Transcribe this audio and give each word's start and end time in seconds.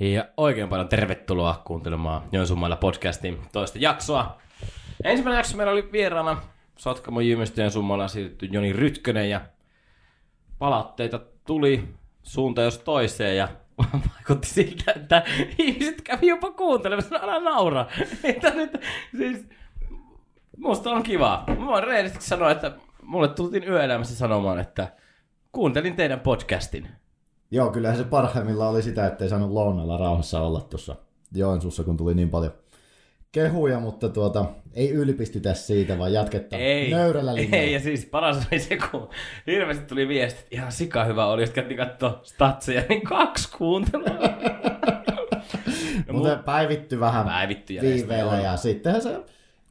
Ja 0.00 0.28
oikein 0.36 0.68
paljon 0.68 0.88
tervetuloa 0.88 1.62
kuuntelemaan 1.64 2.22
Joensuumailla 2.32 2.76
podcastin 2.76 3.38
toista 3.52 3.78
jaksoa. 3.78 4.38
Ensimmäinen 5.04 5.38
jakso 5.38 5.56
meillä 5.56 5.72
oli 5.72 5.92
vieraana 5.92 6.40
Sotkamo 6.76 7.20
Jymästöjen 7.20 7.70
summalla 7.70 8.08
siirrytty 8.08 8.46
Joni 8.46 8.72
Rytkönen 8.72 9.30
ja 9.30 9.40
palautteita 10.58 11.20
tuli 11.46 11.88
suunta 12.22 12.62
jos 12.62 12.78
toiseen 12.78 13.36
ja 13.36 13.48
vaikutti 14.14 14.48
siltä, 14.48 14.92
että 14.96 15.22
ihmiset 15.58 16.02
kävi 16.02 16.26
jopa 16.26 16.50
kuuntelemassa, 16.50 17.20
älä 17.22 17.40
naura. 17.40 17.86
Että 18.24 18.50
nyt, 18.50 18.80
siis, 19.16 19.46
musta 20.56 20.90
on 20.90 21.02
kiva. 21.02 21.44
Mä 21.58 21.66
voin 21.66 21.84
rehellisesti 21.84 22.24
sanoa, 22.24 22.50
että 22.50 22.72
mulle 23.02 23.28
tultiin 23.28 23.68
yöelämässä 23.68 24.16
sanomaan, 24.16 24.58
että 24.60 24.92
kuuntelin 25.52 25.96
teidän 25.96 26.20
podcastin. 26.20 26.88
Joo, 27.50 27.70
kyllähän 27.70 27.98
se 27.98 28.04
parhaimmillaan 28.04 28.70
oli 28.70 28.82
sitä, 28.82 29.06
ettei 29.06 29.28
saanut 29.28 29.50
lounalla 29.50 29.96
rauhassa 29.96 30.40
olla 30.40 30.60
tuossa 30.60 30.96
Joensuussa, 31.34 31.84
kun 31.84 31.96
tuli 31.96 32.14
niin 32.14 32.30
paljon 32.30 32.52
kehuja, 33.32 33.80
mutta 33.80 34.08
tuota, 34.08 34.44
ei 34.74 34.90
ylpistytä 34.90 35.54
siitä, 35.54 35.98
vaan 35.98 36.12
jatketaan 36.12 36.62
Ei, 36.62 36.90
nöyrällä 36.90 37.34
linjalla. 37.34 37.56
ei, 37.56 37.72
ja 37.72 37.80
siis 37.80 38.06
paras 38.06 38.46
oli 38.52 38.60
se, 38.60 38.76
kun 38.90 39.08
hirveästi 39.46 39.84
tuli 39.86 40.08
viesti, 40.08 40.40
että 40.40 40.56
ihan 40.56 40.72
sika 40.72 41.04
hyvä 41.04 41.26
oli, 41.26 41.42
jos 41.42 41.50
käytiin 41.50 41.78
katsoa 41.78 42.20
statseja, 42.22 42.82
niin 42.88 43.02
kaksi 43.02 43.48
kuuntelua. 43.58 44.06
Ja 46.06 46.12
Mutta 46.12 46.34
mu- 46.34 46.42
päivitty 46.44 47.00
vähän 47.00 47.26
Päivitty 47.26 47.72
ja 47.74 47.82
viiveellä 47.82 48.32
näistä, 48.32 48.48
ja 48.50 48.56
sittenhän 48.56 49.02
se 49.02 49.20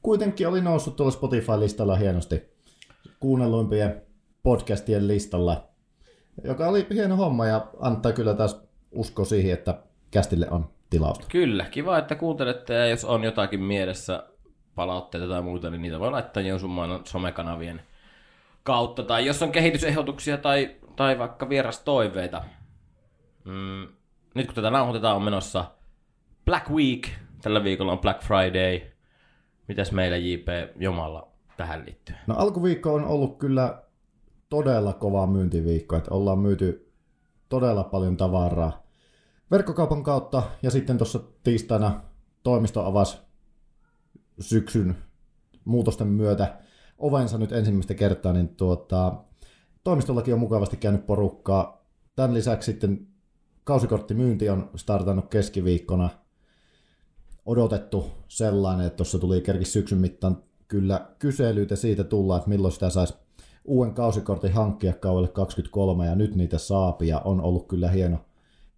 kuitenkin 0.01 0.47
oli 0.47 0.61
noussut 0.61 0.95
tuolla 0.95 1.11
Spotify-listalla 1.11 1.95
hienosti 1.95 2.41
kuunnelluimpien 3.19 4.01
podcastien 4.43 5.07
listalla, 5.07 5.67
joka 6.43 6.67
oli 6.67 6.87
hieno 6.93 7.15
homma 7.15 7.45
ja 7.45 7.67
antaa 7.79 8.11
kyllä 8.11 8.33
taas 8.33 8.61
usko 8.91 9.25
siihen, 9.25 9.53
että 9.53 9.79
kästille 10.11 10.47
on 10.49 10.69
tilausta. 10.89 11.25
Kyllä, 11.29 11.65
kiva, 11.65 11.97
että 11.97 12.15
kuuntelette, 12.15 12.73
ja 12.73 12.87
jos 12.87 13.05
on 13.05 13.23
jotakin 13.23 13.63
mielessä 13.63 14.23
palautteita 14.75 15.27
tai 15.27 15.41
muuta, 15.41 15.69
niin 15.69 15.81
niitä 15.81 15.99
voi 15.99 16.11
laittaa 16.11 16.43
Joensuun 16.43 17.01
somekanavien 17.03 17.81
kautta, 18.63 19.03
tai 19.03 19.25
jos 19.25 19.43
on 19.43 19.51
kehitysehdotuksia 19.51 20.37
tai, 20.37 20.75
tai 20.95 21.19
vaikka 21.19 21.49
vierastoiveita. 21.49 22.43
Mm, 23.45 23.87
nyt 24.33 24.45
kun 24.45 24.55
tätä 24.55 24.69
nauhoitetaan, 24.69 25.15
on 25.15 25.23
menossa 25.23 25.65
Black 26.45 26.69
Week, 26.69 27.07
tällä 27.41 27.63
viikolla 27.63 27.91
on 27.91 27.99
Black 27.99 28.21
Friday. 28.21 28.81
Mitäs 29.67 29.91
meillä 29.91 30.17
JP 30.17 30.47
Jomalla 30.75 31.27
tähän 31.57 31.85
liittyy? 31.85 32.15
No 32.27 32.35
alkuviikko 32.37 32.93
on 32.93 33.05
ollut 33.05 33.37
kyllä 33.37 33.81
todella 34.49 34.93
kova 34.93 35.27
myyntiviikko, 35.27 35.95
että 35.95 36.13
ollaan 36.13 36.39
myyty 36.39 36.91
todella 37.49 37.83
paljon 37.83 38.17
tavaraa 38.17 38.87
verkkokaupan 39.51 40.03
kautta 40.03 40.43
ja 40.63 40.71
sitten 40.71 40.97
tuossa 40.97 41.19
tiistaina 41.43 42.01
toimisto 42.43 42.85
avasi 42.85 43.17
syksyn 44.39 44.95
muutosten 45.65 46.07
myötä 46.07 46.57
ovensa 46.97 47.37
nyt 47.37 47.51
ensimmäistä 47.51 47.93
kertaa, 47.93 48.33
niin 48.33 48.47
tuota, 48.47 49.23
toimistollakin 49.83 50.33
on 50.33 50.39
mukavasti 50.39 50.77
käynyt 50.77 51.05
porukkaa. 51.05 51.85
Tämän 52.15 52.33
lisäksi 52.33 52.71
sitten 52.71 53.07
kausikorttimyynti 53.63 54.49
on 54.49 54.69
startannut 54.75 55.29
keskiviikkona. 55.29 56.09
Odotettu 57.45 58.11
sellainen, 58.27 58.87
että 58.87 58.97
tuossa 58.97 59.19
tuli 59.19 59.41
kerkis 59.41 59.73
syksyn 59.73 59.97
mittaan 59.97 60.43
kyllä 60.67 61.09
kyselyitä 61.19 61.75
siitä 61.75 62.03
tulla, 62.03 62.37
että 62.37 62.49
milloin 62.49 62.71
sitä 62.71 62.89
saisi 62.89 63.13
uuden 63.67 63.93
kausikortin 63.93 64.53
hankkia 64.53 64.93
kaudelle 64.93 65.27
23 65.27 66.05
ja 66.05 66.15
nyt 66.15 66.35
niitä 66.35 66.57
saapi 66.57 67.07
ja 67.07 67.19
on 67.19 67.41
ollut 67.41 67.67
kyllä 67.67 67.89
hieno, 67.89 68.17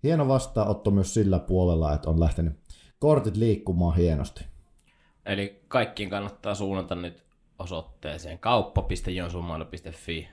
hieno 0.04 0.28
vastaanotto 0.28 0.92
myös 0.92 1.14
sillä 1.14 1.40
puolella, 1.40 1.94
että 1.94 2.10
on 2.10 2.20
lähtenyt 2.20 2.54
kortit 3.00 3.38
liikkumaan 3.38 3.96
hienosti. 3.96 4.46
Eli 5.26 5.64
kaikkien 5.68 6.10
kannattaa 6.10 6.56
suunnata 6.56 6.96
nyt 6.96 7.24
osoitteeseen 7.60 8.40
kauppa.jonsumailo.fi 8.40 10.28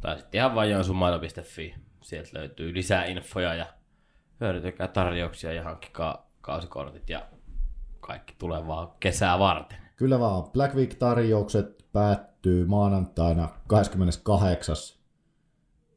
tai 0.00 0.18
sitten 0.18 0.38
ihan 0.38 0.54
vain 0.54 0.70
jonsumailo.fi. 0.70 1.74
Sieltä 2.02 2.30
löytyy 2.32 2.74
lisää 2.74 3.04
infoja 3.04 3.54
ja 3.54 3.66
hyödyntykää 4.40 4.88
tarjouksia 4.88 5.52
ja 5.52 5.64
hankkikaa 5.64 6.30
kausikortit 6.40 7.10
ja 7.10 7.26
kaikki 8.00 8.34
tulevaa 8.38 8.96
kesää 9.00 9.38
varten. 9.38 9.81
Kyllä 10.02 10.20
vaan, 10.20 10.50
Black 10.52 10.74
Week-tarjoukset 10.74 11.84
päättyy 11.92 12.64
maanantaina 12.66 13.48
28. 13.66 14.76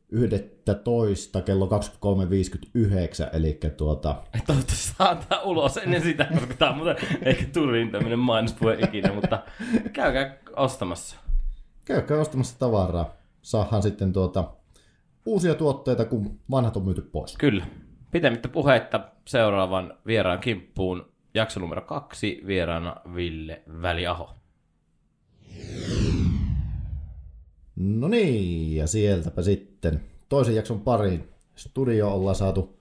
11. 0.10 1.42
kello 1.42 1.66
23.59, 1.66 3.36
eli 3.36 3.60
tuota, 3.78 4.16
Toivottavasti 4.32 4.76
saa 4.76 5.10
antaa 5.10 5.42
ulos 5.42 5.78
ennen 5.78 6.02
sitä, 6.02 6.28
koska 6.34 6.54
tämä 6.54 6.72
on 6.72 6.78
muuten 6.78 6.96
ehkä 7.22 7.46
turhin 7.54 7.92
tämmöinen 7.92 8.20
mainospuhe 8.20 8.74
ikinä, 8.74 9.14
mutta 9.14 9.44
käykää 9.94 10.38
ostamassa. 10.56 11.18
käykää 11.86 12.20
ostamassa 12.20 12.60
tavaraa. 12.60 13.14
Saahan 13.42 13.84
sitten 13.84 14.14
tuota, 14.14 14.52
uusia 15.26 15.56
tuotteita, 15.56 16.06
kun 16.06 16.40
vanhat 16.52 16.78
on 16.78 16.86
myyty 16.86 17.02
pois. 17.02 17.38
Kyllä. 17.38 17.66
Pitemmittä 18.12 18.48
puheitta 18.48 19.00
seuraavan 19.28 19.98
vieraan 20.08 20.40
kimppuun. 20.40 21.15
Jakso 21.36 21.60
numero 21.60 21.82
kaksi, 21.82 22.42
vieraana 22.48 22.96
Ville 23.16 23.64
Väliaho. 23.82 24.36
No 27.76 28.08
niin, 28.08 28.76
ja 28.76 28.88
sieltäpä 28.88 29.42
sitten 29.42 30.02
toisen 30.30 30.56
jakson 30.56 30.82
pariin. 30.82 31.30
Studio 31.56 32.14
ollaan 32.14 32.36
saatu 32.36 32.80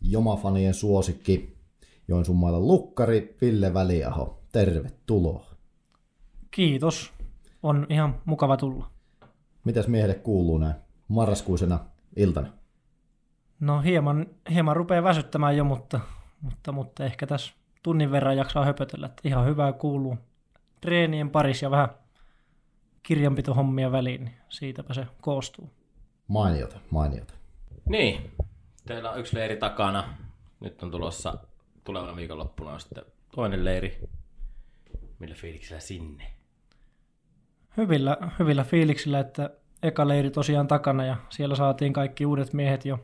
Jomafanien 0.00 0.74
suosikki 0.74 1.56
Joensuun 2.08 2.66
lukkari 2.68 3.36
Ville 3.40 3.74
Väliaho. 3.74 4.42
Tervetuloa. 4.52 5.46
Kiitos. 6.50 7.12
On 7.62 7.86
ihan 7.90 8.20
mukava 8.24 8.56
tulla. 8.56 8.90
Mitäs 9.64 9.88
miehelle 9.88 10.14
kuuluu 10.14 10.58
näin 10.58 10.74
marraskuisena 11.08 11.78
iltana? 12.16 12.48
No 13.60 13.80
hieman, 13.80 14.26
hieman 14.54 14.76
rupeaa 14.76 15.02
väsyttämään 15.02 15.56
jo, 15.56 15.64
mutta, 15.64 16.00
mutta, 16.40 16.72
mutta 16.72 17.04
ehkä 17.04 17.26
tässä 17.26 17.57
tunnin 17.88 18.10
verran 18.10 18.36
jaksaa 18.36 18.64
höpötellä. 18.64 19.06
Että 19.06 19.22
ihan 19.24 19.46
hyvää 19.46 19.72
kuuluu 19.72 20.18
treenien 20.80 21.30
parissa 21.30 21.66
ja 21.66 21.70
vähän 21.70 21.88
kirjanpitohommia 23.02 23.92
väliin, 23.92 24.24
niin 24.24 24.34
siitäpä 24.48 24.94
se 24.94 25.06
koostuu. 25.20 25.70
Mainiota, 26.28 26.78
mainiota. 26.90 27.34
Niin, 27.88 28.30
teillä 28.86 29.10
on 29.10 29.20
yksi 29.20 29.36
leiri 29.36 29.56
takana. 29.56 30.14
Nyt 30.60 30.82
on 30.82 30.90
tulossa 30.90 31.38
tulevana 31.84 32.16
viikonloppuna 32.16 32.72
on 32.72 32.80
sitten 32.80 33.04
toinen 33.34 33.64
leiri. 33.64 34.08
Millä 35.18 35.34
fiiliksellä 35.34 35.80
sinne? 35.80 36.24
Hyvillä, 37.76 38.16
hyvillä 38.38 38.64
fiiliksillä, 38.64 39.20
että 39.20 39.50
eka 39.82 40.08
leiri 40.08 40.30
tosiaan 40.30 40.68
takana 40.68 41.04
ja 41.04 41.16
siellä 41.28 41.54
saatiin 41.54 41.92
kaikki 41.92 42.26
uudet 42.26 42.52
miehet 42.52 42.84
jo 42.84 42.98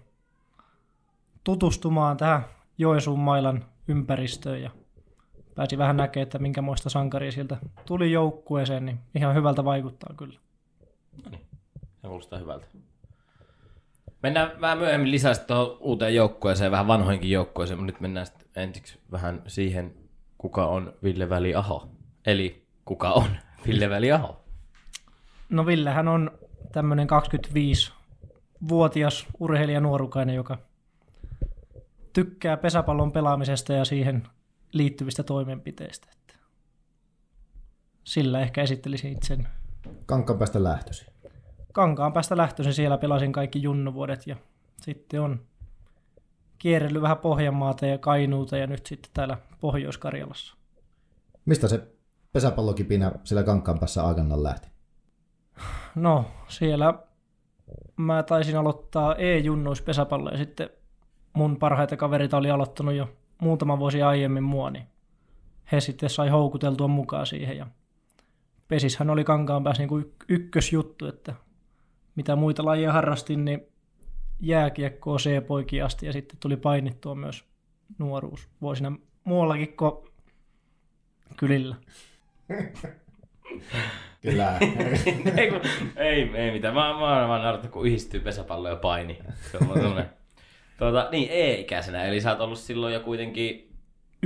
tutustumaan 1.45 2.17
tähän 2.17 2.45
Joensuun 2.79 3.19
mailan 3.21 3.65
ympäristöön 3.89 4.63
ja 4.63 4.71
pääsi 5.55 5.79
vähän 5.79 5.97
näkemään, 5.97 6.23
että 6.23 6.39
minkämoista 6.39 6.91
sankaria 6.91 7.33
sieltä 7.33 7.57
tuli 7.87 8.13
joukkueeseen, 8.13 8.87
niin 8.87 9.01
ihan 9.15 9.35
hyvältä 9.35 9.65
vaikuttaa 9.65 10.15
kyllä. 10.17 10.41
Se 12.03 12.09
kuulostaa 12.09 12.39
hyvältä. 12.39 12.67
Mennään 14.23 14.61
vähän 14.61 14.79
myöhemmin 14.79 15.11
lisää 15.11 15.35
tuohon 15.35 15.77
uuteen 15.81 16.15
joukkueeseen, 16.15 16.71
vähän 16.71 16.87
vanhoinkin 16.87 17.31
joukkueeseen, 17.31 17.79
mutta 17.79 17.93
nyt 17.93 18.01
mennään 18.01 18.27
sitten 18.27 18.49
ensiksi 18.57 18.99
vähän 19.13 19.43
siihen, 19.47 19.95
kuka 20.39 20.67
on 20.67 20.93
Ville 21.03 21.29
Väliaho. 21.29 21.89
Eli 22.27 22.67
kuka 22.85 23.13
on 23.13 23.31
Ville 23.67 23.91
Väliaho? 23.91 24.45
No 25.49 25.67
Villehän 25.67 26.09
on 26.09 26.31
tämmöinen 26.73 27.09
25-vuotias 27.11 29.27
urheilija 29.39 29.81
nuorukainen, 29.81 30.35
joka 30.35 30.59
tykkää 32.15 32.57
pesäpallon 32.57 33.13
pelaamisesta 33.13 33.73
ja 33.73 33.85
siihen 33.85 34.29
liittyvistä 34.73 35.23
toimenpiteistä. 35.23 36.09
Sillä 38.05 38.41
ehkä 38.41 38.63
esittelisin 38.63 39.13
itsen. 39.13 39.49
Kankaanpäästä 40.07 40.65
lähtösi. 40.65 41.07
Kankaan 41.73 42.13
päästä 42.13 42.37
lähtöisin 42.37 42.75
siellä 42.75 42.99
pelasin 42.99 43.33
kaikki 43.33 43.63
junnuvuodet 43.63 44.27
ja 44.27 44.37
sitten 44.81 45.21
on 45.21 45.41
kierrellyt 46.59 47.03
vähän 47.03 47.19
Pohjanmaata 47.19 47.87
ja 47.87 47.99
Kainuuta 47.99 48.57
ja 48.57 48.67
nyt 48.67 48.87
sitten 48.87 49.11
täällä 49.15 49.39
Pohjois-Karjalassa. 49.61 50.57
Mistä 51.45 51.69
se 51.69 51.89
pesäpallokipinä 52.33 53.13
siellä 53.25 53.43
Kankaanpäässä 53.43 54.05
aikanaan 54.05 54.43
lähti? 54.43 54.69
No, 55.95 56.25
siellä 56.49 56.95
mä 57.97 58.23
taisin 58.23 58.57
aloittaa 58.57 59.15
E-junnuis 59.15 59.85
ja 60.33 60.39
sitten 60.39 60.71
mun 61.35 61.59
parhaita 61.59 61.97
kaverita 61.97 62.37
oli 62.37 62.51
aloittanut 62.51 62.95
jo 62.95 63.17
muutama 63.41 63.79
vuosi 63.79 64.03
aiemmin 64.03 64.43
mua, 64.43 64.71
niin 64.71 64.87
he 65.73 65.81
sitten 65.81 66.11
sai 66.11 66.29
houkuteltua 66.29 66.89
mukaan 66.89 67.27
siihen. 67.27 67.57
Ja 67.57 67.67
pesishän 68.69 69.11
oli 69.11 69.25
kankaan 69.25 69.65
päässä 69.65 69.87
niin 69.87 70.15
ykkösjuttu, 70.29 71.07
että 71.07 71.35
mitä 72.17 72.37
muita 72.37 72.65
lajeja 72.65 72.93
harrastin, 72.93 73.45
niin 73.45 73.67
jääkiekkoa 74.41 75.19
C-poikia 75.19 75.87
asti 75.87 76.07
ja 76.07 76.13
sitten 76.13 76.37
tuli 76.41 76.57
painittua 76.57 77.15
myös 77.15 77.45
nuoruus 77.99 78.49
vuosina 78.61 78.93
muuallakin 79.25 79.77
kuin 79.77 79.93
kylillä. 81.37 81.77
Kyllä. 84.23 84.59
ei, 85.37 85.51
kun, 85.51 85.61
ei, 85.97 86.31
ei 86.35 86.53
mitään. 86.53 86.75
Mä, 86.75 86.81
mä 86.81 87.21
oon 87.21 87.29
vaan 87.29 87.43
naurattu, 87.43 87.69
kun 87.69 87.87
yhdistyy 87.87 88.21
pesäpallo 88.21 88.69
ja 88.69 88.77
paini. 88.77 89.19
Se 89.53 89.59
on. 89.59 90.05
Tuota, 90.79 91.09
niin, 91.11 91.29
E-ikäisenä, 91.31 92.05
eli 92.05 92.21
sä 92.21 92.31
oot 92.31 92.41
ollut 92.41 92.59
silloin 92.59 92.95
jo 92.95 93.01
kuitenkin 93.01 93.75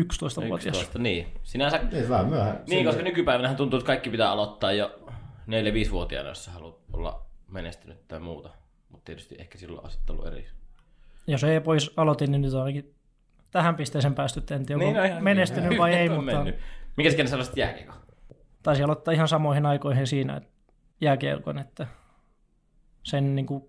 11-vuotias. 0.01 0.77
11, 0.77 0.99
niin. 0.99 1.27
Sinänsä, 1.43 1.81
niin, 1.93 2.09
vähän 2.09 2.29
myöhään. 2.29 2.61
niin, 2.69 2.87
koska 2.87 3.03
nykypäivänä 3.03 3.55
tuntuu, 3.55 3.79
että 3.79 3.87
kaikki 3.87 4.11
pitää 4.11 4.31
aloittaa 4.31 4.73
jo 4.73 4.99
4-5-vuotiaana, 5.47 6.29
jos 6.29 6.45
sä 6.45 6.51
haluat 6.51 6.79
olla 6.93 7.27
menestynyt 7.49 8.09
tai 8.09 8.21
muuta. 8.21 8.51
Mutta 8.89 9.05
tietysti 9.05 9.35
ehkä 9.39 9.59
silloin 9.59 9.87
asettelu 9.87 10.25
eri. 10.25 10.47
Jos 11.27 11.45
ei 11.45 11.61
pois 11.61 11.91
aloitin, 11.97 12.31
niin 12.33 12.43
nyt 12.43 12.55
on 12.55 12.61
ainakin 12.63 12.95
tähän 13.51 13.77
pisteeseen 13.77 14.15
päästy. 14.15 14.43
En 14.51 14.67
tiedä, 14.67 14.79
Niin, 14.79 14.89
onko 14.89 15.01
no 15.01 15.07
ihan 15.07 15.25
menestynyt 15.25 15.65
hyvin. 15.65 15.79
vai 15.79 15.95
ei, 15.95 16.09
mutta 16.17 16.33
mennyt. 16.33 16.57
Mikä 16.97 17.11
ikinä 17.11 17.29
sä 17.29 17.37
aloitit 17.37 17.57
jääkiekon? 17.57 17.95
taisi 18.63 18.83
aloittaa 18.83 19.15
ihan 19.15 19.29
samoihin 19.29 19.67
aikoihin 19.67 20.07
siinä 20.07 20.37
että 20.37 20.51
jääkiekon, 21.01 21.59
että 21.59 21.87
sen 23.03 23.35
niin 23.37 23.47
kuin 23.47 23.65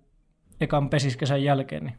ekan 0.61 0.89
pesiskesän 0.89 1.43
jälkeen, 1.43 1.83
niin 1.83 1.97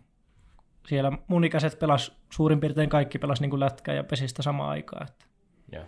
siellä 0.88 1.12
mun 1.28 1.44
ikäiset 1.44 1.78
pelas, 1.78 2.12
suurin 2.30 2.60
piirtein 2.60 2.88
kaikki 2.88 3.18
pelas 3.18 3.40
niin 3.40 3.50
kuin 3.50 3.60
lätkää 3.60 3.94
ja 3.94 4.04
pesistä 4.04 4.42
samaan 4.42 4.70
aikaan. 4.70 5.06
Että 5.08 5.24
Joo. 5.72 5.84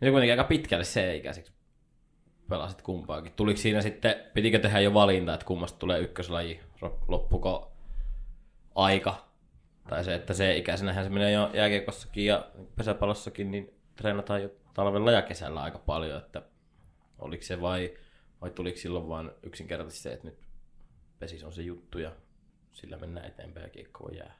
Ja 0.00 0.10
kuitenkin 0.10 0.32
aika 0.32 0.44
pitkälle 0.44 0.84
C-ikäiseksi 0.84 1.52
pelasit 2.48 2.82
kumpaakin. 2.82 3.32
Tuliko 3.32 3.60
siinä 3.60 3.82
sitten, 3.82 4.14
pitikö 4.34 4.58
tehdä 4.58 4.80
jo 4.80 4.94
valinta, 4.94 5.34
että 5.34 5.46
kummasta 5.46 5.78
tulee 5.78 6.00
ykköslaji? 6.00 6.60
Loppuko 7.08 7.72
aika? 8.74 9.26
Tai 9.88 10.04
se, 10.04 10.14
että 10.14 10.34
C-ikäisenähän 10.34 11.04
se 11.04 11.10
menee 11.10 11.32
jo 11.32 11.50
jääkiekossakin 11.54 12.26
ja 12.26 12.50
pesäpallossakin, 12.76 13.50
niin 13.50 13.74
treenataan 13.96 14.42
jo 14.42 14.50
talvella 14.74 15.10
ja 15.10 15.22
kesällä 15.22 15.62
aika 15.62 15.78
paljon, 15.78 16.18
että 16.18 16.42
oliko 17.18 17.42
se 17.42 17.60
vai, 17.60 17.94
vai 18.40 18.50
tuliko 18.50 18.78
silloin 18.78 19.08
vaan 19.08 19.32
yksinkertaisesti 19.42 20.02
se, 20.02 20.12
että 20.12 20.26
nyt 20.26 20.38
pesis 21.18 21.44
on 21.44 21.52
se 21.52 21.62
juttu 21.62 21.98
ja 21.98 22.12
sillä 22.76 22.96
mennään 22.96 23.26
eteenpäin 23.26 23.64
ja 23.64 23.70
kiekko 23.70 24.04
voi 24.04 24.16
jää. 24.16 24.34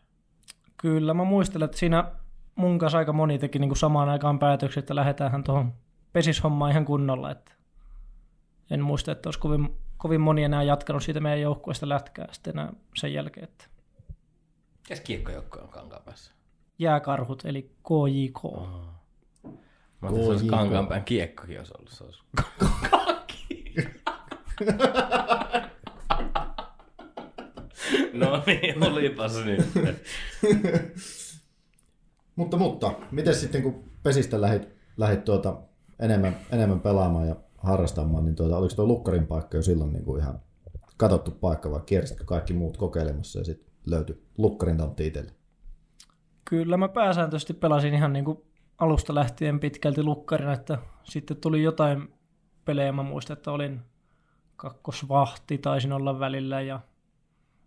Kyllä 0.77 1.15
mä 1.15 1.25
muistelen, 1.25 1.65
että 1.65 1.77
siinä 1.77 2.13
mun 2.55 2.79
kanssa 2.79 2.99
aika 2.99 3.13
moni 3.13 3.39
teki 3.39 3.59
niin 3.59 3.69
kuin 3.69 3.79
samaan 3.79 4.09
aikaan 4.09 4.39
päätöksen, 4.39 4.81
että 4.81 4.95
lähdetäänhän 4.95 5.45
tuohon 5.45 5.75
pesishommaan 6.13 6.71
ihan 6.71 6.85
kunnolla. 6.85 7.31
Että 7.31 7.53
en 8.71 8.81
muista, 8.81 9.13
että 9.13 9.27
olisi 9.27 9.41
kovin, 9.41 9.77
kovin 9.97 10.21
moni 10.21 10.45
enää 10.45 10.63
jatkanut 10.63 11.03
siitä 11.03 11.21
meidän 11.21 11.41
joukkueesta 11.41 11.89
lätkää 11.89 12.29
sitten 12.33 12.59
enää 12.59 12.73
sen 12.97 13.13
jälkeen. 13.13 13.45
Että 13.45 13.65
Mikäs 14.83 15.01
kiekkojoukkoja 15.01 15.65
on 15.65 15.71
kankaan 15.71 16.03
päässä? 16.03 16.33
jääkarhut, 16.79 17.45
eli 17.45 17.63
KJK. 17.63 18.43
Mä 18.43 20.09
ajattelin, 20.09 20.15
että 20.15 20.25
se 20.25 20.31
olisi 20.31 20.47
kankaanpään 20.47 21.05
kiekkokin 21.05 21.59
olisi 21.59 21.73
ollut. 21.79 21.91
Se 21.91 22.05
olisi 22.05 22.23
no 28.13 28.43
niin, 28.47 28.85
olipas 28.85 29.45
nyt. 29.45 29.67
Mutta, 32.37 32.57
mutta, 32.57 32.93
miten 33.11 33.35
sitten 33.35 33.63
kun 33.63 33.85
pesistä 34.03 34.41
lähit, 34.41 34.69
lähit 34.97 35.25
tuota 35.25 35.59
enemmän, 35.99 36.37
enemmän 36.53 36.81
pelaamaan 36.81 37.29
ja 37.29 37.37
harrastamaan, 37.59 38.25
niin 38.25 38.35
tuota, 38.35 38.57
oliko 38.57 38.75
tuo 38.75 38.87
lukkarin 38.87 39.27
paikka 39.27 39.57
jo 39.57 39.63
silloin 39.63 39.93
niin 39.93 40.05
kuin 40.05 40.21
ihan 40.21 40.41
katottu 40.97 41.31
paikka 41.31 41.71
vai 41.71 41.81
kiersitkö 41.87 42.25
kaikki 42.25 42.53
muut 42.53 42.77
kokeilemassa 42.77 43.39
ja 43.39 43.45
sitten 43.45 43.73
löytyi 43.87 44.23
lukkarin 44.39 44.77
tantti 44.77 45.07
itselle? 45.07 45.33
Kyllä 46.45 46.77
mä 46.77 46.89
pääsääntöisesti 46.89 47.55
pelasin 47.55 47.95
ihan 47.95 48.13
niin 48.13 48.25
kuin 48.25 48.39
alusta 48.79 49.15
lähtien 49.15 49.61
pitkälti 49.61 50.03
lukkarina, 50.03 50.53
että 50.53 50.79
sitten 51.05 51.37
tuli 51.37 51.63
jotain 51.63 52.15
pelejä, 52.65 52.93
mä 52.93 53.03
muistan, 53.03 53.37
että 53.37 53.51
olin 53.51 53.81
kakkosvahti, 54.57 55.59
taisin 55.59 55.93
olla 55.93 56.21
välillä, 56.21 56.61
ja, 56.61 56.81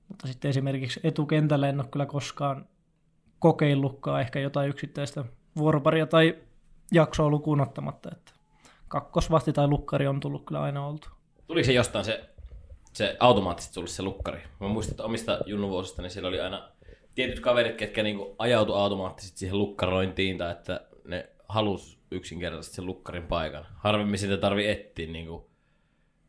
mutta 0.10 0.28
sitten 0.28 0.50
esimerkiksi 0.50 1.00
etukentällä 1.04 1.70
en 1.70 1.80
ole 1.80 1.88
kyllä 1.92 2.06
koskaan 2.06 2.68
kokeillutkaan 3.40 4.22
ehkä 4.22 4.40
jotain 4.40 4.70
yksittäistä 4.70 5.26
vuoroparia 5.56 6.06
tai 6.06 6.38
jaksoa 6.92 7.30
lukuun 7.30 7.62
ottamatta, 7.62 8.10
että 8.12 8.32
kakkosvahti 8.88 9.54
tai 9.54 9.68
lukkari 9.68 10.08
on 10.08 10.20
tullut 10.20 10.46
kyllä 10.46 10.62
aina 10.62 10.88
oltu. 10.88 11.10
Tuliko 11.48 11.66
se 11.66 11.74
jostain 11.74 12.06
se, 12.06 12.30
se 12.94 13.18
automaattisesti 13.20 13.74
tullut 13.74 13.90
se 13.90 14.04
lukkari? 14.04 14.42
Mä 14.60 14.68
muistan, 14.68 14.94
että 14.94 15.04
omista 15.04 15.40
junnuvuosista, 15.46 16.02
niin 16.02 16.12
siellä 16.12 16.30
oli 16.30 16.40
aina 16.40 16.70
tietyt 17.16 17.40
kaverit, 17.40 17.76
ketkä 17.76 18.04
niinku 18.04 18.36
ajautu 18.38 18.74
automaattisesti 18.74 19.40
siihen 19.40 19.58
lukkarointiin, 19.58 20.38
tai 20.38 20.52
että 20.52 20.88
ne 21.06 21.30
halus 21.48 22.00
yksinkertaisesti 22.12 22.76
sen 22.76 22.86
lukkarin 22.86 23.28
paikan. 23.28 23.66
Harvemmin 23.76 24.20
sitä 24.20 24.38
tarvi 24.38 24.68
etsiä, 24.68 25.08
niinku, 25.08 25.50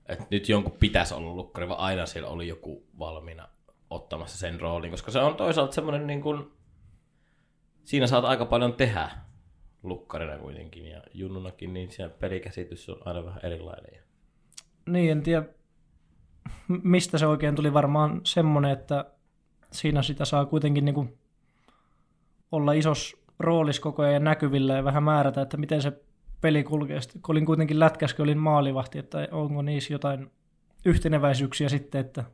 että 0.06 0.25
nyt 0.31 0.49
jonkun 0.49 0.76
pitäisi 0.81 1.15
olla 1.15 1.35
lukkari, 1.35 1.69
vaan 1.69 1.81
aina 1.81 2.06
siellä 2.06 2.29
oli 2.29 2.49
joku 2.49 2.87
valmiina 2.99 3.49
ottamassa 3.90 4.38
sen 4.38 4.60
roolin, 4.60 4.90
koska 4.90 5.10
se 5.10 5.19
on 5.19 5.37
toisaalta 5.37 5.75
semmoinen, 5.75 6.06
niin 6.06 6.22
kuin, 6.22 6.52
siinä 7.84 8.06
saat 8.06 8.25
aika 8.25 8.46
paljon 8.46 8.72
tehdä 8.72 9.10
lukkarina 9.82 10.38
kuitenkin, 10.38 10.87
ja 10.87 11.02
junnunakin, 11.14 11.72
niin 11.72 11.90
se 11.90 12.08
pelikäsitys 12.08 12.88
on 12.88 12.98
aina 13.04 13.25
vähän 13.25 13.40
erilainen. 13.44 14.02
Niin, 14.87 15.12
en 15.12 15.22
tiedä 15.22 15.44
mistä 16.69 17.19
se 17.19 17.26
oikein 17.26 17.54
tuli 17.54 17.72
varmaan 17.72 18.20
semmoinen, 18.25 18.70
että 18.70 19.04
siinä 19.72 20.02
sitä 20.02 20.25
saa 20.25 20.46
kuitenkin 20.46 20.84
niin 20.84 20.94
kuin 20.94 21.19
olla 22.52 22.72
isos 22.72 23.22
roolis 23.38 23.81
koko 23.81 24.02
ajan 24.02 24.25
näkyvillä 24.25 24.75
ja 24.75 24.84
vähän 24.84 25.02
määrätä, 25.02 25.42
että 25.42 25.56
miten 25.56 25.82
se 25.82 25.92
peli 26.40 26.64
kulkee. 26.64 27.00
Sitten, 27.00 27.22
kun 27.22 27.32
olin 27.32 27.46
kuitenkin 27.46 27.81
lätkäskä, 27.81 28.22
olin 28.22 28.38
maalivahti, 28.38 28.98
että 28.98 29.28
onko 29.31 29.62
niissä 29.62 29.94
jotain 29.94 30.31
yhteneväisyyksiä 30.84 31.69
sitten, 31.69 32.00
että 32.00 32.25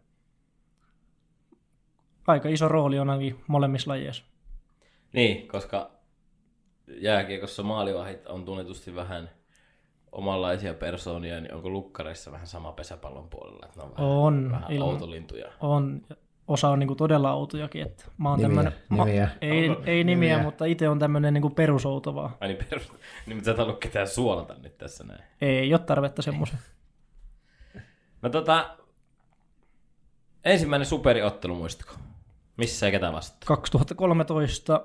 aika 2.27 2.49
iso 2.49 2.69
rooli 2.69 2.99
on 2.99 3.11
ainakin 3.11 3.45
molemmissa 3.47 3.91
lajeissa. 3.91 4.25
Niin, 5.13 5.49
koska 5.49 5.91
jääkiekossa 7.01 7.63
maalivahit 7.63 8.27
on 8.27 8.45
tunnetusti 8.45 8.95
vähän 8.95 9.31
omanlaisia 10.13 10.75
persoonia, 10.75 11.41
niin 11.41 11.55
onko 11.55 11.71
lukkareissa 11.71 12.33
vähän 12.33 12.47
sama 12.47 12.73
pesäpallon 12.73 13.29
puolella? 13.29 13.67
Että 13.67 13.81
ne 13.81 13.85
on 13.85 13.91
vähän, 13.95 14.07
On, 14.09 14.51
vähän 14.51 14.73
ilman- 14.73 14.89
outolintuja. 14.89 15.53
On, 15.61 16.03
osa 16.49 16.69
on 16.69 16.79
niin 16.79 16.87
kuin 16.87 16.97
todella 16.99 17.33
outojakin, 17.33 17.83
että 17.83 18.05
mä 18.19 18.31
oon 18.31 18.39
Nimiä, 18.39 18.49
tämmönen, 18.49 18.73
nimiä. 18.91 19.29
ei, 19.41 19.69
Onko? 19.71 19.83
ei 19.87 20.05
nimiä, 20.05 20.29
Nimiä. 20.31 20.45
mutta 20.45 20.65
itse 20.65 20.89
on 20.89 20.99
tämmöinen 20.99 21.35
niin 21.35 21.55
perusouto 21.55 22.15
vaan. 22.15 22.31
Ai 22.41 22.49
niin, 22.49 22.65
perus... 22.71 22.93
niin 23.27 23.37
mutta 23.37 23.45
sä 23.45 23.51
et 23.51 23.59
halua 23.59 23.77
ketään 23.77 24.09
suolata 24.09 24.55
nyt 24.63 24.79
tässä 24.79 25.05
näin. 25.05 25.23
Ei 25.41 25.75
ole 25.75 25.81
tarvetta 25.81 26.23
semmoisen. 26.23 26.59
No 28.23 28.29
tota, 28.31 28.77
ensimmäinen 30.45 30.87
superiottelu 30.87 31.55
muistatko? 31.55 31.95
Missä 32.57 32.87
ja 32.87 32.93
ketä 32.93 33.13
vastaan? 33.13 33.47
2013 33.47 34.85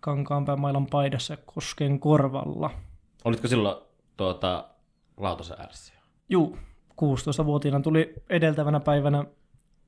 Kankaanpään 0.00 0.60
mailan 0.60 0.86
paidassa 0.86 1.36
Kosken 1.36 2.00
korvalla. 2.00 2.70
Olitko 3.24 3.48
silloin 3.48 3.76
tuota, 4.16 4.68
Lautasen 5.16 5.60
ärsiä? 5.60 6.00
Juu, 6.28 6.58
16-vuotiaana 7.02 7.80
tuli 7.80 8.14
edeltävänä 8.30 8.80
päivänä 8.80 9.24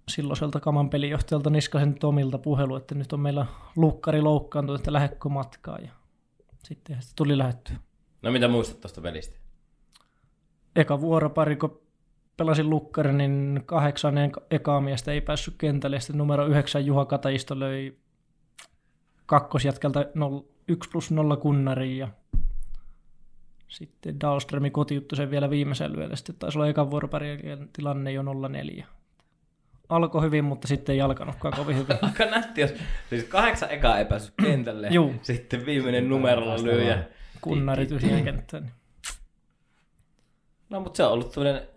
silloiselta 0.08 0.60
kaman 0.60 0.90
pelijohtajalta 0.90 1.50
Niskasen 1.50 1.94
Tomilta 1.94 2.38
puhelu, 2.38 2.76
että 2.76 2.94
nyt 2.94 3.12
on 3.12 3.20
meillä 3.20 3.46
lukkari 3.76 4.20
loukkaantunut, 4.20 4.80
että 4.80 4.92
lähdekö 4.92 5.28
matkaa. 5.28 5.78
Ja 5.78 5.90
sitten 6.64 7.02
se 7.02 7.14
tuli 7.16 7.38
lähettyä. 7.38 7.76
No 8.22 8.30
mitä 8.30 8.48
muistat 8.48 8.80
tuosta 8.80 9.00
pelistä? 9.00 9.36
Eka 10.76 11.00
vuoropari, 11.00 11.56
kun 11.56 11.81
pelasin 12.42 12.70
lukkari, 12.70 13.12
niin 13.12 13.62
kahdeksannen 13.66 14.32
ekaa 14.50 14.80
miestä 14.80 15.12
ei 15.12 15.20
päässyt 15.20 15.54
kentälle. 15.58 16.00
Sitten 16.00 16.18
numero 16.18 16.46
yhdeksän 16.46 16.86
Juha 16.86 17.04
Kataisto 17.04 17.60
löi 17.60 17.96
kakkosjätkältä 19.26 20.06
1 20.68 20.90
plus 20.90 21.10
0 21.10 21.36
kunnariin 21.36 21.98
ja 21.98 22.08
sitten 23.68 24.20
Dahlströmi 24.20 24.70
kotiuttui 24.70 25.16
sen 25.16 25.30
vielä 25.30 25.50
viimeisen 25.50 25.92
lyöllä. 25.92 26.16
Sitten 26.16 26.34
taisi 26.38 26.58
olla 26.58 26.68
ekan 26.68 26.90
vuoroparin 26.90 27.40
tilanne 27.72 28.12
jo 28.12 28.22
0-4. 28.80 28.84
Alkoi 29.88 30.22
hyvin, 30.22 30.44
mutta 30.44 30.68
sitten 30.68 30.92
ei 30.92 31.00
alkanutkaan 31.00 31.54
kovin 31.56 31.76
hyvin. 31.76 31.96
Aika 32.02 32.24
nätti, 32.24 32.60
jos 32.60 32.74
siis 33.10 33.24
kahdeksan 33.24 33.70
ekaa 33.70 33.98
ei 33.98 34.04
päässyt 34.04 34.34
kentälle. 34.42 34.88
Juu. 34.90 35.14
Sitten 35.22 35.66
viimeinen 35.66 36.08
numerolla 36.08 36.62
lyö 36.62 36.82
ja... 36.82 37.02
Kunnari 37.40 37.86
tyhjään 37.86 38.24
kenttään. 38.24 38.72
No 40.70 40.80
mutta 40.80 40.96
se 40.96 41.04
on 41.04 41.12
ollut 41.12 41.32
tämmöinen... 41.32 41.72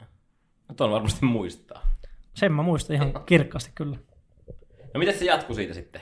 No 0.70 0.76
tuon 0.76 0.92
varmasti 0.92 1.26
muistaa. 1.26 1.82
Sen 2.34 2.52
mä 2.54 2.62
muistan 2.62 2.96
ihan 2.96 3.14
kirkkaasti 3.26 3.72
kyllä. 3.76 3.98
No 4.94 5.00
miten 5.00 5.18
se 5.18 5.26
jatkuu 5.26 5.56
siitä 5.56 5.74
sitten? 5.74 6.02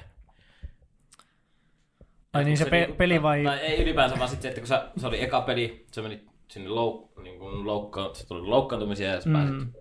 Ai 2.33 2.43
niin 2.43 2.57
se 2.57 2.65
pe- 2.65 2.79
niinku- 2.79 2.95
peli 2.95 3.21
vai... 3.21 3.43
Tai 3.43 3.59
ei 3.59 3.81
ylipäänsä, 3.83 4.17
vaan 4.17 4.29
sitten 4.29 4.41
se, 4.41 4.47
että 4.47 4.61
kun 4.61 4.67
sä, 4.67 4.91
se 4.97 5.07
oli 5.07 5.23
eka 5.23 5.41
peli, 5.41 5.85
se 5.91 6.01
meni 6.01 6.25
sinne 6.47 6.69
louk, 6.69 7.17
niin 7.23 7.39
kuin 7.39 7.65
loukka, 7.67 8.09
se 8.13 8.27
tuli 8.27 8.41
loukkaantumisia 8.47 9.09
ja 9.09 9.21
sä 9.21 9.29
Mm. 9.29 9.33
pääsit, 9.33 9.71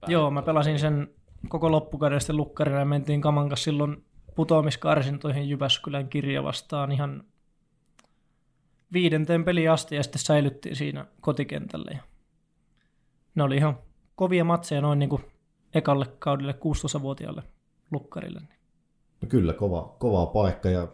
pääsit 0.00 0.08
Joo, 0.12 0.30
mä 0.30 0.42
pelasin 0.42 0.78
sen 0.78 1.08
koko 1.48 1.70
loppukauden 1.70 2.20
sitten 2.20 2.36
lukkarina 2.36 2.78
ja 2.78 2.84
mentiin 2.84 3.20
Kaman 3.20 3.48
kanssa 3.48 3.64
silloin 3.64 4.04
putoamiskarsintoihin 4.34 5.48
Jyväskylän 5.48 6.08
kirja 6.08 6.42
vastaan 6.42 6.92
ihan 6.92 7.24
viidenteen 8.92 9.44
peli 9.44 9.68
asti 9.68 9.96
ja 9.96 10.02
sitten 10.02 10.18
säilyttiin 10.22 10.76
siinä 10.76 11.06
kotikentälle. 11.20 11.90
Ja 11.94 12.00
ne 13.34 13.42
oli 13.42 13.56
ihan 13.56 13.78
kovia 14.18 14.44
matseja 14.44 14.80
noin 14.80 14.98
niin 14.98 15.08
kuin 15.08 15.24
ekalle 15.74 16.06
kaudelle 16.18 16.52
16-vuotiaalle 16.52 17.42
lukkarille. 17.90 18.40
No 19.22 19.28
kyllä, 19.28 19.52
kova, 19.52 19.96
kova 19.98 20.26
paikka 20.26 20.70
ja 20.70 20.88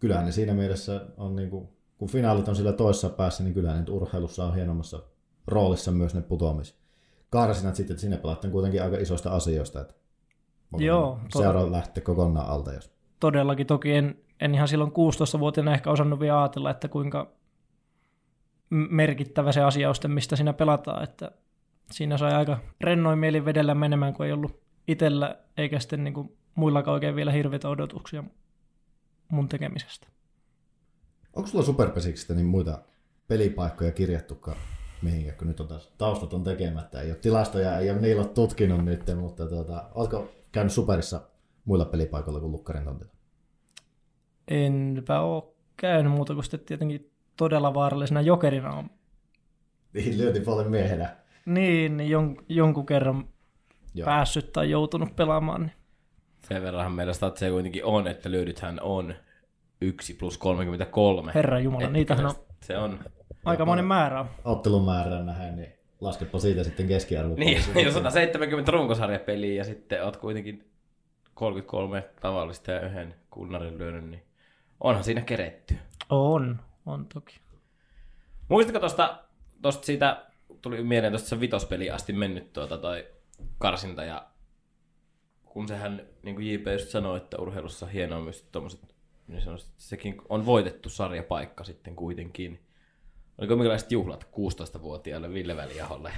kyllä 0.00 0.22
ne 0.22 0.32
siinä 0.32 0.54
mielessä 0.54 1.06
on 1.16 1.36
niin 1.36 1.50
kuin, 1.50 1.68
kun 1.98 2.08
finaalit 2.08 2.48
on 2.48 2.56
sillä 2.56 2.72
toisessa 2.72 3.08
päässä, 3.08 3.44
niin 3.44 3.54
kyllä 3.54 3.74
nyt 3.74 3.88
urheilussa 3.88 4.44
on 4.44 4.54
hienommassa 4.54 5.02
roolissa 5.46 5.92
myös 5.92 6.14
ne 6.14 6.22
putoamiskarsinat 6.22 7.76
sitten, 7.76 7.94
että 7.94 8.00
sinne 8.00 8.16
pelataan 8.16 8.52
kuitenkin 8.52 8.82
aika 8.82 8.96
isoista 8.96 9.30
asioista, 9.30 9.80
että 9.80 9.94
Joo, 10.78 11.18
seura 11.32 11.72
lähtee 11.72 12.04
kokonaan 12.04 12.48
alta, 12.48 12.72
jos 12.72 12.90
todellakin. 13.20 13.66
Toki 13.66 13.92
en, 13.92 14.16
en 14.40 14.54
ihan 14.54 14.68
silloin 14.68 14.90
16-vuotiaana 14.90 15.74
ehkä 15.74 15.90
osannut 15.90 16.20
vielä 16.20 16.42
ajatella, 16.42 16.70
että 16.70 16.88
kuinka 16.88 17.32
merkittävä 18.70 19.52
se 19.52 19.62
asia 19.62 19.88
on 19.88 20.10
mistä 20.10 20.36
siinä 20.36 20.52
pelataan. 20.52 21.04
Että 21.04 21.30
siinä 21.90 22.18
sai 22.18 22.34
aika 22.34 22.58
rennoin 22.80 23.18
mieli 23.18 23.44
vedellä 23.44 23.74
menemään, 23.74 24.14
kun 24.14 24.26
ei 24.26 24.32
ollut 24.32 24.60
itsellä 24.88 25.38
eikä 25.56 25.80
sitten 25.80 26.04
niin 26.04 26.14
kuin 26.14 26.36
muillakaan 26.54 26.92
oikein 26.92 27.16
vielä 27.16 27.32
hirveitä 27.32 27.68
odotuksia 27.68 28.24
mun 29.28 29.48
tekemisestä. 29.48 30.06
Onko 31.32 31.48
sulla 31.48 31.64
superpesiksistä 31.64 32.34
niin 32.34 32.46
muita 32.46 32.78
pelipaikkoja 33.28 33.92
kirjattukaan 33.92 34.56
mihinkä, 35.04 35.32
kun 35.32 35.48
nyt 35.48 35.60
on 35.60 35.68
taas 35.68 35.92
taustat 35.98 36.34
on 36.34 36.44
tekemättä, 36.44 37.00
ei 37.00 37.10
ole 37.10 37.18
tilastoja, 37.18 37.78
ei 37.78 37.90
ole 37.90 38.00
niillä 38.00 38.24
tutkinut 38.24 38.84
nyt, 38.84 39.02
mutta 39.16 39.46
tuota, 39.46 39.84
oletko 39.94 40.28
käynyt 40.52 40.72
superissa 40.72 41.20
muilla 41.64 41.84
pelipaikoilla 41.84 42.40
kuin 42.40 42.52
Lukkarin 42.52 42.84
tontilla? 42.84 43.12
Enpä 44.48 45.20
ole 45.20 45.44
käynyt 45.76 46.12
muuta 46.12 46.34
kuin 46.34 46.44
sitten 46.44 46.60
tietenkin 46.60 47.10
todella 47.36 47.74
vaarallisena 47.74 48.20
jokerina 48.20 48.72
on. 48.74 48.90
Niin, 49.92 50.18
lyöti 50.18 50.40
paljon 50.40 50.70
miehenä. 50.70 51.16
Niin, 51.44 51.96
niin 51.96 52.10
jon, 52.10 52.36
jonkun 52.48 52.86
kerran 52.86 53.28
Joo. 53.94 54.04
päässyt 54.04 54.52
tai 54.52 54.70
joutunut 54.70 55.16
pelaamaan. 55.16 55.60
Niin. 55.60 55.72
Sen 56.48 56.62
verran 56.62 56.92
meillä 56.92 57.12
statseja 57.12 57.52
kuitenkin 57.52 57.84
on, 57.84 58.06
että 58.06 58.30
lyödythän 58.30 58.80
on 58.82 59.14
1 59.80 60.14
plus 60.14 60.38
33. 60.38 61.32
Herra 61.34 61.60
Jumala, 61.60 61.88
niitähän 61.88 62.26
on, 62.26 62.34
se 62.62 62.78
on 62.78 62.98
aika 63.44 63.64
monen 63.64 63.84
määrä. 63.84 64.26
Ottelun 64.44 64.84
määrää 64.84 65.22
nähdään, 65.22 65.56
niin 65.56 65.72
laskepa 66.00 66.38
siitä 66.38 66.64
sitten 66.64 66.88
keskiarvo. 66.88 67.34
Niin, 67.34 67.62
jos 67.84 67.94
170 67.94 68.72
runkosarjapeliä 68.72 69.54
ja 69.54 69.64
sitten 69.64 70.04
oot 70.04 70.16
kuitenkin 70.16 70.70
33 71.34 72.08
tavallista 72.20 72.70
ja 72.70 72.80
yhden 72.80 73.14
kunnarin 73.30 73.78
lyönyt, 73.78 74.04
niin 74.10 74.22
onhan 74.80 75.04
siinä 75.04 75.20
keretty. 75.20 75.76
On, 76.10 76.60
on 76.86 77.06
toki. 77.14 77.40
Muistatko 78.48 78.80
tuosta, 78.80 79.18
tosta 79.62 79.86
siitä, 79.86 80.26
tuli 80.64 80.82
mieleen 80.82 81.12
tuosta 81.12 81.40
vitospeli 81.40 81.90
asti 81.90 82.12
mennyt 82.12 82.52
tuota 82.52 82.78
toi 82.78 83.06
karsinta 83.58 84.04
ja 84.04 84.26
kun 85.44 85.68
sehän, 85.68 86.02
niin 86.22 86.34
kuin 86.34 86.52
JP 86.52 86.66
just 86.72 86.88
sanoi, 86.88 87.16
että 87.16 87.38
urheilussa 87.38 87.86
hienoa 87.86 88.20
myös 88.20 88.48
tuommoiset, 88.52 88.94
niin 89.28 89.42
sanoisin, 89.42 89.72
sekin 89.76 90.16
on 90.28 90.46
voitettu 90.46 90.88
sarjapaikka 90.88 91.64
sitten 91.64 91.96
kuitenkin. 91.96 92.60
Oliko 93.38 93.56
minkälaiset 93.56 93.92
juhlat 93.92 94.24
16-vuotiaalle 94.24 95.32
Ville 95.32 95.56
Väliaholle? 95.56 96.12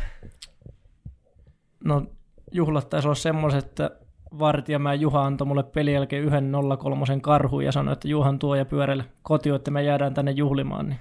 No 1.84 2.06
juhlat 2.52 2.90
taisi 2.90 3.08
olla 3.08 3.14
semmoiset, 3.14 3.64
että 3.64 3.90
Vartijamäen 4.38 5.00
Juha 5.00 5.24
antoi 5.24 5.46
mulle 5.46 5.62
pelin 5.62 5.94
jälkeen 5.94 6.24
yhden 6.24 6.52
03 6.78 7.04
karhuun 7.22 7.64
ja 7.64 7.72
sanoi, 7.72 7.92
että 7.92 8.08
Juhan 8.08 8.38
tuo 8.38 8.54
ja 8.54 8.64
pyörälle 8.64 9.04
koti, 9.22 9.50
että 9.50 9.70
me 9.70 9.82
jäädään 9.82 10.14
tänne 10.14 10.30
juhlimaan. 10.30 10.88
Niin 10.88 11.00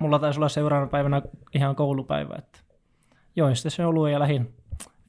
mulla 0.00 0.18
taisi 0.18 0.38
olla 0.38 0.48
seuraavana 0.48 0.90
päivänä 0.90 1.22
ihan 1.54 1.76
koulupäivä. 1.76 2.34
Että 2.38 2.58
join 3.36 3.56
sitten 3.56 3.70
se 3.70 3.86
ollut 3.86 4.08
ja 4.08 4.20
lähin 4.20 4.54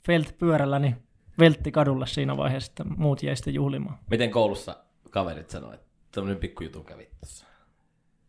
Felt 0.06 0.38
pyörällä, 0.38 0.80
niin 0.80 0.96
veltti 1.40 1.72
kadulle 1.72 2.08
siinä 2.08 2.38
vaiheessa, 2.38 2.72
että 2.72 2.84
muut 2.98 3.24
jäi 3.24 3.36
sitten 3.36 3.54
juhlimaan. 3.54 3.98
Miten 4.10 4.32
koulussa 4.32 4.78
kaverit 5.10 5.50
sanoivat, 5.50 5.76
että 5.76 5.88
tämmöinen 6.12 6.38
pikkujutun 6.38 6.86
kävi 6.86 7.10
tuossa? 7.20 7.46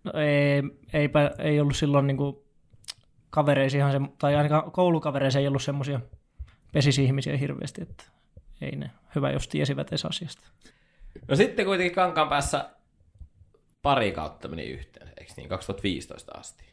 No 0.04 0.12
ei, 0.20 0.62
eipä, 0.92 1.30
ei 1.38 1.60
ollut 1.60 1.76
silloin 1.76 2.06
niin 2.06 2.16
kuin 2.16 2.36
kavereisihan 3.30 3.92
se, 3.92 4.00
tai 4.18 4.36
ainakaan 4.36 4.72
koulukavereissa 4.72 5.38
ei 5.38 5.48
ollut 5.48 5.62
semmoisia 5.62 6.00
pesisihmisiä 6.72 7.36
hirveästi, 7.36 7.82
että 7.82 8.04
ei 8.60 8.76
ne 8.76 8.90
hyvä, 9.14 9.30
jos 9.30 9.48
tiesivät 9.48 9.88
edes 9.88 10.04
asiasta. 10.04 10.48
No 11.28 11.36
sitten 11.36 11.66
kuitenkin 11.66 11.94
Kankaan 11.94 12.28
päässä 12.28 12.70
pari 13.82 14.12
kautta 14.12 14.48
meni 14.48 14.64
yhteen, 14.64 15.08
eikö 15.08 15.32
niin, 15.36 15.48
2015 15.48 16.32
asti? 16.38 16.64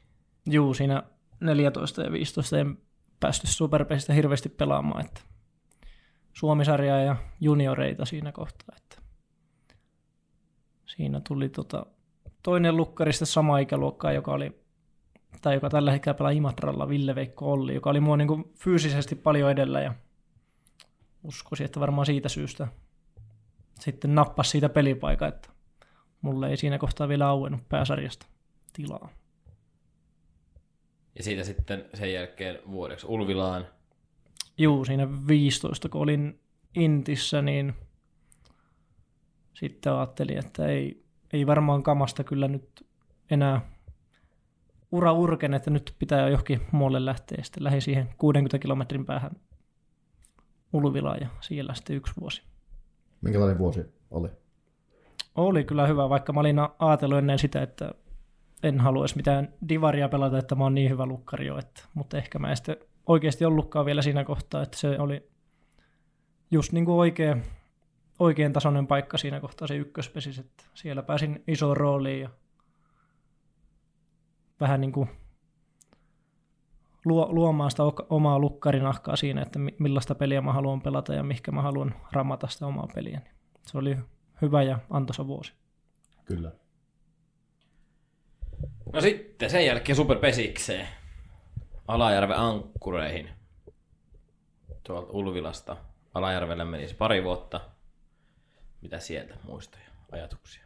Juu, 0.50 0.74
siinä 0.74 1.04
14 1.40 2.02
ja 2.02 2.12
15 2.12 2.58
en 2.58 2.78
päästy 3.20 3.48
Superpesistä 3.48 4.14
hirveästi 4.14 4.50
pelaamaan, 4.50 5.06
että 5.06 5.22
Suomisarjaa 6.34 7.00
ja 7.00 7.16
junioreita 7.42 8.06
siinä 8.06 8.32
kohtaa, 8.32 8.76
että 8.78 8.98
siinä 10.86 11.22
tuli 11.28 11.50
tota, 11.50 11.86
toinen 12.44 12.78
lukkarista 12.78 13.26
sama 13.26 13.60
ikäluokkaa, 13.60 14.12
joka 14.12 14.32
oli 14.32 14.66
tai 15.42 15.54
joka 15.54 15.70
tällä 15.70 15.92
hetkellä 15.92 16.14
pelaa 16.14 16.32
Imatralla, 16.32 16.90
Ville 16.90 17.16
Veikko 17.16 17.52
Olli, 17.52 17.76
joka 17.76 17.90
oli 17.90 18.00
mua 18.00 18.18
niin 18.18 18.28
kuin 18.28 18.54
fyysisesti 18.60 19.16
paljon 19.16 19.52
edellä 19.52 19.82
ja 19.82 19.94
uskoisin, 21.24 21.66
että 21.66 21.80
varmaan 21.80 22.06
siitä 22.06 22.30
syystä 22.30 22.68
sitten 23.80 24.16
nappasi 24.16 24.50
siitä 24.50 24.70
pelipaikan, 24.70 25.30
että 25.30 25.50
mulle 26.26 26.50
ei 26.50 26.58
siinä 26.58 26.78
kohtaa 26.78 27.08
vielä 27.08 27.28
auennut 27.28 27.70
pääsarjasta 27.70 28.26
tilaa. 28.74 29.10
Ja 31.18 31.24
siitä 31.24 31.44
sitten 31.44 31.86
sen 31.94 32.14
jälkeen 32.14 32.60
vuodeksi 32.72 33.08
Ulvilaan. 33.10 33.68
Juu, 34.58 34.86
siinä 34.86 35.08
15, 35.28 35.90
kun 35.90 36.02
olin 36.02 36.40
Intissä, 36.76 37.42
niin 37.42 37.74
sitten 39.54 39.94
ajattelin, 39.94 40.38
että 40.38 40.66
ei, 40.68 41.04
ei 41.34 41.48
varmaan 41.48 41.84
kamasta 41.84 42.24
kyllä 42.24 42.48
nyt 42.48 42.88
enää 43.30 43.62
ura 44.92 45.14
urken, 45.14 45.54
että 45.54 45.70
nyt 45.70 45.96
pitää 46.00 46.30
johonkin 46.30 46.62
muualle 46.72 47.06
lähteä. 47.06 47.44
Sitten 47.44 47.64
lähdin 47.64 47.82
siihen 47.82 48.10
60 48.18 48.60
kilometrin 48.60 49.06
päähän 49.06 49.32
Ulvilaan 50.74 51.18
ja 51.22 51.28
siellä 51.42 51.74
sitten 51.74 51.96
yksi 51.96 52.14
vuosi. 52.20 52.42
Minkälainen 53.22 53.58
vuosi 53.58 53.82
oli? 54.12 54.30
Oli 55.36 55.64
kyllä 55.64 55.88
hyvä, 55.88 56.10
vaikka 56.10 56.34
mä 56.34 56.40
olin 56.40 56.60
ajatellut 56.80 57.18
ennen 57.18 57.40
sitä, 57.40 57.62
että 57.62 57.92
en 58.64 58.80
haluaisi 58.80 59.16
mitään 59.16 59.54
divaria 59.70 60.10
pelata, 60.10 60.38
että 60.38 60.56
mä 60.56 60.64
oon 60.64 60.76
niin 60.76 60.90
hyvä 60.90 61.06
lukkari 61.06 61.48
jo, 61.48 61.58
että, 61.58 61.82
mutta 61.94 62.18
ehkä 62.18 62.40
mä 62.40 62.50
en 62.50 62.56
sitten 62.56 62.78
oikeasti 63.08 63.46
ollutkaan 63.46 63.86
vielä 63.86 64.02
siinä 64.02 64.24
kohtaa, 64.24 64.62
että 64.62 64.78
se 64.78 65.00
oli 65.00 65.30
just 66.52 66.72
niin 66.72 66.86
kuin 66.86 66.96
oikea, 66.96 67.38
oikein 68.20 68.54
tasoinen 68.54 68.88
paikka 68.88 69.18
siinä 69.18 69.40
kohtaa 69.40 69.68
se 69.68 69.76
ykköspesis, 69.76 70.40
että 70.40 70.64
siellä 70.74 71.04
pääsin 71.04 71.44
isoon 71.48 71.78
rooliin 71.78 72.22
ja 72.22 72.30
vähän 74.60 74.82
niin 74.82 74.92
kuin 74.92 75.10
luomaan 77.06 77.72
sitä 77.72 77.84
omaa 78.10 78.40
lukkarinahkaa 78.40 79.16
siinä, 79.16 79.42
että 79.42 79.60
millaista 79.80 80.16
peliä 80.16 80.42
mä 80.42 80.54
haluan 80.54 80.82
pelata 80.82 81.14
ja 81.14 81.24
mihinkä 81.24 81.52
mä 81.52 81.62
haluan 81.62 81.96
ramata 82.12 82.48
sitä 82.48 82.68
omaa 82.68 82.88
peliä. 82.96 83.22
Se 83.64 83.78
oli 83.78 83.98
hyvä 84.42 84.64
ja 84.64 84.80
antoisa 84.90 85.28
vuosi. 85.28 85.54
Kyllä. 86.26 86.52
No 88.94 89.02
sitten 89.02 89.50
sen 89.50 89.66
jälkeen 89.66 89.96
superpesikseen. 89.96 90.88
Alajärven 91.88 92.38
ankkureihin. 92.38 93.30
Tuolta 94.84 95.12
Ulvilasta. 95.12 95.78
Alajärvelle 96.14 96.66
menisi 96.66 96.96
pari 96.96 97.24
vuotta. 97.24 97.62
Mitä 98.82 99.00
sieltä 99.00 99.36
muistoja, 99.44 99.86
ajatuksia? 100.12 100.64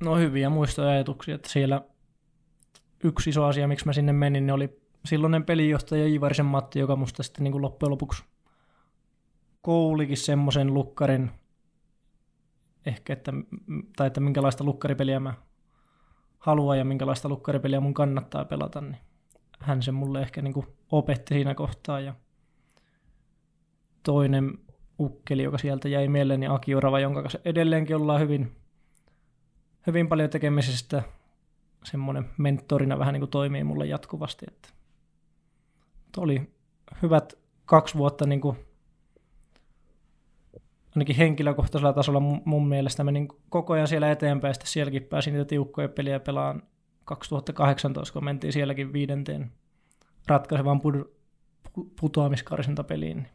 No 0.00 0.16
hyviä 0.16 0.50
muistoja 0.50 0.90
ajatuksia, 0.90 1.34
että 1.34 1.48
siellä 1.48 1.82
yksi 3.04 3.30
iso 3.30 3.44
asia, 3.44 3.68
miksi 3.68 3.86
mä 3.86 3.92
sinne 3.92 4.12
menin, 4.12 4.46
niin 4.46 4.54
oli 4.54 4.80
silloinen 5.04 5.44
pelijohtaja 5.44 6.06
Ivarisen 6.06 6.46
Matti, 6.46 6.78
joka 6.78 6.96
musta 6.96 7.22
sitten 7.22 7.44
niin 7.44 7.52
kuin 7.52 7.62
loppujen 7.62 7.90
lopuksi 7.90 8.24
koulikin 9.62 10.16
semmoisen 10.16 10.74
lukkarin, 10.74 11.30
ehkä, 12.86 13.12
että, 13.12 13.32
tai 13.96 14.06
että 14.06 14.20
minkälaista 14.20 14.64
lukkaripeliä 14.64 15.20
mä 15.20 15.34
haluan 16.38 16.78
ja 16.78 16.84
minkälaista 16.84 17.28
lukkaripeliä 17.28 17.80
mun 17.80 17.94
kannattaa 17.94 18.44
pelata, 18.44 18.80
niin 18.80 18.96
hän 19.60 19.82
sen 19.82 19.94
mulle 19.94 20.20
ehkä 20.20 20.42
niin 20.42 20.54
kuin 20.54 20.66
opetti 20.90 21.34
siinä 21.34 21.54
kohtaa. 21.54 22.00
Ja 22.00 22.14
toinen 24.02 24.58
ukkeli, 25.00 25.42
joka 25.42 25.58
sieltä 25.58 25.88
jäi 25.88 26.08
mieleen, 26.08 26.40
niin 26.40 26.50
Aki 26.50 26.74
Orava, 26.74 27.00
jonka 27.00 27.22
kanssa 27.22 27.38
edelleenkin 27.44 27.96
ollaan 27.96 28.20
hyvin, 28.20 28.56
hyvin 29.86 30.08
paljon 30.08 30.30
tekemisestä. 30.30 31.02
Semmoinen 31.84 32.30
mentorina 32.38 32.98
vähän 32.98 33.12
niin 33.12 33.20
kuin 33.20 33.30
toimii 33.30 33.64
mulle 33.64 33.86
jatkuvasti. 33.86 34.46
Että 34.48 34.68
oli 36.16 36.50
hyvät 37.02 37.34
kaksi 37.64 37.98
vuotta 37.98 38.26
niin 38.26 38.40
kuin 38.40 38.56
ainakin 40.96 41.16
henkilökohtaisella 41.16 41.92
tasolla 41.92 42.20
mun, 42.20 42.68
mielestä 42.68 43.04
menin 43.04 43.28
koko 43.48 43.72
ajan 43.72 43.88
siellä 43.88 44.10
eteenpäin, 44.10 44.54
sitten 44.54 44.70
sielläkin 44.70 45.02
pääsin 45.02 45.34
niitä 45.34 45.44
tiukkoja 45.44 45.88
peliä 45.88 46.20
pelaan 46.20 46.62
2018, 47.04 48.12
kun 48.12 48.24
mentiin 48.24 48.52
sielläkin 48.52 48.92
viidenteen 48.92 49.52
ratkaisevan 50.26 50.80
pud- 50.80 51.10
putoamiskarsinta-peliin. 52.00 53.16
Niin 53.16 53.28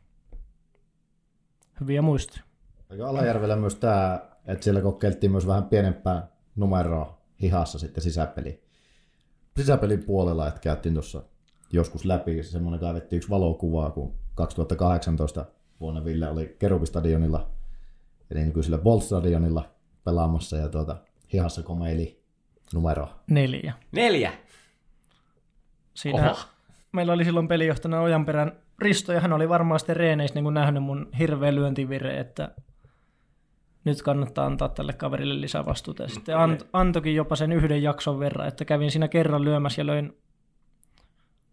hyviä 1.79 2.01
muistoja. 2.01 2.43
Aika 2.89 3.07
Alajärvellä 3.07 3.55
myös 3.55 3.75
tämä, 3.75 4.19
että 4.45 4.63
siellä 4.63 4.81
kokeiltiin 4.81 5.31
myös 5.31 5.47
vähän 5.47 5.65
pienempää 5.65 6.27
numeroa 6.55 7.21
hihassa 7.41 7.79
sitten 7.79 8.03
sisäpeli. 8.03 8.63
Sisäpelin 9.57 10.03
puolella, 10.03 10.47
että 10.47 10.59
käytiin 10.59 10.93
tuossa 10.93 11.23
joskus 11.73 12.05
läpi, 12.05 12.43
semmoinen 12.43 12.79
kaivettiin 12.79 13.17
yksi 13.17 13.29
valokuvaa, 13.29 13.91
kun 13.91 14.15
2018 14.35 15.45
vuonna 15.79 16.05
Ville 16.05 16.29
oli 16.29 16.55
Kerubistadionilla, 16.59 17.47
eli 18.31 18.45
nykyisellä 18.45 18.77
Bolt-stadionilla 18.77 19.69
pelaamassa, 20.03 20.57
ja 20.57 20.69
tuota, 20.69 20.97
hihassa 21.33 21.63
komeili 21.63 22.23
numero. 22.73 23.09
Neljä. 23.27 23.73
Neljä. 23.91 24.33
Siinä 25.93 26.31
Oho. 26.31 26.39
meillä 26.91 27.13
oli 27.13 27.25
silloin 27.25 27.47
pelijohtajana 27.47 28.01
Ojanperän 28.01 28.51
Risto, 28.79 29.13
ja 29.13 29.19
hän 29.19 29.33
oli 29.33 29.49
varmaan 29.49 29.79
sitten 29.79 29.95
reeneissä 29.95 30.35
niin 30.35 30.43
kuin 30.43 30.53
nähnyt 30.53 30.83
mun 30.83 31.09
hirveä 31.19 31.55
lyöntivire, 31.55 32.19
että 32.19 32.51
nyt 33.83 34.01
kannattaa 34.01 34.45
antaa 34.45 34.69
tälle 34.69 34.93
kaverille 34.93 35.41
lisää 35.41 35.65
vastuuta. 35.65 36.03
Ja 36.03 36.09
sitten 36.09 36.37
ant, 36.37 36.67
antokin 36.73 37.15
jopa 37.15 37.35
sen 37.35 37.51
yhden 37.51 37.83
jakson 37.83 38.19
verran, 38.19 38.47
että 38.47 38.65
kävin 38.65 38.91
siinä 38.91 39.07
kerran 39.07 39.43
lyömässä 39.43 39.81
ja 39.81 39.85
löin, 39.85 40.17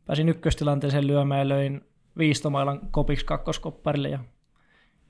pääsin 0.07 0.29
ykköstilanteeseen 0.29 1.07
lyömään 1.07 1.39
ja 1.39 1.49
löin 1.49 1.85
viistomailan 2.19 2.81
kopiksi 2.91 3.27
kakkoskopparille. 3.27 4.09
Ja 4.09 4.19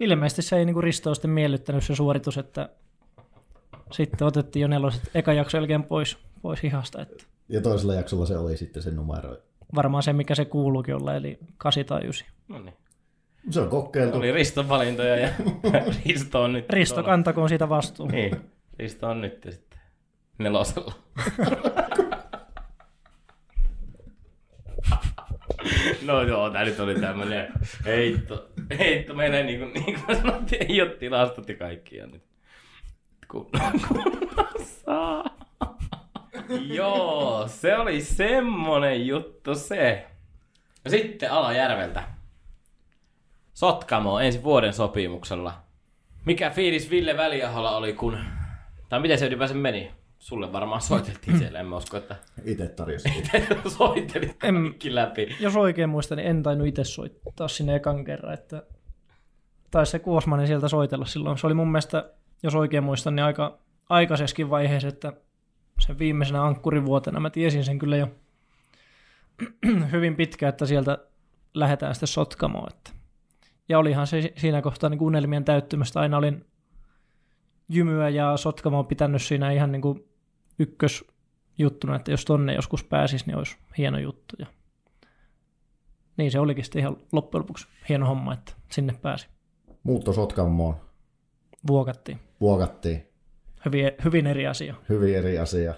ilmeisesti 0.00 0.42
se 0.42 0.56
ei 0.56 0.64
niin 0.64 0.75
kuin 0.75 0.85
Ristoa 0.85 1.14
sitten 1.14 1.30
miellyttänyt 1.30 1.85
se 1.85 1.94
suoritus, 1.94 2.38
että 2.38 2.68
sitten 3.90 4.26
otettiin 4.26 4.61
jo 4.61 4.68
neloset 4.68 5.11
eka 5.14 5.32
jakso 5.32 5.56
jälkeen 5.56 5.85
pois, 5.85 6.18
pois 6.42 6.62
hihasta. 6.62 7.02
Että 7.02 7.25
Ja 7.49 7.61
toisella 7.61 7.94
jaksolla 7.94 8.26
se 8.26 8.38
oli 8.38 8.56
sitten 8.56 8.82
se 8.82 8.90
numero. 8.90 9.37
varmaan 9.75 10.02
se, 10.02 10.12
mikä 10.12 10.35
se 10.35 10.44
kuuluukin 10.44 10.94
olla, 10.94 11.14
eli 11.14 11.38
8 11.56 11.85
tai 11.85 12.00
9. 12.02 12.28
No 12.49 12.59
niin. 12.59 12.75
Se 13.50 13.61
on 13.61 13.68
kokeiltu. 13.68 14.16
Oli 14.18 14.32
Riston 14.32 14.68
valintoja 14.68 15.16
ja 15.16 15.28
Risto 16.06 16.42
on 16.42 16.52
nyt. 16.52 16.71
Risto 16.71 16.94
tuolla. 16.94 17.09
kantakoon 17.09 17.49
siitä 17.49 17.68
vastuun. 17.68 18.11
Niin, 18.11 18.37
Risto 18.78 19.09
on 19.09 19.21
nyt 19.21 19.47
sitten 19.50 19.78
nelosella. 20.38 20.92
No 26.07 26.23
joo, 26.23 26.51
tää 26.51 26.65
nyt 26.65 26.81
oli 26.81 27.01
tämmönen 27.01 27.53
heitto. 27.85 28.49
Heitto 28.79 29.15
menee 29.15 29.43
niin 29.43 29.59
kuin, 29.59 29.73
niin 29.73 30.01
kuin 30.01 30.17
sanottiin, 30.17 30.67
ei 30.71 30.83
ole 30.83 30.91
tilastot 30.91 31.49
ja 31.49 31.55
kaikkia 31.55 32.07
nyt. 32.07 32.23
Kun, 33.31 33.51
kunnossa. 33.89 35.25
Joo, 36.77 37.45
se 37.49 37.79
oli 37.79 38.01
semmonen 38.01 39.07
juttu 39.07 39.55
se. 39.55 40.07
Ja 40.85 40.91
sitten 40.91 41.33
Alajärveltä. 41.33 42.03
Sotkamo 43.55 44.21
ensi 44.21 44.43
vuoden 44.43 44.73
sopimuksella. 44.73 45.55
Mikä 46.25 46.51
fiilis 46.51 46.91
Ville 46.91 47.17
Väliaholla 47.17 47.77
oli, 47.77 47.93
kun... 47.93 48.19
Tai 48.89 49.01
miten 49.01 49.19
se 49.19 49.27
ylipäänsä 49.27 49.55
meni? 49.55 49.93
Sulle 50.23 50.52
varmaan 50.52 50.81
soiteltiin 50.81 51.38
siellä, 51.38 51.61
en 51.61 51.67
mä 51.67 51.76
usko, 51.76 51.97
että 51.97 52.17
Itse 52.45 52.69
tarjosin. 52.69 53.12
soittelit 53.79 54.45
En- 54.45 54.62
kaikki 54.62 54.95
läpi. 54.95 55.37
Jos 55.41 55.57
oikein 55.57 55.88
muistan, 55.88 56.19
niin 56.19 56.29
en 56.29 56.43
tainnut 56.43 56.69
itse 56.69 56.85
soittaa 56.85 57.49
sinne 57.49 57.75
ekan 57.75 58.05
kerran, 58.05 58.35
että 58.35 58.62
taisi 59.71 59.93
se 59.93 59.99
Kuosmanen 59.99 60.47
sieltä 60.47 60.69
soitella 60.69 61.04
silloin. 61.04 61.39
Se 61.39 61.47
oli 61.47 61.54
mun 61.54 61.73
mielestä, 61.73 62.11
jos 62.43 62.54
oikein 62.54 62.85
muistan, 62.85 63.17
niin 63.17 63.25
aika 63.25 63.58
aikaisessakin 63.89 64.50
vaiheessa, 64.50 64.89
että 64.89 65.13
sen 65.78 65.99
viimeisenä 65.99 66.45
ankkurivuotena 66.45 67.21
mä 67.21 67.30
tiesin 67.30 67.65
sen 67.65 67.78
kyllä 67.78 67.97
jo 67.97 68.08
hyvin 69.93 70.17
pitkä, 70.17 70.49
että 70.49 70.67
sieltä 70.67 70.99
lähdetään 71.54 71.95
sitten 71.95 72.08
Sotkamoon. 72.08 72.69
Että. 72.73 72.91
Ja 73.69 73.78
olihan 73.78 74.06
se 74.06 74.32
siinä 74.37 74.63
kohtaa 74.63 74.91
niin 74.91 75.02
unelmien 75.02 75.45
täyttymistä. 75.45 76.00
Aina 76.00 76.17
olin 76.17 76.45
Jymyä 77.69 78.08
ja 78.08 78.37
Sotkamoa 78.37 78.85
pitänyt 78.85 79.23
siinä 79.23 79.52
ihan 79.52 79.73
niin 79.73 79.82
kuin 79.82 80.12
ykkösjuttuna, 80.63 81.97
että 81.97 82.11
jos 82.11 82.25
tonne 82.25 82.55
joskus 82.55 82.85
pääsisi, 82.85 83.27
niin 83.27 83.37
olisi 83.37 83.57
hieno 83.79 83.99
juttu. 83.99 84.37
Ja 84.39 84.47
niin 86.17 86.31
se 86.31 86.41
olikin 86.41 86.65
sitten 86.65 86.81
ihan 86.81 86.97
loppujen 87.13 87.43
lopuksi 87.43 87.67
hieno 87.89 88.07
homma, 88.07 88.35
että 88.35 88.53
sinne 88.71 88.95
pääsi. 89.03 89.29
Muutto 89.83 90.13
Sotkamoon. 90.13 90.77
Vuokattiin. 91.67 92.21
Vuokattiin. 92.41 93.09
Hyvin, 93.65 93.91
hyvin 94.05 94.27
eri 94.27 94.47
asia. 94.47 94.75
Hyvin 94.89 95.17
eri 95.17 95.39
asia. 95.39 95.75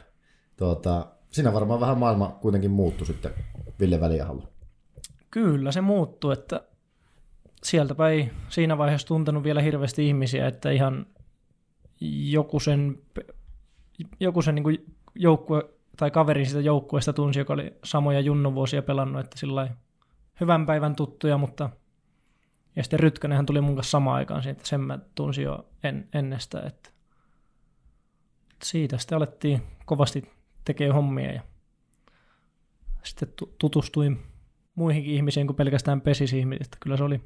Tuota, 0.57 1.07
siinä 1.31 1.53
varmaan 1.53 1.81
vähän 1.81 1.99
maailma 1.99 2.39
kuitenkin 2.41 2.71
muuttui 2.71 3.07
sitten 3.07 3.33
Ville 3.81 4.01
Väliaholla. 4.01 4.49
Kyllä 5.31 5.73
se 5.73 5.81
muuttui, 5.81 6.33
että 6.33 6.61
sieltäpä 7.63 8.09
ei 8.09 8.31
siinä 8.49 8.79
vaiheessa 8.79 9.07
tuntenut 9.07 9.45
vielä 9.45 9.63
hirveästi 9.63 10.07
ihmisiä, 10.07 10.49
että 10.49 10.71
ihan 10.71 11.07
joku 12.31 12.61
sen, 12.61 12.99
joku 14.21 14.43
sen 14.43 14.55
niin 14.55 14.95
joukkue 15.15 15.71
tai 15.97 16.11
kaveri 16.11 16.45
siitä 16.45 16.61
joukkueesta 16.61 17.13
tunsi, 17.13 17.39
joka 17.39 17.53
oli 17.53 17.73
samoja 17.85 18.21
junnuvuosia 18.21 18.83
pelannut, 18.83 19.25
että 19.25 19.39
sillä 19.39 19.69
hyvän 20.41 20.67
päivän 20.67 20.97
tuttuja, 20.97 21.39
mutta 21.39 21.71
ja 22.77 22.83
sitten 22.83 23.01
Rytkönenhän 23.01 23.47
tuli 23.47 23.61
mun 23.61 23.77
kanssa 23.77 23.91
samaan 23.91 24.17
aikaan 24.17 24.43
siitä, 24.43 24.61
sen 24.65 24.81
mä 24.81 24.99
tunsin 25.15 25.45
jo 25.45 25.67
en, 25.83 26.09
ennestään, 26.15 26.67
että 26.67 26.91
siitä 28.63 28.99
sitten 28.99 29.17
alettiin 29.17 29.63
kovasti 29.85 30.31
tekemään 30.65 30.95
hommia 30.95 31.33
ja 31.33 31.43
sitten 33.03 33.29
tu- 33.37 33.55
tutustuin 33.59 34.23
muihinkin 34.75 35.15
ihmisiin 35.15 35.47
kuin 35.47 35.57
pelkästään 35.57 36.01
pesisihmisiin, 36.01 36.65
että 36.65 36.79
kyllä 36.81 36.97
se 36.97 37.05
oli 37.05 37.21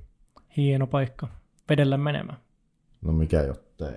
hieno 0.56 0.86
paikka 0.86 1.28
vedellä 1.68 1.96
menemään. 1.96 2.38
No 3.02 3.12
mikä 3.12 3.42
jottei. 3.42 3.94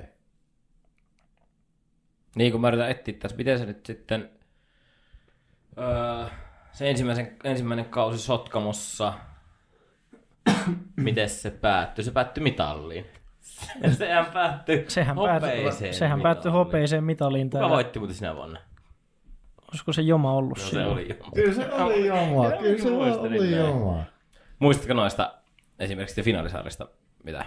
Niin 2.36 2.52
kun 2.52 2.62
mä 2.62 2.68
yritän 2.68 2.90
etsiä 2.92 3.16
tässä, 3.20 3.38
miten 3.38 3.60
se 3.60 3.66
nyt 3.66 3.86
sitten... 3.86 4.30
Öö, 5.78 6.26
se 6.72 6.90
ensimmäisen, 6.90 7.38
ensimmäinen 7.44 7.86
kausi 7.86 8.18
Sotkamossa, 8.20 9.14
miten 10.96 11.30
se 11.30 11.52
päättyi? 11.52 12.04
Se 12.04 12.12
päättyi 12.12 12.44
mitalliin. 12.44 13.06
Sehän 13.98 14.26
päättyi 14.26 14.86
Sehän, 14.88 15.16
päättyi, 15.16 15.50
hopeiseen 15.64 15.94
sehän 15.94 16.22
päättyi 16.22 16.50
mitalliin. 16.52 16.66
hopeiseen 16.66 17.04
mitaliin 17.04 17.50
Kuka 17.50 17.60
täällä. 17.60 17.76
voitti 17.76 18.00
muuten 18.00 18.16
sinä 18.18 18.36
vuonna? 18.36 18.60
Olisiko 19.72 19.94
se 19.94 20.02
Joma 20.02 20.34
ollut 20.34 20.58
No, 20.58 20.64
se 20.64 20.70
silloin? 20.70 20.88
oli 20.92 21.10
jo. 21.10 21.16
Kyllä 21.36 21.54
se 21.54 21.72
oli 21.74 22.06
joma. 22.06 22.52
Kyllä 22.52 22.78
se 22.84 22.92
oli 22.92 23.38
näin. 23.40 23.52
joma. 23.52 24.04
Muistatko 24.60 24.94
noista 24.94 25.34
esimerkiksi 25.80 26.24
finaalisarjasta 26.24 26.88
mitä? 27.24 27.46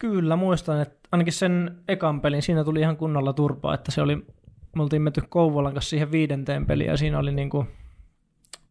Kyllä 0.00 0.36
muistan, 0.36 0.80
että 0.80 1.08
ainakin 1.12 1.32
sen 1.32 1.82
ekan 1.88 2.20
pelin, 2.20 2.42
siinä 2.42 2.64
tuli 2.64 2.80
ihan 2.80 2.96
kunnolla 2.96 3.32
turpaa, 3.32 3.74
että 3.74 3.90
se 3.90 4.02
oli, 4.02 4.16
me 4.76 4.82
oltiin 4.82 5.02
menty 5.02 5.22
Kouvolan 5.28 5.74
kanssa 5.74 5.90
siihen 5.90 6.12
viidenteen 6.12 6.66
peliin 6.66 6.90
ja 6.90 6.96
siinä 6.96 7.18
oli 7.18 7.32
niinku 7.32 7.66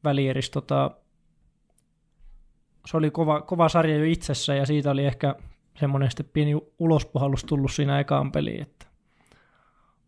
välieris 0.03 0.49
tota, 0.49 0.91
se 2.85 2.97
oli 2.97 3.11
kova, 3.11 3.41
kova 3.41 3.69
sarja 3.69 3.97
jo 3.97 4.03
itsessä 4.03 4.55
ja 4.55 4.65
siitä 4.65 4.91
oli 4.91 5.05
ehkä 5.05 5.35
semmoinen 5.79 6.11
sitten 6.11 6.29
pieni 6.33 6.61
ulospuhallus 6.79 7.45
tullut 7.45 7.71
siinä 7.71 7.99
ekaan 7.99 8.31
peliin. 8.31 8.61
Että. 8.61 8.85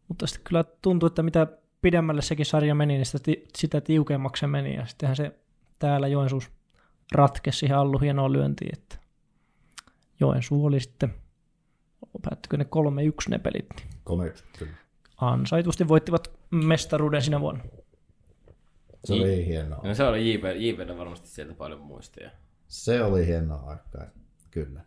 Mutta 0.08 0.28
sitten 0.28 0.44
kyllä 0.44 0.64
tuntui, 0.82 1.08
että 1.08 1.24
mitä 1.24 1.48
pidemmälle 1.82 2.22
sekin 2.22 2.46
sarja 2.46 2.76
meni, 2.76 2.94
niin 2.94 3.06
sitä, 3.06 3.20
ti- 3.24 3.46
sitä 3.58 3.82
tiukemmaksi 3.82 4.40
se 4.40 4.48
meni 4.48 4.76
ja 4.76 4.86
sittenhän 4.86 5.16
se 5.16 5.40
täällä 5.80 6.08
Joensuus 6.08 6.52
ratkesi 7.12 7.60
siihen 7.60 7.78
Allu 7.78 7.98
hienoa 8.00 8.32
lyöntiin, 8.32 8.72
että 8.74 9.01
Joensuu 10.22 10.66
oli 10.66 10.80
sitten, 10.80 11.14
päättykö 12.22 12.58
ne 12.58 12.64
3-1 12.64 12.68
ne 13.30 13.40
pelit, 13.40 13.70
niin 13.76 13.90
Kolme 14.04 14.34
kyllä. 14.60 14.74
ansaitusti 15.18 15.88
voittivat 15.88 16.32
mestaruuden 16.52 17.22
sinä 17.22 17.42
vuonna. 17.42 17.64
Se 19.06 19.14
oli 19.14 19.46
hienoa. 19.46 19.82
No 19.84 19.94
se 19.94 20.04
oli 20.04 20.34
JPlle 20.34 20.98
varmasti 20.98 21.28
sieltä 21.28 21.54
paljon 21.54 21.80
muistia. 21.80 22.32
Se 22.68 23.04
oli 23.04 23.28
hienoa 23.28 23.70
aikaa. 23.70 24.06
Kyllä. 24.52 24.82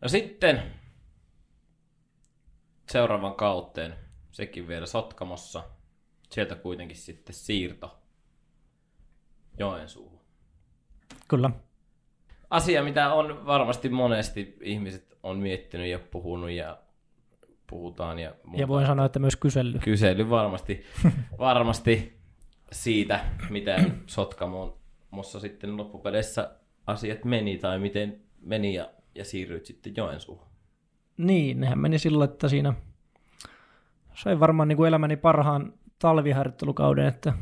No 0.00 0.08
sitten 0.08 0.62
seuraavan 2.90 3.34
kauteen, 3.34 3.94
sekin 4.32 4.68
vielä 4.68 4.86
Sotkamossa. 4.86 5.64
Sieltä 6.30 6.54
kuitenkin 6.54 6.96
sitten 6.96 7.34
siirto 7.34 7.98
Joensuuhun. 9.58 10.20
Kyllä. 11.28 11.50
Asia, 12.50 12.82
mitä 12.82 13.12
on 13.12 13.46
varmasti 13.46 13.88
monesti 13.88 14.56
ihmiset 14.60 15.18
on 15.22 15.38
miettinyt 15.38 15.86
ja 15.86 15.98
puhunut 15.98 16.50
ja 16.50 16.78
puhutaan. 17.66 18.18
Ja, 18.18 18.34
muuta. 18.44 18.60
Ja 18.60 18.68
voin 18.68 18.86
sanoa, 18.86 19.06
että 19.06 19.18
myös 19.18 19.36
kysely. 19.36 19.78
kysely 19.78 20.30
varmasti, 20.30 20.84
varmasti 21.38 22.18
siitä, 22.72 23.20
miten 23.50 24.02
Sotkamossa 24.06 25.40
sitten 25.40 25.76
loppupeleissä 25.76 26.50
asiat 26.86 27.24
meni 27.24 27.58
tai 27.58 27.78
miten, 27.78 28.20
meni 28.40 28.74
ja, 28.74 28.90
ja 29.14 29.24
siirryit 29.24 29.66
sitten 29.66 29.92
Joensuuhun. 29.96 30.48
Niin, 31.16 31.60
nehän 31.60 31.78
meni 31.78 31.98
sillä, 31.98 32.24
että 32.24 32.48
siinä 32.48 32.74
sai 34.14 34.40
varmaan 34.40 34.68
niin 34.68 34.76
kuin 34.76 34.88
elämäni 34.88 35.16
parhaan 35.16 35.72
talviharjoittelukauden, 35.98 37.06
että 37.06 37.32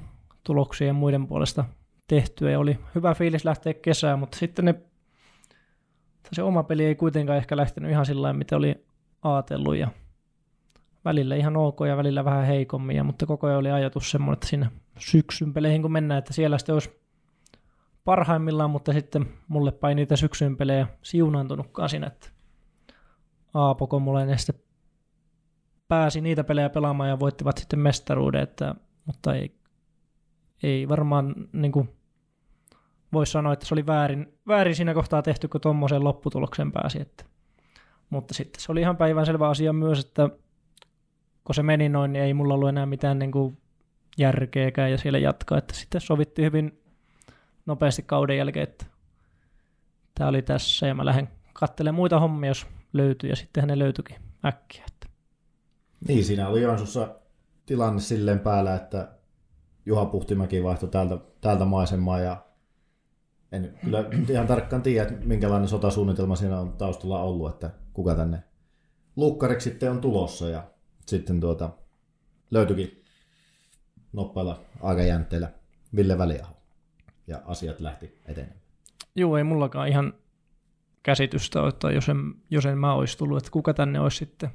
tuloksien 0.44 0.94
muiden 0.94 1.26
puolesta 1.26 1.64
tehtyä 2.08 2.50
ja 2.50 2.58
oli 2.58 2.78
hyvä 2.94 3.14
fiilis 3.14 3.44
lähteä 3.44 3.74
kesään, 3.74 4.18
mutta 4.18 4.38
sitten 4.38 4.64
ne, 4.64 4.74
se 6.32 6.42
oma 6.42 6.62
peli 6.62 6.84
ei 6.84 6.94
kuitenkaan 6.94 7.38
ehkä 7.38 7.56
lähtenyt 7.56 7.90
ihan 7.90 8.06
sillä 8.06 8.32
mitä 8.32 8.56
oli 8.56 8.84
ajatellut 9.22 9.76
ja 9.76 9.88
välillä 11.04 11.34
ihan 11.36 11.56
ok 11.56 11.80
ja 11.88 11.96
välillä 11.96 12.24
vähän 12.24 12.44
heikommin, 12.44 13.06
mutta 13.06 13.26
koko 13.26 13.46
ajan 13.46 13.58
oli 13.58 13.70
ajatus 13.70 14.10
semmoinen, 14.10 14.34
että 14.34 14.46
siinä 14.46 14.70
syksyn 14.98 15.52
peleihin 15.52 15.82
kun 15.82 15.92
mennään, 15.92 16.18
että 16.18 16.32
siellä 16.32 16.58
sitten 16.58 16.72
olisi 16.72 17.00
parhaimmillaan, 18.04 18.70
mutta 18.70 18.92
sitten 18.92 19.26
mulle 19.48 19.72
paini 19.72 20.00
niitä 20.00 20.16
syksyn 20.16 20.56
pelejä 20.56 20.86
siunaantunutkaan 21.02 21.88
siinä, 21.88 22.06
että 22.06 22.28
Aapo 23.54 23.86
Komulainen 23.86 24.38
sitten 24.38 24.66
pääsi 25.88 26.20
niitä 26.20 26.44
pelejä 26.44 26.68
pelaamaan 26.68 27.08
ja 27.08 27.20
voittivat 27.20 27.58
sitten 27.58 27.78
mestaruuden, 27.78 28.42
että, 28.42 28.74
mutta 29.04 29.34
ei, 29.34 29.56
ei 30.62 30.88
varmaan 30.88 31.34
niin 31.52 31.72
kuin, 31.72 31.95
voisi 33.16 33.32
sanoa, 33.32 33.52
että 33.52 33.66
se 33.66 33.74
oli 33.74 33.86
väärin, 33.86 34.38
väärin 34.48 34.74
siinä 34.74 34.94
kohtaa 34.94 35.22
tehty, 35.22 35.48
kun 35.48 35.60
tuommoisen 35.60 36.04
lopputuloksen 36.04 36.72
pääsi. 36.72 37.00
Että. 37.00 37.24
Mutta 38.10 38.34
sitten 38.34 38.62
se 38.62 38.72
oli 38.72 38.80
ihan 38.80 38.96
päivänselvä 38.96 39.48
asia 39.48 39.72
myös, 39.72 40.04
että 40.04 40.30
kun 41.44 41.54
se 41.54 41.62
meni 41.62 41.88
noin, 41.88 42.12
niin 42.12 42.24
ei 42.24 42.34
mulla 42.34 42.54
ollut 42.54 42.68
enää 42.68 42.86
mitään 42.86 43.18
niin 43.18 43.32
kuin 43.32 43.58
järkeäkään 44.18 44.90
ja 44.90 44.98
siellä 44.98 45.18
jatkaa. 45.18 45.58
Että 45.58 45.74
sitten 45.74 46.00
sovittiin 46.00 46.46
hyvin 46.46 46.80
nopeasti 47.66 48.02
kauden 48.02 48.36
jälkeen, 48.36 48.62
että 48.62 48.86
tämä 50.14 50.28
oli 50.28 50.42
tässä 50.42 50.86
ja 50.86 50.94
mä 50.94 51.04
lähden 51.04 51.28
katselemaan 51.52 51.96
muita 51.96 52.20
hommia, 52.20 52.50
jos 52.50 52.66
löytyy 52.92 53.30
ja 53.30 53.36
sitten 53.36 53.68
ne 53.68 53.78
löytyikin 53.78 54.16
äkkiä. 54.44 54.84
Että. 54.88 55.06
Niin, 56.08 56.24
siinä 56.24 56.48
oli 56.48 56.62
Joensuussa 56.62 57.14
tilanne 57.66 58.00
silleen 58.00 58.40
päällä, 58.40 58.74
että 58.74 59.08
Juha 59.86 60.04
Puhtimäki 60.04 60.62
vaihtoi 60.62 60.88
täältä, 60.88 61.18
täältä 61.40 61.64
maisemaa 61.64 62.20
ja 62.20 62.45
en 63.52 63.78
kyllä 63.84 64.04
ihan 64.30 64.46
tarkkaan 64.46 64.82
tiedä, 64.82 65.08
että 65.08 65.26
minkälainen 65.26 65.68
sotasuunnitelma 65.68 66.36
siinä 66.36 66.60
on 66.60 66.72
taustalla 66.72 67.22
ollut, 67.22 67.50
että 67.54 67.70
kuka 67.92 68.14
tänne 68.14 68.42
lukkariksi 69.16 69.70
sitten 69.70 69.90
on 69.90 70.00
tulossa 70.00 70.48
ja 70.48 70.64
sitten 71.06 71.40
tuota, 71.40 71.70
löytyikin 72.50 73.04
noppeilla 74.12 74.60
aikajäntteillä 74.82 75.52
Ville 75.96 76.18
Väliaho 76.18 76.56
ja 77.26 77.42
asiat 77.44 77.80
lähti 77.80 78.18
etenemään. 78.26 78.60
Joo, 79.14 79.36
ei 79.36 79.44
mullakaan 79.44 79.88
ihan 79.88 80.14
käsitystä 81.02 81.60
ole, 81.60 81.68
että 81.68 81.90
jos 81.90 82.08
en, 82.08 82.34
jos 82.50 82.66
en 82.66 82.78
mä 82.78 82.94
olisi 82.94 83.18
tullut, 83.18 83.38
että 83.38 83.50
kuka 83.50 83.74
tänne 83.74 84.00
olisi 84.00 84.16
sitten 84.16 84.50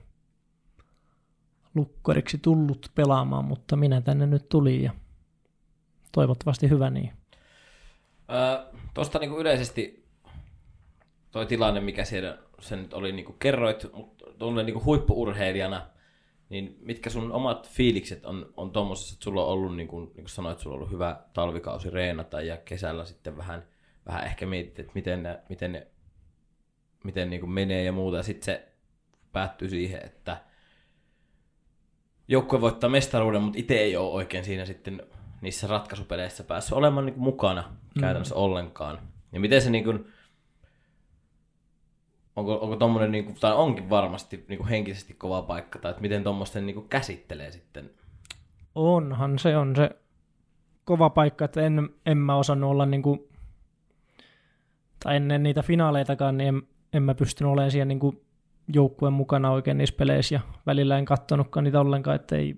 lukkariksi 1.76 2.38
tullut 2.38 2.92
pelaamaan, 2.96 3.46
mutta 3.46 3.76
minä 3.76 4.02
tänne 4.02 4.26
nyt 4.26 4.50
tulin 4.50 4.84
ja 4.84 4.92
toivottavasti 6.12 6.70
hyvä 6.70 6.90
niin. 6.90 7.12
Öö, 8.32 8.71
Tuosta 8.94 9.20
niinku 9.20 9.40
yleisesti 9.40 10.06
toi 11.32 11.46
tilanne, 11.46 11.80
mikä 11.80 12.06
siellä 12.06 12.38
se 12.60 12.76
nyt 12.76 12.94
oli, 12.94 13.12
niin 13.12 13.26
kuin 13.26 13.40
kerroit, 13.40 13.94
mutta 13.94 14.26
tuolle 14.38 14.64
niin 14.64 14.86
huippuurheilijana, 14.86 15.88
niin 16.50 16.78
mitkä 16.80 17.10
sun 17.10 17.32
omat 17.32 17.70
fiilikset 17.70 18.26
on, 18.26 18.54
on 18.58 18.72
tuommoisessa, 18.72 19.14
että 19.14 19.24
sulla 19.24 19.46
on 19.46 19.54
ollut, 19.54 19.76
niin 19.76 19.88
kuin, 19.88 20.06
niin 20.06 20.14
kuin 20.14 20.30
sanoit, 20.30 20.60
sulla 20.60 20.74
on 20.76 20.80
ollut 20.80 20.94
hyvä 20.94 21.20
talvikausi 21.34 21.90
reenata 21.90 22.42
ja 22.42 22.58
kesällä 22.58 23.06
sitten 23.06 23.38
vähän, 23.38 23.68
vähän 24.06 24.26
ehkä 24.26 24.46
mietit, 24.46 24.80
että 24.80 24.92
miten 24.96 25.24
ne, 25.24 25.40
miten 25.50 25.72
ne, 25.72 25.88
miten 27.04 27.30
niin 27.30 27.40
kuin 27.40 27.52
menee 27.52 27.84
ja 27.84 27.92
muuta. 27.92 28.18
Ja 28.18 28.24
sitten 28.24 28.46
se 28.46 28.68
päättyy 29.32 29.70
siihen, 29.70 30.06
että 30.06 30.42
joukkue 32.28 32.62
voittaa 32.62 32.90
mestaruuden, 32.90 33.42
mutta 33.42 33.60
itse 33.60 33.74
ei 33.74 33.96
ole 33.96 34.12
oikein 34.12 34.46
siinä 34.46 34.66
sitten 34.66 35.04
niissä 35.42 35.68
ratkaisupeleissä 35.68 36.44
päässyt 36.44 36.74
olemaan 36.74 37.06
niin 37.06 37.14
kuin 37.14 37.24
mukana 37.24 37.64
käytännössä 38.00 38.36
mm. 38.36 38.42
ollenkaan. 38.42 39.00
Ja 39.32 39.40
miten 39.40 39.62
se 39.62 39.70
niin 39.70 39.84
kuin, 39.84 40.06
onko, 42.36 42.56
onko 42.56 42.76
tommonen, 42.76 43.12
niin 43.12 43.26
kuin, 43.26 43.38
tai 43.40 43.54
onkin 43.54 43.90
varmasti 43.90 44.46
niin 44.48 44.58
kuin 44.58 44.70
henkisesti 44.70 45.14
kova 45.14 45.42
paikka, 45.42 45.80
tai 45.80 45.92
että 45.92 46.02
miten 46.02 46.24
tuommoisten 46.24 46.66
niin 46.66 46.90
käsittelee 46.90 47.52
sitten? 47.52 47.90
Onhan 48.76 49.40
se 49.40 49.58
on 49.58 49.76
se 49.76 49.90
kova 50.86 51.10
paikka, 51.10 51.46
että 51.46 51.62
en, 51.62 51.90
en 52.06 52.18
mä 52.18 52.36
osannut 52.36 52.72
olla 52.72 52.86
niin 52.86 53.02
kuin, 53.02 53.20
tai 55.04 55.16
ennen 55.16 55.44
niitä 55.44 55.64
finaaleitakaan, 55.64 56.38
niin 56.38 56.56
en, 56.56 56.62
en 56.94 57.04
mä 57.04 57.16
pystynyt 57.16 57.54
olemaan 57.54 57.72
siellä 57.72 57.86
niin 57.86 58.00
kuin 58.00 58.22
joukkueen 58.74 59.14
mukana 59.14 59.52
oikein 59.52 59.78
niissä 59.78 59.96
peleissä, 59.98 60.36
ja 60.36 60.42
välillä 60.66 60.98
en 60.98 61.06
kattonutkaan 61.06 61.64
niitä 61.64 61.80
ollenkaan, 61.80 62.16
että 62.16 62.36
ei, 62.36 62.56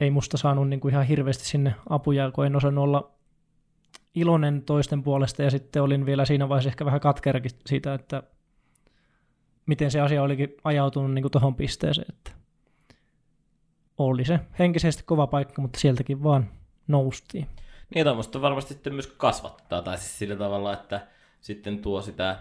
ei 0.00 0.10
musta 0.10 0.36
saanut 0.36 0.68
niin 0.68 0.80
kuin 0.80 0.92
ihan 0.92 1.06
hirveästi 1.06 1.44
sinne 1.44 1.74
apuja, 1.88 2.30
kun 2.30 2.46
en 2.46 2.56
osannut 2.56 2.84
olla 2.84 3.10
iloinen 4.14 4.62
toisten 4.62 5.02
puolesta, 5.02 5.42
ja 5.42 5.50
sitten 5.50 5.82
olin 5.82 6.06
vielä 6.06 6.24
siinä 6.24 6.48
vaiheessa 6.48 6.68
ehkä 6.68 6.84
vähän 6.84 7.00
katkerakin 7.00 7.50
siitä, 7.66 7.94
että 7.94 8.22
miten 9.66 9.90
se 9.90 10.00
asia 10.00 10.22
olikin 10.22 10.56
ajautunut 10.64 11.14
niin 11.14 11.30
tuohon 11.30 11.54
pisteeseen, 11.54 12.06
että 12.08 12.30
oli 13.98 14.24
se 14.24 14.40
henkisesti 14.58 15.02
kova 15.06 15.26
paikka, 15.26 15.62
mutta 15.62 15.80
sieltäkin 15.80 16.22
vaan 16.22 16.50
noustiin. 16.88 17.46
Niin, 17.94 18.04
tuommoista 18.04 18.42
varmasti 18.42 18.74
sitten 18.74 18.94
myös 18.94 19.06
kasvattaa, 19.06 19.82
tai 19.82 19.98
siis 19.98 20.18
sillä 20.18 20.36
tavalla, 20.36 20.72
että 20.72 21.06
sitten 21.40 21.78
tuo 21.78 22.02
sitä 22.02 22.38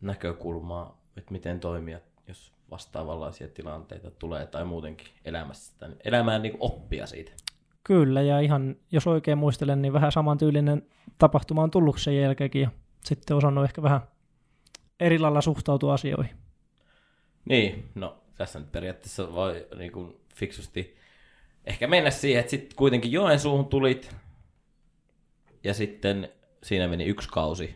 näkökulmaa, 0.00 0.98
että 1.16 1.32
miten 1.32 1.60
toimia, 1.60 2.00
vastaavanlaisia 2.74 3.48
tilanteita 3.48 4.10
tulee 4.10 4.46
tai 4.46 4.64
muutenkin 4.64 5.06
elämässä, 5.24 5.88
niin 5.88 5.98
elämään 6.04 6.42
niin 6.42 6.56
oppia 6.60 7.06
siitä. 7.06 7.32
Kyllä, 7.84 8.22
ja 8.22 8.40
ihan, 8.40 8.76
jos 8.90 9.06
oikein 9.06 9.38
muistelen, 9.38 9.82
niin 9.82 9.92
vähän 9.92 10.12
samantyylinen 10.12 10.86
tapahtuma 11.18 11.62
on 11.62 11.70
tullut 11.70 12.00
sen 12.00 12.20
jälkeenkin, 12.20 12.62
ja 12.62 12.70
sitten 13.04 13.36
osannut 13.36 13.64
ehkä 13.64 13.82
vähän 13.82 14.00
eri 15.00 15.18
lailla 15.18 15.40
suhtautua 15.40 15.94
asioihin. 15.94 16.36
Niin, 17.44 17.88
no 17.94 18.16
tässä 18.34 18.58
nyt 18.58 18.72
periaatteessa 18.72 19.34
voi 19.34 19.66
niin 19.78 19.92
kuin, 19.92 20.16
fiksusti 20.34 20.96
ehkä 21.64 21.86
mennä 21.86 22.10
siihen, 22.10 22.40
että 22.40 22.50
sitten 22.50 22.76
kuitenkin 22.76 23.12
Joensuuhun 23.12 23.66
tulit 23.66 24.16
ja 25.64 25.74
sitten 25.74 26.28
siinä 26.62 26.88
meni 26.88 27.04
yksi 27.04 27.28
kausi. 27.28 27.74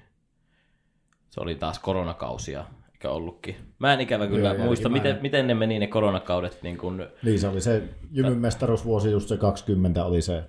Se 1.30 1.40
oli 1.40 1.54
taas 1.54 1.78
koronakausia, 1.78 2.64
eikä 2.98 3.10
ollutkin. 3.10 3.56
Mä 3.78 3.94
en 3.94 4.00
ikävä 4.00 4.26
kyllä 4.26 4.54
Joo, 4.54 4.64
muista, 4.64 4.88
miten, 4.88 5.16
en... 5.16 5.22
miten 5.22 5.46
ne 5.46 5.54
meni 5.54 5.78
ne 5.78 5.86
koronakaudet. 5.86 6.62
Niin, 6.62 6.78
kun... 6.78 7.06
niin 7.22 7.40
se 7.40 7.48
oli 7.48 7.60
se 7.60 7.82
Jymyn 8.10 8.38
mestaruusvuosi, 8.38 9.10
just 9.10 9.28
se 9.28 9.36
20 9.36 10.04
oli 10.04 10.22
se 10.22 10.44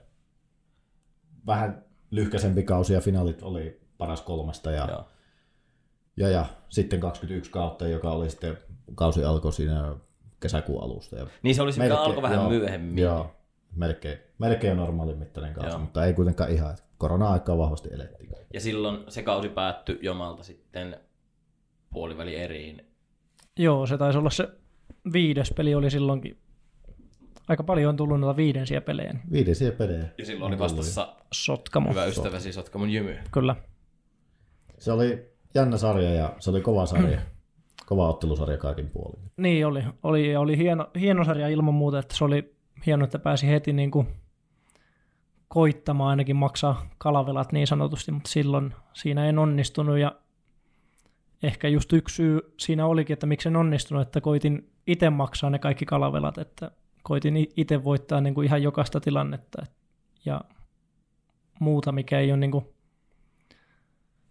vähän 1.48 1.84
lyhkäisempi 2.12 2.64
kausi 2.64 2.94
ja 2.94 3.02
finaalit 3.02 3.44
oli 3.44 3.82
paras 3.98 4.22
kolmesta 4.22 4.72
ja, 4.72 4.88
Joo. 4.90 5.06
ja, 6.18 6.30
ja 6.30 6.46
sitten 6.70 7.00
21 7.00 7.52
kautta, 7.52 7.88
joka 7.88 8.12
oli 8.12 8.30
sitten 8.30 8.58
kausi 8.96 9.24
alkoi 9.24 9.54
siinä 9.54 9.96
kesäkuun 10.40 10.84
alusta. 10.84 11.16
Ja 11.16 11.28
niin 11.44 11.56
se 11.56 11.62
oli 11.62 11.74
se, 11.74 11.82
mikä 11.82 11.98
alkoi 11.98 12.24
vähän 12.24 12.40
joo, 12.40 12.50
myöhemmin. 12.50 13.04
Joo, 13.04 13.32
melkein, 13.76 14.18
melkein 14.38 14.78
normaalin 14.78 15.18
mittainen 15.18 15.54
kausi, 15.54 15.70
joo. 15.70 15.80
mutta 15.80 16.06
ei 16.06 16.14
kuitenkaan 16.14 16.52
ihan. 16.52 16.78
Korona-aikaa 16.98 17.58
vahvasti 17.58 17.90
elettiin. 17.92 18.30
Ja 18.54 18.60
silloin 18.60 19.04
se 19.08 19.24
kausi 19.24 19.50
päättyi 19.50 20.00
jomalta 20.02 20.44
sitten 20.44 21.00
puoliväli 21.90 22.36
eriin. 22.36 22.86
Joo, 23.58 23.86
se 23.86 23.98
taisi 23.98 24.20
olla 24.20 24.30
se 24.30 24.50
viides 25.14 25.54
peli 25.56 25.76
oli 25.76 25.92
silloinkin. 25.92 26.38
Aika 27.48 27.64
paljon 27.64 27.90
on 27.90 27.98
tullut 27.98 28.20
noita 28.20 28.38
viidensiä 28.38 28.82
pelejä. 28.82 29.14
Viidensiä 29.32 29.72
pelejä. 29.72 30.06
Ja 30.18 30.26
silloin 30.26 30.54
oli 30.54 30.60
vastassa 30.60 31.16
Sotkamo. 31.34 31.90
hyvä 31.90 32.06
ystäväsi 32.06 32.54
Sotkamon 32.54 32.90
Jymy. 32.90 33.18
Kyllä. 33.32 33.56
Se 34.78 34.92
oli 34.92 35.26
jännä 35.56 35.78
sarja 35.78 36.14
ja 36.14 36.36
se 36.40 36.50
oli 36.50 36.62
kova 36.62 36.86
sarja 36.86 37.22
kova 37.90 38.10
ottelusarja 38.10 38.58
kaikin 38.58 38.90
puolin. 38.90 39.20
Niin 39.38 39.68
oli, 39.68 39.84
oli, 40.04 40.36
oli 40.36 40.58
hieno, 40.58 40.88
hieno 41.00 41.26
sarja 41.26 41.48
ilman 41.48 41.74
muuta, 41.74 42.00
että 42.00 42.16
se 42.16 42.24
oli 42.24 42.56
hieno, 42.86 43.06
että 43.06 43.20
pääsi 43.20 43.48
heti 43.48 43.74
niin 43.74 43.92
kuin 43.92 44.08
koittamaan 45.48 46.10
ainakin 46.10 46.36
maksaa 46.36 46.90
kalavelat 46.98 47.52
niin 47.52 47.68
sanotusti, 47.68 48.12
mutta 48.12 48.30
silloin 48.30 48.74
siinä 48.94 49.30
en 49.30 49.40
onnistunut 49.40 49.98
ja 49.98 50.16
ehkä 51.44 51.68
just 51.68 51.94
yksi 51.94 52.16
syy 52.16 52.54
siinä 52.58 52.86
olikin, 52.86 53.14
että 53.14 53.26
miksi 53.26 53.50
en 53.50 53.56
onnistunut, 53.56 54.02
että 54.02 54.22
koitin 54.22 54.72
itse 54.88 55.10
maksaa 55.10 55.50
ne 55.50 55.60
kaikki 55.60 55.86
kalavelat, 55.86 56.38
että 56.38 56.72
koitin 57.04 57.48
itse 57.58 57.84
voittaa 57.84 58.22
niin 58.22 58.34
kuin 58.34 58.46
ihan 58.46 58.64
jokaista 58.64 59.00
tilannetta 59.00 59.66
ja 60.26 60.42
muuta, 61.60 61.92
mikä 61.92 62.20
ei 62.20 62.32
ole 62.32 62.40
niin 62.40 62.52
kuin 62.52 62.66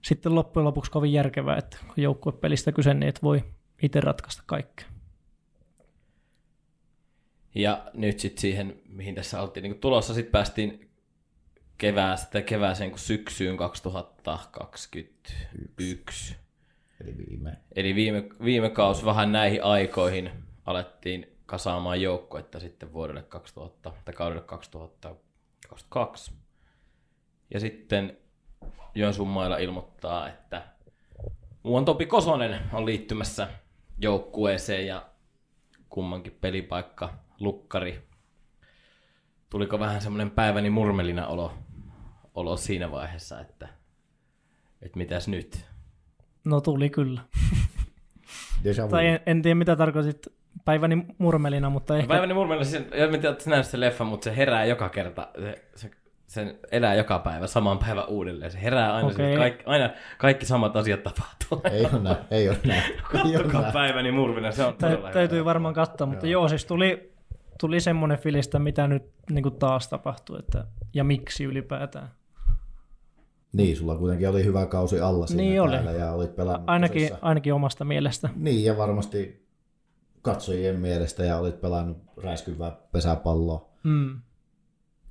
sitten 0.05 0.35
loppujen 0.35 0.65
lopuksi 0.65 0.91
kovin 0.91 1.13
järkevää, 1.13 1.57
että 1.57 1.77
kun 1.87 2.03
joukkuepelistä 2.03 2.73
kyse, 2.73 2.95
niin 2.95 3.09
et 3.09 3.23
voi 3.23 3.45
itse 3.83 4.01
ratkaista 4.01 4.43
kaikkea. 4.47 4.87
Ja 7.55 7.85
nyt 7.95 8.21
sitten 8.21 8.41
siihen, 8.41 8.81
mihin 8.89 9.15
tässä 9.15 9.43
oltiin 9.43 9.63
niin 9.63 9.79
tulossa, 9.81 10.15
sitten 10.15 10.33
päästiin 10.33 10.91
keväästä, 11.79 12.43
kevääseen 12.43 12.91
kuin 12.91 13.01
syksyyn 13.01 13.57
2021. 13.57 15.45
Eli 15.55 15.71
viime. 15.79 16.05
Eli 17.79 17.95
viime, 17.95 18.25
viime 18.45 18.71
kausi 18.71 19.05
vähän 19.05 19.33
näihin 19.33 19.65
aikoihin 19.65 20.31
alettiin 20.67 21.37
kasaamaan 21.47 22.01
joukkoetta 22.01 22.61
sitten 22.61 22.93
vuodelle 22.93 23.23
2000, 23.23 23.93
tai 24.05 24.15
kaudelle 24.15 24.43
2022. 24.43 26.33
Ja 27.55 27.61
sitten 27.61 28.19
Joensuun 28.95 29.29
mailla 29.29 29.59
ilmoittaa, 29.59 30.29
että 30.29 30.63
muuan 31.63 31.85
Topi 31.85 32.07
Kosonen 32.07 32.61
on 32.73 32.87
liittymässä 32.87 33.49
joukkueeseen 33.99 34.87
ja 34.87 35.07
kummankin 35.89 36.39
pelipaikka 36.41 37.15
lukkari. 37.41 38.09
Tuliko 39.51 39.79
vähän 39.79 40.03
semmoinen 40.03 40.31
päiväni 40.31 40.71
murmelina 40.71 41.27
olo, 41.27 41.53
olo 42.35 42.57
siinä 42.57 42.91
vaiheessa, 42.91 43.41
että, 43.41 43.69
että 44.83 44.99
mitäs 44.99 45.29
nyt? 45.29 45.65
No 46.45 46.61
tuli 46.61 46.91
kyllä. 46.91 47.21
Deja 48.65 48.85
vu. 48.85 48.89
Tai 48.89 49.07
en, 49.07 49.21
en 49.27 49.43
tiedä 49.43 49.55
mitä 49.55 49.77
tarkoitit 49.77 50.27
päiväni 50.65 51.07
murmelina, 51.19 51.71
mutta 51.71 51.97
ehkä... 51.97 52.09
Päiväni 52.09 52.35
murmelina, 52.35 52.65
siis, 52.65 52.83
en 52.93 53.11
tiedä, 53.11 53.31
että 53.31 53.51
nähnyt 53.51 53.67
se 53.67 53.81
leffa, 53.81 54.05
mutta 54.05 54.25
se 54.25 54.37
herää 54.37 54.65
joka 54.65 54.89
kerta. 54.89 55.29
Se, 55.41 55.65
se, 55.75 55.91
sen 56.27 56.59
elää 56.71 56.95
joka 56.95 57.19
päivä, 57.19 57.47
saman 57.47 57.79
päivän 57.79 58.09
uudelleen. 58.09 58.51
Se 58.51 58.63
herää 58.63 58.95
aina, 58.95 59.09
okay. 59.09 59.37
kaikki, 59.37 59.65
aina 59.67 59.91
kaikki 60.19 60.47
samat 60.47 60.77
asiat 60.77 61.03
tapahtuu. 61.03 61.61
Ei 61.73 61.87
ole 61.93 62.03
näin, 62.03 62.17
ei 62.31 62.49
ole 62.49 62.59
näin. 62.67 62.83
Kattokaa 63.13 63.73
päiväni 63.73 64.13
murmina, 64.13 64.53
se 64.53 64.65
on 64.65 64.75
todella 64.75 65.07
Tä, 65.07 65.13
täytyy 65.13 65.39
hyvä. 65.39 65.45
varmaan 65.45 65.75
katsoa, 65.75 66.07
mutta 66.07 66.27
joo, 66.27 66.49
siis 66.49 66.65
tuli, 66.65 67.13
tuli 67.61 67.81
semmoinen 67.81 68.19
fiilis, 68.19 68.47
että 68.47 68.59
mitä 68.59 68.89
nyt 68.89 69.03
niin 69.31 69.43
kuin 69.43 69.55
taas 69.55 69.89
tapahtuu, 69.89 70.37
että, 70.37 70.65
ja 70.95 71.05
miksi 71.05 71.45
ylipäätään. 71.45 72.09
Niin, 73.53 73.77
sulla 73.77 73.97
kuitenkin 73.97 74.29
oli 74.29 74.45
hyvä 74.45 74.67
kausi 74.67 75.01
alla 75.01 75.27
siinä 75.27 75.43
Niin 75.43 75.63
oli. 75.63 75.99
ja 75.99 76.13
olit 76.13 76.37
pelannut 76.37 76.69
Ainakin, 76.69 76.95
tosissaan. 77.03 77.25
ainakin 77.25 77.55
omasta 77.55 77.85
mielestä. 77.85 78.29
Niin, 78.37 78.65
ja 78.65 78.77
varmasti 78.77 79.47
katsojien 80.23 80.81
mielestä 80.81 81.25
ja 81.25 81.39
olit 81.39 81.61
pelannut 81.61 81.99
räiskyvää 82.23 82.77
pesäpalloa 82.93 83.69
Mm. 83.85 84.21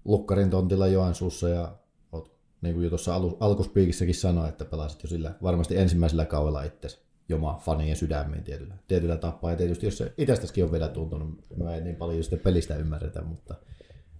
Lukkarin 0.05 0.49
tontilla 0.49 0.87
Joensuussa 0.87 1.49
ja 1.49 1.71
oot, 2.11 2.31
niin 2.61 2.73
kuin 2.73 2.83
jo 2.83 2.89
tuossa 2.89 3.15
alu, 3.15 3.37
alkuspiikissäkin 3.39 4.15
sanoi, 4.15 4.49
että 4.49 4.65
pelasit 4.65 5.03
jo 5.03 5.09
sillä 5.09 5.31
varmasti 5.43 5.77
ensimmäisellä 5.77 6.25
kaudella 6.25 6.63
itse 6.63 6.87
joma 7.29 7.59
fanien 7.65 7.95
sydämiin 7.95 8.43
tietyllä, 8.43 8.75
tietyllä 8.87 9.17
tapaa. 9.17 9.51
Ja 9.51 9.57
tietysti 9.57 9.85
jos 9.85 9.97
se 9.97 10.13
itsestäskin 10.17 10.63
on 10.63 10.71
vielä 10.71 10.87
tuntunut, 10.87 11.29
mä 11.63 11.75
en 11.75 11.83
niin 11.83 11.95
paljon 11.95 12.23
sitä 12.23 12.37
pelistä 12.37 12.75
ymmärretä, 12.75 13.21
mutta 13.21 13.55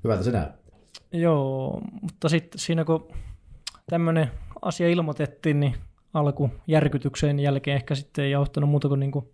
hyvältä 0.03 0.23
se 0.23 0.31
näyttää. 0.31 0.79
Joo, 1.11 1.81
mutta 2.01 2.29
sitten 2.29 2.59
siinä 2.59 2.85
kun 2.85 3.07
tämmöinen 3.89 4.31
asia 4.61 4.89
ilmoitettiin, 4.89 5.59
niin 5.59 5.75
alku 6.13 6.49
järkytyksen 6.67 7.39
jälkeen 7.39 7.75
ehkä 7.75 7.95
sitten 7.95 8.25
ei 8.25 8.35
auttanut 8.35 8.69
muuta 8.69 8.87
kuin, 8.87 8.99
niin 8.99 9.11
kuin 9.11 9.25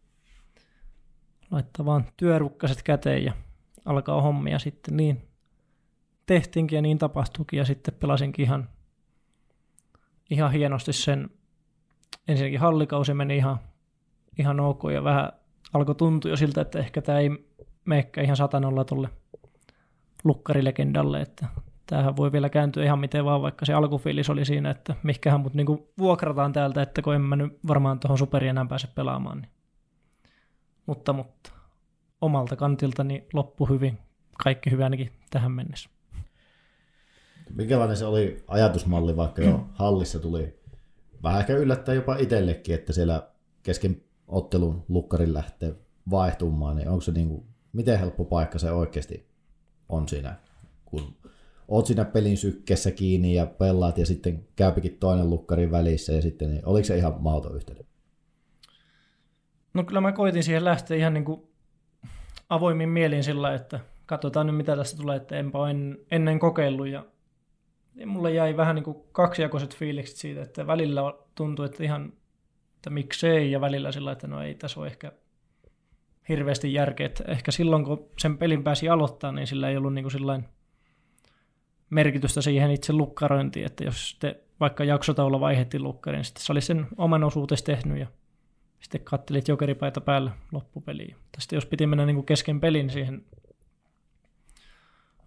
laittaa 1.52 1.86
vaan 1.86 2.06
työrukkaset 2.18 2.84
käteen 2.84 3.26
ja 3.26 3.34
alkaa 3.86 4.22
hommia 4.22 4.60
sitten. 4.60 4.98
Niin 4.98 5.28
tehtiinkin 6.26 6.76
ja 6.76 6.82
niin 6.82 6.98
tapahtuikin 6.98 7.58
ja 7.58 7.66
sitten 7.66 7.94
pelasinkin 7.94 8.46
ihan, 8.46 8.70
ihan 10.30 10.52
hienosti 10.52 10.94
sen. 10.94 11.30
Ensinnäkin 12.28 12.60
hallikausi 12.60 13.14
meni 13.14 13.38
ihan, 13.38 13.60
ihan 14.40 14.60
ok 14.60 14.84
ja 14.94 15.04
vähän 15.04 15.32
alkoi 15.74 15.96
tuntua 15.96 16.32
jo 16.32 16.38
siltä, 16.38 16.62
että 16.62 16.80
ehkä 16.80 17.02
tämä 17.02 17.20
ei 17.20 17.30
menekään 17.86 18.26
ihan 18.26 18.38
satanolla 18.38 18.86
tuolle 18.86 19.10
lukkarilegendalle, 20.24 21.22
että 21.22 21.48
tämähän 21.88 22.18
voi 22.18 22.32
vielä 22.32 22.50
kääntyä 22.50 22.84
ihan 22.84 23.00
miten 23.00 23.26
vaan, 23.26 23.42
vaikka 23.42 23.66
se 23.66 23.74
alkufiilis 23.74 24.30
oli 24.30 24.46
siinä, 24.46 24.70
että 24.70 24.96
mihkähän 25.04 25.40
mut 25.40 25.54
niinku 25.54 25.94
vuokrataan 25.98 26.54
täältä, 26.54 26.82
että 26.82 27.02
kun 27.02 27.16
en 27.16 27.22
mä 27.22 27.36
nyt 27.36 27.60
varmaan 27.68 28.00
tuohon 28.00 28.18
superiin 28.18 28.50
enää 28.50 28.66
pääse 28.66 28.88
pelaamaan. 28.88 29.42
Niin. 29.42 29.52
Mutta, 30.86 31.14
mutta 31.14 31.52
omalta 32.22 32.56
kantiltani 32.56 33.28
loppu 33.34 33.66
hyvin, 33.66 33.98
kaikki 34.44 34.72
hyvin 34.72 34.84
ainakin 34.84 35.12
tähän 35.30 35.52
mennessä. 35.52 35.90
Minkälainen 37.56 37.98
se 37.98 38.06
oli 38.06 38.44
ajatusmalli, 38.48 39.16
vaikka 39.16 39.42
jo 39.42 39.68
hallissa 39.74 40.20
tuli 40.20 40.60
vähän 41.24 41.40
ehkä 41.40 41.54
yllättää 41.54 41.96
jopa 41.96 42.16
itsellekin, 42.16 42.76
että 42.76 42.94
siellä 42.94 43.28
kesken 43.64 44.02
ottelun 44.28 44.86
lukkarin 44.90 45.34
lähtee 45.34 45.76
vaihtumaan, 46.10 46.76
niin 46.76 46.90
onko 46.90 47.02
se 47.02 47.12
niin 47.12 47.30
kuin, 47.30 47.46
miten 47.74 48.00
helppo 48.00 48.26
paikka 48.26 48.60
se 48.60 48.72
oikeasti 48.72 49.30
on 49.90 50.08
siinä, 50.08 50.36
kun 50.86 51.16
oot 51.76 51.86
siinä 51.86 52.06
pelin 52.06 52.38
sykkeessä 52.38 52.92
kiinni 52.92 53.36
ja 53.36 53.46
pelaat 53.46 53.98
ja 53.98 54.06
sitten 54.06 54.48
käypikin 54.56 54.98
toinen 55.00 55.30
lukkari 55.30 55.72
välissä 55.72 56.14
ja 56.14 56.22
sitten, 56.22 56.50
niin 56.50 56.66
oliko 56.66 56.86
se 56.86 56.98
ihan 56.98 57.16
mahdoton 57.20 57.56
yhtälö? 57.56 57.80
No 59.74 59.84
kyllä 59.84 60.02
mä 60.02 60.12
koitin 60.12 60.44
siihen 60.44 60.66
lähteä 60.66 60.98
ihan 60.98 61.14
niin 61.14 61.26
kuin 61.26 61.42
avoimin 62.50 62.90
mielin 62.90 63.24
sillä, 63.24 63.54
että 63.54 63.80
katsotaan 64.06 64.48
nyt 64.48 64.58
mitä 64.58 64.76
tästä 64.76 64.98
tulee, 64.98 65.18
että 65.18 65.36
enpä 65.36 65.70
en, 65.70 65.98
ennen 66.12 66.40
kokeillut 66.40 66.88
ja 66.88 67.06
ja 67.96 68.08
mulle 68.08 68.34
jäi 68.34 68.58
vähän 68.58 68.76
niin 68.76 68.84
kuin 68.84 68.98
kaksijakoiset 69.12 69.76
fiilikset 69.76 70.18
siitä, 70.18 70.42
että 70.42 70.68
välillä 70.68 71.02
tuntui, 71.36 71.66
että 71.66 71.84
ihan, 71.84 72.14
että 72.76 72.90
miksei 72.90 73.52
ja 73.52 73.62
välillä 73.62 73.92
sillä, 73.92 74.12
että 74.12 74.28
no 74.28 74.42
ei 74.42 74.56
tässä 74.56 74.80
ole 74.80 74.88
ehkä 74.88 75.12
hirveästi 76.30 76.74
järkeä, 76.74 77.06
että 77.06 77.24
ehkä 77.28 77.52
silloin 77.52 77.86
kun 77.86 78.10
sen 78.20 78.38
pelin 78.38 78.64
pääsi 78.64 78.90
aloittaa, 78.90 79.32
niin 79.32 79.48
sillä 79.48 79.70
ei 79.70 79.78
ollut 79.78 79.94
niin 79.94 80.04
kuin 80.04 80.12
sillain 80.12 80.46
merkitystä 81.94 82.42
siihen 82.42 82.72
itse 82.72 82.94
lukkarointiin, 82.94 83.66
että 83.66 83.84
jos 83.84 84.10
sitten 84.10 84.36
vaikka 84.60 84.84
jaksotaululla 84.84 85.40
vaihdettiin 85.40 85.84
lukkariin, 85.84 86.18
niin 86.18 86.26
sitten 86.26 86.44
se 86.44 86.52
oli 86.52 86.62
sen 86.62 86.88
oman 86.98 87.24
osuutesi 87.24 87.64
tehnyt 87.64 88.00
ja 88.00 88.08
sitten 88.80 89.02
kattelit 89.04 89.48
jokeripaita 89.48 90.02
päällä 90.02 90.32
loppupeliin. 90.52 91.16
Tästä 91.32 91.56
jos 91.56 91.66
piti 91.66 91.88
mennä 91.88 92.06
niin 92.06 92.16
kuin 92.16 92.26
kesken 92.26 92.60
pelin 92.60 92.90
siihen 92.90 93.26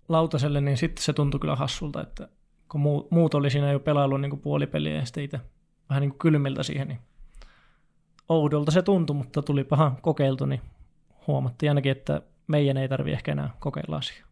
lautaselle, 0.09 0.61
niin 0.61 0.77
sitten 0.77 1.05
se 1.05 1.13
tuntui 1.13 1.41
kyllä 1.41 1.57
hassulta, 1.57 2.03
että 2.03 2.29
kun 2.69 2.81
muu- 2.81 3.09
muut 3.11 3.35
oli 3.35 3.51
siinä 3.51 3.73
jo 3.73 3.81
pelaillut 3.81 4.21
niin 4.21 4.31
kuin 4.31 4.41
puolipeliä 4.41 4.95
ja 4.95 5.05
sitten 5.05 5.25
itse 5.25 5.41
vähän 5.89 6.01
niin 6.01 6.11
kuin 6.11 6.19
kylmiltä 6.19 6.63
siihen, 6.63 6.89
niin 6.89 6.99
oudolta 8.29 8.71
se 8.71 8.83
tuntui, 8.83 9.17
mutta 9.17 9.43
tuli 9.43 9.65
paha 9.65 9.93
kokeiltu, 10.03 10.47
niin 10.47 10.61
huomattiin 11.27 11.71
ainakin, 11.71 11.93
että 11.93 12.23
meidän 12.47 12.77
ei 12.77 12.89
tarvi 12.89 13.13
ehkä 13.13 13.33
enää 13.33 13.51
kokeilla 13.59 13.97
asiaa. 13.97 14.27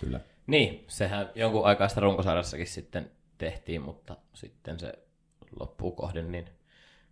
Kyllä. 0.00 0.20
Niin, 0.46 0.84
sehän 0.88 1.30
jonkun 1.34 1.66
aikaa 1.66 1.88
sitä 1.88 2.00
runkosarjassakin 2.00 2.66
sitten 2.66 3.10
tehtiin, 3.38 3.82
mutta 3.82 4.16
sitten 4.34 4.80
se 4.80 4.92
loppuun 5.60 5.96
kohden 5.96 6.32
niin 6.32 6.48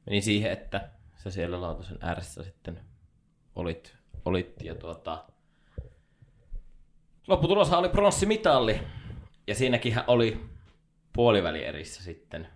meni 0.07 0.21
siihen, 0.21 0.53
että 0.53 0.91
sä 1.17 1.31
siellä 1.31 1.61
lautasen 1.61 1.99
ääressä 2.01 2.43
sitten 2.43 2.81
olit, 3.57 3.97
olit 4.25 4.63
ja 4.63 4.75
tuota, 4.75 5.25
lopputuloshan 7.27 7.79
oli 7.79 7.89
pronssimitalli. 7.89 8.81
Ja 9.47 9.55
siinäkin 9.55 9.95
oli 10.07 10.41
puolivälierissä 11.13 12.03
sitten 12.03 12.49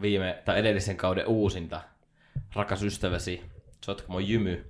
viime 0.00 0.42
tai 0.44 0.58
edellisen 0.58 0.96
kauden 0.96 1.26
uusinta 1.26 1.80
rakas 2.54 2.82
ystäväsi 2.82 3.44
Sotkamo 3.84 4.18
Jymy. 4.18 4.66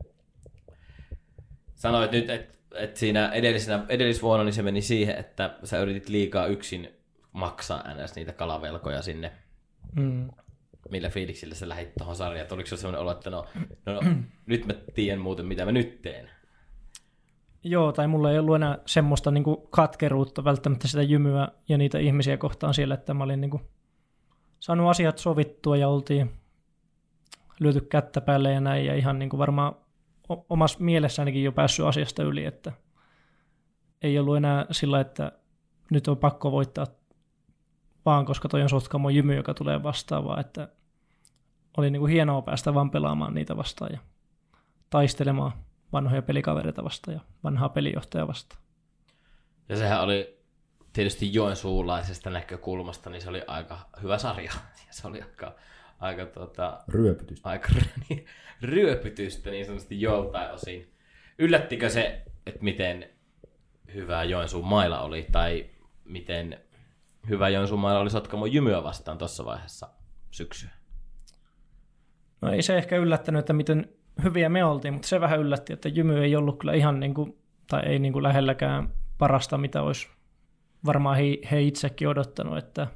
Sanoit 1.75 2.13
nyt, 2.13 2.31
että 2.31 2.58
et 2.75 2.97
siinä 2.97 3.29
edellisenä, 3.29 3.85
edellisvuonna 3.89 4.45
niin 4.45 4.53
se 4.53 4.63
meni 4.63 4.83
siihen, 4.83 5.17
että 5.17 5.59
sä 5.65 5.81
yritit 5.81 6.09
liikaa 6.09 6.47
yksin 6.47 6.89
maksaa 7.33 7.85
ns. 7.95 8.15
niitä 8.15 8.33
kalavelkoja 8.33 9.03
sinne. 9.03 9.33
Mm. 9.97 10.31
Millä 10.91 11.09
fiiliksillä 11.09 11.55
sä 11.55 11.69
lähit 11.69 11.95
tuohon 11.99 12.17
sarjaan? 12.17 12.49
Tuliko 12.49 12.69
se 12.69 12.77
sellainen 12.77 13.01
olo, 13.01 13.11
että 13.11 13.31
no, 13.31 13.47
no, 13.87 13.93
no 13.93 14.01
nyt 14.47 14.67
mä 14.67 14.75
tiedän 14.95 15.21
muuten, 15.21 15.47
mitä 15.47 15.65
mä 15.65 15.73
nyt 15.73 16.03
teen? 16.03 16.31
Joo, 17.65 17.93
tai 17.93 18.09
mulla 18.09 18.33
ei 18.33 18.39
ollut 18.39 18.57
enää 18.57 18.79
semmoista 18.87 19.31
niin 19.31 19.45
katkeruutta 19.71 20.45
välttämättä 20.45 20.89
sitä 20.89 21.03
jymyä 21.03 21.49
ja 21.69 21.79
niitä 21.79 21.99
ihmisiä 21.99 22.37
kohtaan 22.37 22.75
siellä, 22.75 22.95
että 22.95 23.15
mä 23.15 23.25
olin 23.25 23.41
niin 23.41 23.51
kuin 23.51 23.63
saanut 24.61 24.91
asiat 24.91 25.19
sovittua 25.19 25.77
ja 25.77 25.89
oltiin 25.89 26.31
lyöty 27.61 27.81
kättä 27.81 28.21
päälle 28.21 28.53
ja 28.53 28.61
näin, 28.61 28.87
ja 28.87 28.95
ihan 28.95 29.19
niin 29.19 29.29
kuin 29.29 29.39
varmaan 29.39 29.77
omassa 30.29 30.79
mielessänikin 30.81 31.45
jo 31.45 31.53
päässyt 31.53 31.87
asiasta 31.87 32.23
yli, 32.23 32.45
että 32.45 32.73
ei 34.03 34.19
ollut 34.19 34.37
enää 34.37 34.67
sillä, 34.71 35.01
että 35.01 35.33
nyt 35.91 36.09
on 36.09 36.17
pakko 36.17 36.53
voittaa 36.53 36.87
vaan, 38.05 38.25
koska 38.25 38.49
toi 38.49 38.63
on 38.63 38.69
Sotkamo 38.69 39.11
jymy, 39.11 39.37
joka 39.37 39.55
tulee 39.55 39.83
vastaan, 39.83 40.25
vaan 40.25 40.41
että 40.41 40.69
oli 41.77 41.91
niin 41.91 42.01
kuin 42.01 42.13
hienoa 42.13 42.43
päästä 42.43 42.75
vaan 42.75 42.91
pelaamaan 42.91 43.35
niitä 43.35 43.57
vastaan 43.57 43.91
ja 43.93 43.99
taistelemaan 44.91 45.53
vanhoja 45.93 46.23
pelikavereita 46.23 46.85
vastaan 46.85 47.15
ja 47.15 47.21
vanhaa 47.45 47.69
pelijohtajaa 47.69 48.29
vastaan. 48.29 48.63
Ja 49.69 49.77
sehän 49.77 50.03
oli 50.03 50.39
tietysti 50.93 51.35
joensuulaisesta 51.35 52.31
näkökulmasta, 52.31 53.11
niin 53.11 53.23
se 53.23 53.29
oli 53.29 53.43
aika 53.47 53.79
hyvä 54.03 54.19
sarja. 54.19 54.53
Ja 54.87 54.95
se 54.95 55.09
oli 55.09 55.23
aika, 55.23 55.55
aika, 55.99 56.27
tota, 56.27 56.79
Ryöpytystä. 56.89 57.49
aika 57.49 57.69
niin, 58.09 58.27
ryöpytystä 58.63 59.51
niin 59.51 59.65
sanotusti 59.65 60.01
joltain 60.01 60.51
osin. 60.51 60.93
Yllättikö 61.39 61.91
se, 61.91 62.23
että 62.47 62.65
miten 62.65 63.11
hyvä 63.95 64.25
Joensuun 64.25 64.67
maila 64.67 65.01
oli, 65.01 65.27
tai 65.33 65.71
miten 66.05 66.61
hyvä 67.29 67.49
Joensuun 67.49 67.81
maila 67.81 68.01
oli 68.01 68.11
Sotkamo 68.11 68.47
Jymyä 68.47 68.83
vastaan 68.83 69.19
tuossa 69.19 69.45
vaiheessa 69.45 69.89
syksyä? 70.31 70.71
No 72.41 72.53
ei 72.53 72.63
se 72.63 72.79
ehkä 72.79 72.97
yllättänyt, 72.97 73.39
että 73.39 73.53
miten 73.53 73.89
hyviä 74.23 74.49
me 74.49 74.65
oltiin, 74.65 74.95
mutta 74.95 75.09
se 75.09 75.21
vähän 75.21 75.41
yllätti, 75.41 75.73
että 75.73 75.89
Jymy 75.89 76.25
ei 76.25 76.37
ollut 76.37 76.59
kyllä 76.59 76.75
ihan 76.75 77.01
niin 77.01 77.15
kuin, 77.15 77.39
tai 77.67 77.87
ei 77.87 77.99
niin 77.99 78.13
kuin 78.13 78.23
lähelläkään 78.23 78.93
parasta, 79.19 79.59
mitä 79.59 79.83
olisi 79.83 80.09
varmaan 80.87 81.17
he, 81.17 81.23
he 81.51 81.63
itsekin 81.63 82.09
odottanut, 82.09 82.59
että 82.59 82.87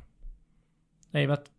eivät 1.15 1.53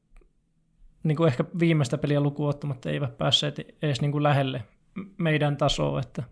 niin 1.04 1.16
kuin 1.16 1.28
ehkä 1.28 1.46
viimeistä 1.60 1.98
peliä 1.98 2.20
lukuun 2.20 2.50
ottamatta 2.50 2.90
eivät 2.90 3.18
päässeet 3.18 3.60
edes 3.82 4.02
niin 4.02 4.12
kuin 4.12 4.24
lähelle 4.24 4.64
meidän 5.18 5.58
tasoa, 5.58 6.00
että 6.00 6.24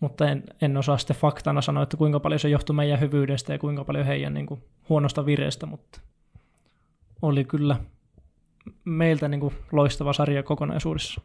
mutta 0.00 0.28
en, 0.28 0.44
en 0.62 0.76
osaa 0.76 0.98
sitten 0.98 1.16
faktana 1.16 1.60
sanoa, 1.60 1.82
että 1.82 1.96
kuinka 1.96 2.20
paljon 2.20 2.40
se 2.40 2.48
johtui 2.48 2.76
meidän 2.76 3.00
hyvyydestä 3.00 3.52
ja 3.52 3.58
kuinka 3.58 3.84
paljon 3.84 4.06
heidän 4.06 4.34
niin 4.34 4.46
kuin, 4.46 4.64
huonosta 4.88 5.26
vireestä, 5.26 5.66
mutta 5.66 6.00
oli 7.22 7.44
kyllä 7.44 7.76
meiltä 8.84 9.28
niin 9.28 9.40
kuin, 9.40 9.54
loistava 9.72 10.12
sarja 10.12 10.42
kokonaisuudessa. 10.42 11.20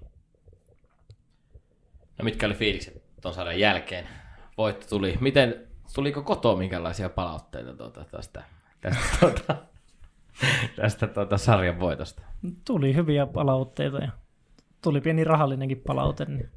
No 2.17 2.23
mitkä 2.23 2.45
oli 2.45 2.55
fiilikset 2.55 3.03
tuon 3.21 3.33
sarjan 3.33 3.59
jälkeen? 3.59 4.07
Voitto 4.57 4.85
tuli. 4.89 5.17
Miten, 5.21 5.67
tuliko 5.95 6.21
kotoa 6.21 6.57
minkälaisia 6.57 7.09
palautteita 7.09 7.73
tuota, 7.73 8.05
tästä, 8.11 8.43
tästä, 8.81 9.03
tuota, 9.19 9.55
tästä 10.75 11.07
tuota, 11.07 11.37
sarjan 11.37 11.79
voitosta? 11.79 12.21
Tuli 12.65 12.95
hyviä 12.95 13.25
palautteita 13.25 13.97
ja 13.97 14.11
tuli 14.81 15.01
pieni 15.01 15.23
rahallinenkin 15.23 15.81
palaute. 15.87 16.25
Niin... 16.25 16.49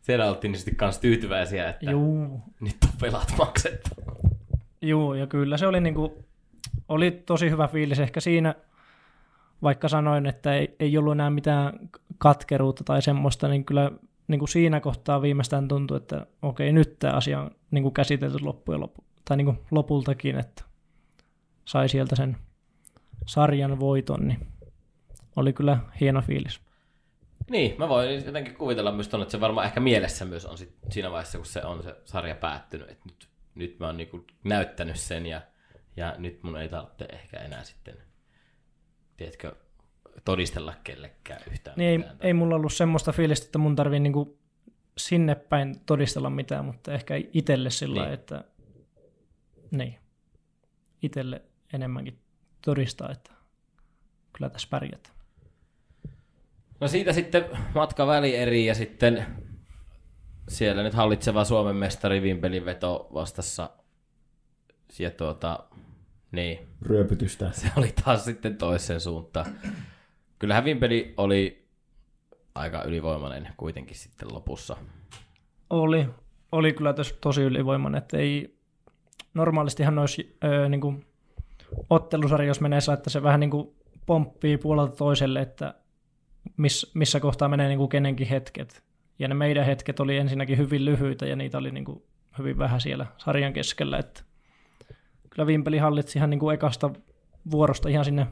Siellä 0.00 0.28
oltiin 0.28 0.52
niin 0.52 0.58
sitten 0.58 0.76
kanssa 0.76 1.00
tyytyväisiä, 1.00 1.68
että 1.68 1.90
Juu. 1.90 2.42
nyt 2.60 2.76
on 2.84 2.90
pelat 3.00 3.34
maksettu. 3.38 3.90
Juu, 4.82 5.14
ja 5.14 5.26
kyllä 5.26 5.56
se 5.56 5.66
oli, 5.66 5.80
niin 5.80 5.94
kuin, 5.94 6.12
oli 6.88 7.10
tosi 7.10 7.50
hyvä 7.50 7.68
fiilis 7.68 8.00
ehkä 8.00 8.20
siinä, 8.20 8.54
vaikka 9.62 9.88
sanoin, 9.88 10.26
että 10.26 10.54
ei, 10.54 10.76
ei 10.80 10.98
ollut 10.98 11.12
enää 11.12 11.30
mitään 11.30 11.72
katkeruutta 12.18 12.84
tai 12.84 13.02
semmoista, 13.02 13.48
niin 13.48 13.64
kyllä 13.64 13.90
niin 14.28 14.38
kuin 14.38 14.48
siinä 14.48 14.80
kohtaa 14.80 15.22
viimeistään 15.22 15.68
tuntui, 15.68 15.96
että 15.96 16.26
okei, 16.42 16.72
nyt 16.72 16.98
tämä 16.98 17.12
asia 17.12 17.40
on 17.40 17.50
niin 17.70 17.82
kuin 17.82 17.94
käsitelty 17.94 18.38
loppujen 18.40 18.80
lopu, 18.80 19.04
tai 19.24 19.36
niin 19.36 19.44
kuin 19.44 19.58
lopultakin, 19.70 20.38
että 20.38 20.64
sai 21.64 21.88
sieltä 21.88 22.16
sen 22.16 22.36
sarjan 23.26 23.80
voiton, 23.80 24.28
niin 24.28 24.46
oli 25.36 25.52
kyllä 25.52 25.78
hieno 26.00 26.22
fiilis. 26.22 26.60
Niin, 27.50 27.74
mä 27.78 27.88
voin 27.88 28.24
jotenkin 28.24 28.54
kuvitella 28.54 28.92
myös 28.92 29.08
ton, 29.08 29.22
että 29.22 29.32
se 29.32 29.40
varmaan 29.40 29.66
ehkä 29.66 29.80
mielessä 29.80 30.24
myös 30.24 30.46
on 30.46 30.58
sit 30.58 30.74
siinä 30.90 31.10
vaiheessa, 31.10 31.38
kun 31.38 31.46
se 31.46 31.64
on 31.64 31.82
se 31.82 31.96
sarja 32.04 32.34
päättynyt, 32.34 32.90
että 32.90 33.04
nyt, 33.08 33.28
nyt 33.54 33.78
mä 33.78 33.86
oon 33.86 33.96
niinku 33.96 34.24
näyttänyt 34.44 34.96
sen 34.96 35.26
ja, 35.26 35.40
ja 35.96 36.14
nyt 36.18 36.42
mun 36.42 36.56
ei 36.56 36.68
tarvitse 36.68 37.06
ehkä 37.12 37.36
enää 37.36 37.64
sitten, 37.64 37.94
tiedätkö, 39.16 39.54
todistella 40.24 40.74
kellekään 40.84 41.40
yhtään 41.50 41.78
Niin 41.78 41.90
ei, 41.90 41.98
mitään. 41.98 42.16
ei 42.20 42.32
mulla 42.32 42.56
ollut 42.56 42.72
semmoista 42.72 43.12
fiilistä, 43.12 43.46
että 43.46 43.58
mun 43.58 43.76
tarvii 43.76 44.00
niinku 44.00 44.38
sinne 44.98 45.34
päin 45.34 45.80
todistella 45.86 46.30
mitään, 46.30 46.64
mutta 46.64 46.92
ehkä 46.92 47.14
itselle 47.32 47.70
sillä 47.70 48.02
niin. 48.02 48.14
että 48.14 48.44
niin, 49.70 49.98
itselle 51.02 51.42
enemmänkin 51.72 52.18
todistaa, 52.64 53.10
että 53.10 53.30
kyllä 54.32 54.50
tässä 54.50 54.68
pärjätään. 54.70 55.14
No 56.80 56.88
siitä 56.88 57.12
sitten 57.12 57.44
matka 57.74 58.06
välieri 58.06 58.66
ja 58.66 58.74
sitten 58.74 59.26
siellä 60.48 60.82
nyt 60.82 60.94
hallitseva 60.94 61.44
Suomen 61.44 61.76
mestari 61.76 62.22
Vimpelin 62.22 62.64
veto 62.64 63.08
vastassa. 63.14 63.70
Ja 64.98 65.10
tuota, 65.10 65.64
niin, 66.32 66.58
Ryöpytystä. 66.82 67.50
se 67.52 67.70
oli 67.76 67.94
taas 68.04 68.24
sitten 68.24 68.56
toiseen 68.56 69.00
suuntaan. 69.00 69.46
Kyllähän 70.38 70.64
Vimpeli 70.64 71.14
oli 71.16 71.68
aika 72.54 72.82
ylivoimainen 72.82 73.48
kuitenkin 73.56 73.96
sitten 73.96 74.28
lopussa. 74.32 74.76
Oli, 75.70 76.08
oli 76.52 76.72
kyllä 76.72 76.92
tos, 76.92 77.12
tosi 77.12 77.42
ylivoimainen, 77.42 77.98
että 77.98 78.16
ei, 78.16 78.58
normaalistihan 79.34 79.98
olisi 79.98 80.36
öö, 80.44 80.68
niin 80.68 80.80
kuin 80.80 81.06
ottelusarja, 81.90 82.48
jos 82.48 82.60
menee 82.60 82.80
että 82.92 83.10
se 83.10 83.22
vähän 83.22 83.40
niin 83.40 83.50
kuin 83.50 83.74
pomppii 84.06 84.58
puolelta 84.58 84.96
toiselle, 84.96 85.40
että 85.40 85.74
miss, 86.56 86.94
missä 86.94 87.20
kohtaa 87.20 87.48
menee 87.48 87.68
niin 87.68 87.78
kuin 87.78 87.88
kenenkin 87.88 88.26
hetket. 88.26 88.84
Ja 89.18 89.28
ne 89.28 89.34
meidän 89.34 89.66
hetket 89.66 90.00
oli 90.00 90.16
ensinnäkin 90.16 90.58
hyvin 90.58 90.84
lyhyitä 90.84 91.26
ja 91.26 91.36
niitä 91.36 91.58
oli 91.58 91.70
niin 91.70 91.84
kuin 91.84 92.02
hyvin 92.38 92.58
vähän 92.58 92.80
siellä 92.80 93.06
sarjan 93.16 93.52
keskellä. 93.52 93.98
Että 93.98 94.22
kyllä 95.30 95.46
Vimpeli 95.46 95.78
hallitsi 95.78 96.18
ihan 96.18 96.30
niin 96.30 96.40
kuin 96.40 96.54
ekasta 96.54 96.90
vuorosta 97.50 97.88
ihan 97.88 98.04
sinne 98.04 98.26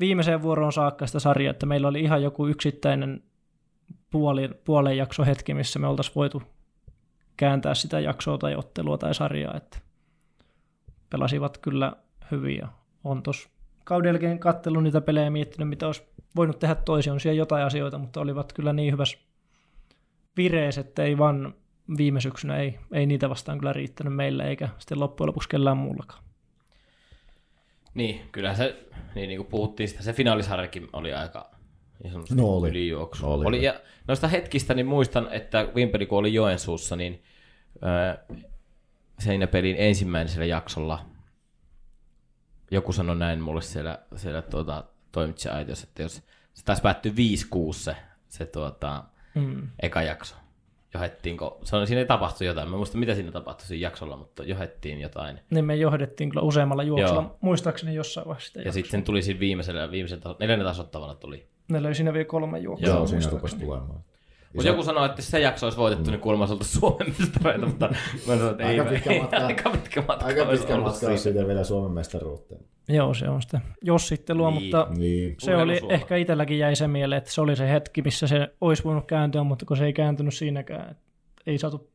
viimeiseen 0.00 0.42
vuoroon 0.42 0.72
saakka 0.72 1.06
sitä 1.06 1.20
sarjaa, 1.20 1.50
että 1.50 1.66
meillä 1.66 1.88
oli 1.88 2.00
ihan 2.00 2.22
joku 2.22 2.46
yksittäinen 2.46 3.22
puoli, 4.10 4.48
puolen 4.64 4.96
jakso 4.96 5.24
hetki, 5.24 5.54
missä 5.54 5.78
me 5.78 5.86
oltaisiin 5.86 6.14
voitu 6.14 6.42
kääntää 7.36 7.74
sitä 7.74 8.00
jaksoa 8.00 8.38
tai 8.38 8.56
ottelua 8.56 8.98
tai 8.98 9.14
sarjaa, 9.14 9.56
että 9.56 9.78
pelasivat 11.10 11.58
kyllä 11.58 11.92
hyvin 12.30 12.58
ja 12.58 12.68
on 13.04 13.22
tuossa 13.22 13.48
kauden 13.84 14.08
jälkeen 14.08 14.38
kattellut 14.38 14.82
niitä 14.82 15.00
pelejä 15.00 15.24
ja 15.24 15.30
miettinyt, 15.30 15.68
mitä 15.68 15.86
olisi 15.86 16.02
voinut 16.36 16.58
tehdä 16.58 16.74
toisin. 16.74 17.12
On 17.12 17.20
siellä 17.20 17.38
jotain 17.38 17.64
asioita, 17.64 17.98
mutta 17.98 18.20
olivat 18.20 18.52
kyllä 18.52 18.72
niin 18.72 18.92
hyvässä 18.92 19.18
vireessä, 20.36 20.80
että 20.80 21.02
ei 21.02 21.18
vaan 21.18 21.54
viime 21.96 22.20
syksynä 22.20 22.56
ei, 22.56 22.78
ei 22.92 23.06
niitä 23.06 23.30
vastaan 23.30 23.58
kyllä 23.58 23.72
riittänyt 23.72 24.14
meillä 24.14 24.44
eikä 24.44 24.68
sitten 24.78 25.00
loppujen 25.00 25.28
lopuksi 25.28 25.48
kellään 25.48 25.76
muullakaan. 25.76 26.22
Niin, 27.94 28.20
kyllä 28.32 28.54
se, 28.54 28.86
niin, 29.14 29.28
niin 29.28 29.38
kuin 29.38 29.46
puhuttiin 29.46 29.88
sitä, 29.88 30.02
se 30.02 30.12
finaalisarjakin 30.12 30.88
oli 30.92 31.12
aika 31.12 31.50
niin 32.04 32.24
No 32.34 32.46
oli. 32.46 32.68
ylijuoksu. 32.68 33.32
Oli. 33.32 33.46
oli. 33.46 33.62
Ja 33.62 33.80
noista 34.08 34.28
hetkistä 34.28 34.74
niin 34.74 34.86
muistan, 34.86 35.28
että 35.32 35.68
Vimpeli 35.74 36.06
kun 36.06 36.18
oli 36.18 36.34
Joensuussa, 36.34 36.96
niin 36.96 37.22
öö, 37.82 38.36
Seinäpelin 39.18 39.76
ensimmäisellä 39.78 40.46
jaksolla 40.46 40.98
joku 42.70 42.92
sanoi 42.92 43.16
näin 43.16 43.40
mulle 43.40 43.62
siellä, 43.62 43.98
siellä 44.16 44.42
tuota, 44.42 44.84
toimitsijaitiossa, 45.12 45.86
että 45.88 46.02
jos 46.02 46.22
se 46.54 46.64
taisi 46.64 46.82
päättyä 46.82 47.12
5-6 47.12 47.14
se, 47.72 47.96
se 48.28 48.46
tuota, 48.46 49.04
Mm. 49.34 49.68
eka 49.82 50.02
jakso. 50.02 50.36
Johettiinko, 50.94 51.60
se 51.64 51.76
on, 51.76 51.86
siinä 51.86 52.00
ei 52.00 52.06
tapahtu 52.06 52.44
jotain, 52.44 52.68
mä 52.68 52.74
en 52.74 52.76
muista 52.78 52.98
mitä 52.98 53.14
siinä 53.14 53.32
tapahtui 53.32 53.66
siinä 53.66 53.82
jaksolla, 53.88 54.16
mutta 54.16 54.42
johettiin 54.42 55.00
jotain. 55.00 55.40
Niin 55.50 55.64
me 55.64 55.76
johdettiin 55.76 56.30
kyllä 56.30 56.42
useammalla 56.42 56.82
juoksulla, 56.82 57.22
Joo. 57.22 57.36
muistaakseni 57.40 57.94
jossain 57.94 58.26
vaiheessa 58.26 58.46
sitä 58.48 58.60
Ja 58.60 58.64
jaksoa. 58.66 58.82
sitten 58.82 59.02
tuli 59.02 59.22
siinä 59.22 59.40
viimeisellä, 59.40 59.90
viimeisen 59.90 60.20
taso, 60.20 60.36
neljännen 60.40 60.66
tasoittavalla 60.68 61.14
tuli. 61.14 61.48
Ne 61.68 61.82
löi 61.82 61.94
siinä 61.94 62.12
vielä 62.12 62.24
kolme 62.24 62.58
juoksua. 62.58 62.88
Joo, 62.88 63.06
siinä 63.06 63.30
rupesi 63.30 63.56
tulemaan. 63.58 64.04
Mutta 64.54 64.68
joku 64.68 64.82
sanoi, 64.82 65.06
että 65.06 65.22
se 65.22 65.40
jakso 65.40 65.66
olisi 65.66 65.78
voitettu, 65.78 66.10
niin 66.10 66.20
kuulemma 66.20 66.44
oltaisiin 66.50 66.80
Suomen 66.80 67.14
mestareita, 67.18 67.66
mutta 67.66 67.88
mä 67.88 68.36
sanoin, 68.36 68.50
että 68.50 68.62
ei, 68.68 68.80
Aika 68.80 68.90
pitkä 68.90 69.10
ei, 69.12 69.20
matka. 69.20 69.36
aika 69.36 69.70
pitkä 69.70 70.02
matka. 70.08 70.26
Aika 70.26 70.42
olisi 70.42 70.60
pitkä 70.60 70.74
ollut 70.74 70.84
matka 70.86 70.98
siitä. 70.98 71.10
olisi 71.10 71.22
siitä 71.22 71.46
vielä 71.46 71.64
Suomen 71.64 71.92
mestaruuteen. 71.92 72.60
Joo, 72.88 73.14
se 73.14 73.28
on 73.28 73.42
sitä 73.42 73.60
jossittelua, 73.82 74.50
Niin. 74.50 74.62
mutta 74.62 74.86
Niin. 74.96 75.34
se 75.38 75.54
oli 75.56 75.62
Urheilusuola. 75.62 75.94
ehkä 75.94 76.16
itselläkin 76.16 76.58
jäi 76.58 76.76
se 76.76 76.88
mieleen, 76.88 77.18
että 77.18 77.30
se 77.32 77.40
oli 77.40 77.56
se 77.56 77.70
hetki, 77.72 78.02
missä 78.02 78.26
se 78.26 78.54
olisi 78.60 78.84
voinut 78.84 79.06
kääntyä, 79.06 79.42
mutta 79.42 79.66
kun 79.66 79.76
se 79.76 79.84
ei 79.84 79.92
kääntynyt 79.92 80.34
siinäkään, 80.34 80.90
että 80.90 81.02
ei 81.46 81.58
saatu 81.58 81.90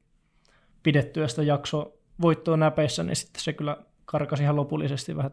pidettyä 0.83 1.27
sitä 1.27 1.43
jaksoa 1.43 1.91
voittoa 2.21 2.57
näpeissä, 2.57 3.03
niin 3.03 3.15
sitten 3.15 3.41
se 3.43 3.53
kyllä 3.53 3.77
karkasi 4.05 4.43
ihan 4.43 4.55
lopullisesti 4.55 5.17
vähän, 5.17 5.31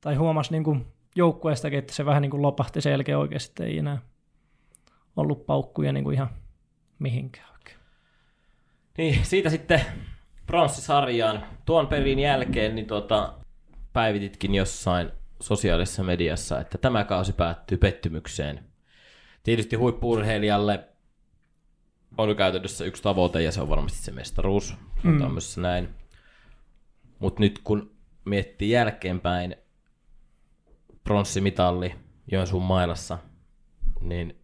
tai 0.00 0.14
huomasi 0.14 0.52
niin 0.52 0.64
kuin 0.64 0.86
joukkueestakin, 1.16 1.78
että 1.78 1.92
se 1.94 2.04
vähän 2.04 2.22
niin 2.22 2.30
kuin 2.30 2.42
lopahti 2.42 2.80
sen 2.80 2.90
jälkeen 2.90 3.18
oikeasti, 3.18 3.62
ei 3.62 3.78
enää 3.78 3.98
ollut 5.16 5.46
paukkuja 5.46 5.92
niin 5.92 6.04
kuin 6.04 6.14
ihan 6.14 6.30
mihinkään 6.98 7.52
oikein. 7.52 7.78
Niin, 8.98 9.24
siitä 9.24 9.50
sitten 9.50 9.80
pronssisarjaan. 10.46 11.46
Tuon 11.64 11.86
pelin 11.86 12.18
jälkeen 12.18 12.74
niin 12.74 12.86
tuota, 12.86 13.34
päivititkin 13.92 14.54
jossain 14.54 15.10
sosiaalisessa 15.40 16.02
mediassa, 16.02 16.60
että 16.60 16.78
tämä 16.78 17.04
kausi 17.04 17.32
päättyy 17.32 17.78
pettymykseen. 17.78 18.64
Tietysti 19.42 19.76
huippuurheilijalle 19.76 20.88
on 22.18 22.36
käytännössä 22.36 22.84
yksi 22.84 23.02
tavoite 23.02 23.42
ja 23.42 23.52
se 23.52 23.60
on 23.60 23.68
varmasti 23.68 23.98
se 23.98 24.12
mestaruus. 24.12 24.74
Mm. 25.02 25.18
Tämmöisessä 25.18 25.60
näin. 25.60 25.88
Mutta 27.18 27.40
nyt 27.40 27.60
kun 27.64 27.94
miettii 28.24 28.70
jälkeenpäin 28.70 29.56
pronssimitalli 31.04 31.94
Joensuun 32.32 32.62
mailassa, 32.62 33.18
niin 34.00 34.43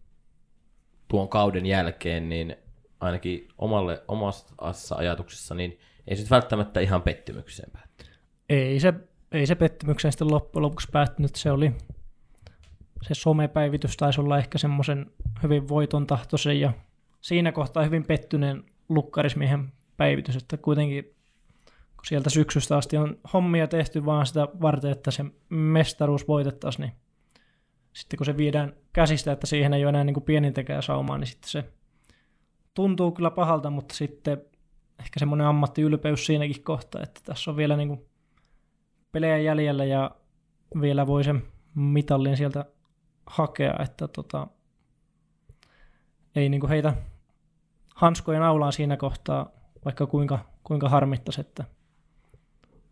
tuon 1.11 1.29
kauden 1.29 1.65
jälkeen, 1.65 2.29
niin 2.29 2.55
ainakin 2.99 3.47
omalle, 3.57 4.03
omassa 4.07 4.95
ajatuksessa, 4.95 5.55
niin 5.55 5.79
ei 6.07 6.15
se 6.15 6.29
välttämättä 6.29 6.79
ihan 6.79 7.01
pettymykseen 7.01 7.71
päätty. 7.71 8.05
Ei 8.49 8.79
se, 8.79 8.93
ei 9.31 9.45
se 9.45 9.55
pettymykseen 9.55 10.11
sitten 10.11 10.31
loppujen 10.31 10.61
lopuksi 10.61 10.87
päättynyt. 10.91 11.35
Se 11.35 11.51
oli 11.51 11.71
se 13.01 13.13
somepäivitys 13.13 13.97
taisi 13.97 14.21
olla 14.21 14.37
ehkä 14.37 14.57
semmoisen 14.57 15.11
hyvin 15.43 15.67
voiton 15.67 16.07
tahtoisen 16.07 16.59
ja 16.59 16.73
siinä 17.21 17.51
kohtaa 17.51 17.83
hyvin 17.83 18.05
pettyneen 18.05 18.63
lukkarismiehen 18.89 19.71
päivitys, 19.97 20.35
että 20.35 20.57
kuitenkin 20.57 21.03
kun 21.95 22.05
sieltä 22.05 22.29
syksystä 22.29 22.77
asti 22.77 22.97
on 22.97 23.17
hommia 23.33 23.67
tehty 23.67 24.05
vaan 24.05 24.25
sitä 24.25 24.47
varten, 24.61 24.91
että 24.91 25.11
se 25.11 25.25
mestaruus 25.49 26.27
voitettaisiin, 26.27 26.85
niin 26.85 27.00
sitten 27.93 28.17
kun 28.17 28.25
se 28.25 28.37
viedään 28.37 28.73
käsistä, 28.93 29.31
että 29.31 29.47
siihen 29.47 29.73
ei 29.73 29.83
ole 29.83 29.89
enää 29.89 30.03
niin 30.03 30.13
kuin 30.13 30.23
pienintäkään 30.23 30.83
saumaa, 30.83 31.17
niin 31.17 31.27
sitten 31.27 31.49
se 31.49 31.63
tuntuu 32.73 33.11
kyllä 33.11 33.31
pahalta, 33.31 33.69
mutta 33.69 33.95
sitten 33.95 34.41
ehkä 34.99 35.19
semmoinen 35.19 35.47
ammattiylpeys 35.47 36.25
siinäkin 36.25 36.63
kohtaa, 36.63 37.03
että 37.03 37.21
tässä 37.23 37.51
on 37.51 37.57
vielä 37.57 37.77
niin 37.77 37.87
kuin 37.87 38.05
pelejä 39.11 39.37
jäljellä 39.37 39.85
ja 39.85 40.11
vielä 40.81 41.07
voi 41.07 41.23
sen 41.23 41.43
mitallin 41.75 42.37
sieltä 42.37 42.65
hakea, 43.25 43.73
että 43.79 44.07
tota, 44.07 44.47
ei 46.35 46.49
niin 46.49 46.61
kuin 46.61 46.69
heitä 46.69 46.93
hanskojen 47.95 48.43
aulaan 48.43 48.73
siinä 48.73 48.97
kohtaa, 48.97 49.51
vaikka 49.85 50.07
kuinka, 50.07 50.39
kuinka 50.63 50.89
harmittaisi, 50.89 51.41
että 51.41 51.65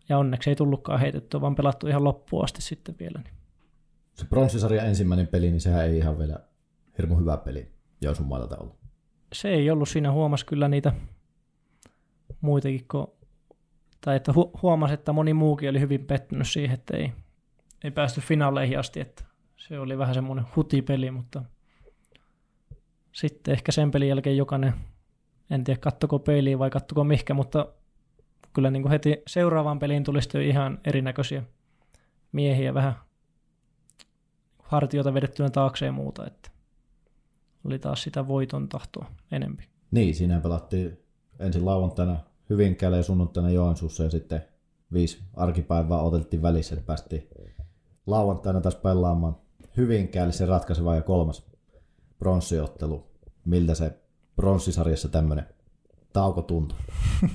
ja 0.10 0.18
onneksi 0.18 0.50
ei 0.50 0.56
tullutkaan 0.56 1.00
heitettyä, 1.00 1.42
vaan 1.42 1.56
pelattu 1.56 1.88
ihan 1.88 2.04
loppuun 2.04 2.44
asti 2.44 2.62
sitten 2.62 2.96
vielä. 3.00 3.22
Niin. 3.24 3.34
Se 4.20 4.26
pronssisarja 4.26 4.84
ensimmäinen 4.84 5.28
peli, 5.28 5.52
niin 5.52 5.62
sehän 5.62 5.86
ei 5.86 5.98
ihan 5.98 6.20
vielä 6.20 6.40
hirmu 6.98 7.16
hyvä 7.16 7.38
peli 7.38 7.72
Joensuun 8.02 8.30
mailalta 8.30 8.58
ollut. 8.58 8.76
Se 9.34 9.50
ei 9.50 9.72
ollut 9.72 9.90
siinä, 9.90 10.12
huomasi 10.12 10.46
kyllä 10.46 10.68
niitä 10.68 10.94
muitakin, 12.42 12.86
kun, 12.92 13.14
tai 14.02 14.16
että 14.16 14.32
hu- 14.32 14.60
huomasi, 14.62 14.94
että 14.94 15.14
moni 15.14 15.34
muukin 15.34 15.70
oli 15.70 15.80
hyvin 15.80 16.06
pettynyt 16.06 16.48
siihen, 16.48 16.74
että 16.74 16.98
ei, 16.98 17.12
ei 17.84 17.92
päästy 17.92 18.22
finaaleihin 18.22 18.80
asti, 18.80 19.00
että 19.00 19.24
se 19.58 19.80
oli 19.80 19.98
vähän 19.98 20.14
semmoinen 20.14 20.46
hutipeli, 20.56 21.12
mutta 21.12 21.44
sitten 23.12 23.52
ehkä 23.52 23.72
sen 23.72 23.92
pelin 23.92 24.10
jälkeen 24.10 24.38
jokainen, 24.38 24.74
en 25.50 25.64
tiedä 25.64 25.80
kattoko 25.80 26.20
peiliin 26.20 26.60
vai 26.60 26.70
kattoko 26.70 27.04
mihkä, 27.04 27.34
mutta 27.34 27.68
kyllä 28.54 28.72
niin 28.72 28.82
kuin 28.82 28.92
heti 28.92 29.22
seuraavaan 29.28 29.80
peliin 29.80 30.04
tuli 30.04 30.22
sitten 30.22 30.42
ihan 30.42 30.80
erinäköisiä 30.86 31.44
miehiä 32.32 32.74
vähän 32.74 32.94
hartioita 34.70 35.14
vedettyä 35.14 35.50
taakse 35.50 35.86
ja 35.86 35.92
muuta, 35.92 36.28
että 36.28 36.50
oli 37.66 37.80
taas 37.80 38.04
sitä 38.04 38.28
voiton 38.28 38.70
tahtoa 38.70 39.12
enempi. 39.32 39.64
Niin, 39.92 40.16
siinä 40.16 40.40
pelattiin 40.40 41.00
ensin 41.40 41.66
lauantaina 41.66 42.20
Hyvinkäällä 42.50 42.98
ja 42.98 43.04
sunnuntaina 43.04 43.50
Joensuussa 43.50 44.04
ja 44.04 44.10
sitten 44.10 44.46
viisi 44.94 45.24
arkipäivää 45.34 46.02
oteltiin 46.02 46.42
välissä, 46.42 46.76
että 46.76 46.86
päästiin 46.86 47.28
lauantaina 48.08 48.62
taas 48.62 48.76
pelaamaan 48.76 49.36
Hyvinkäällä 49.78 50.32
se 50.32 50.46
ratkaiseva 50.46 50.96
ja 50.96 51.02
kolmas 51.02 51.50
pronssiottelu. 52.20 53.08
Miltä 53.46 53.76
se 53.76 54.00
pronssisarjassa 54.36 55.10
tämmöinen 55.10 55.46
tauko 56.14 56.42
tuntuu? 56.42 56.78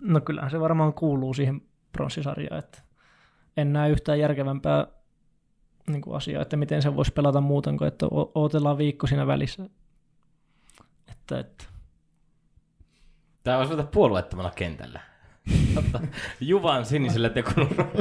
No 0.00 0.20
kyllähän 0.20 0.50
se 0.50 0.60
varmaan 0.60 0.92
kuuluu 0.92 1.34
siihen 1.34 1.62
pronssisarjaan, 1.92 2.58
että 2.58 2.82
en 3.56 3.72
näe 3.72 3.90
yhtään 3.90 4.18
järkevämpää 4.18 4.86
niin 5.86 6.02
kuin 6.02 6.16
asiaa, 6.16 6.42
että 6.42 6.56
miten 6.56 6.82
se 6.82 6.96
voisi 6.96 7.12
pelata 7.12 7.40
muuten 7.40 7.76
kuin, 7.76 7.88
että 7.88 8.06
odotellaan 8.34 8.78
viikko 8.78 9.06
siinä 9.06 9.26
välissä. 9.26 9.68
Että, 11.10 11.38
että. 11.38 11.64
Tämä 13.44 13.58
voisi 13.58 13.72
olla 13.72 13.84
puolueettomana 13.84 14.50
kentällä. 14.50 15.00
Juvan 16.40 16.86
sinisellä 16.86 17.28
tekonurralla. 17.28 17.92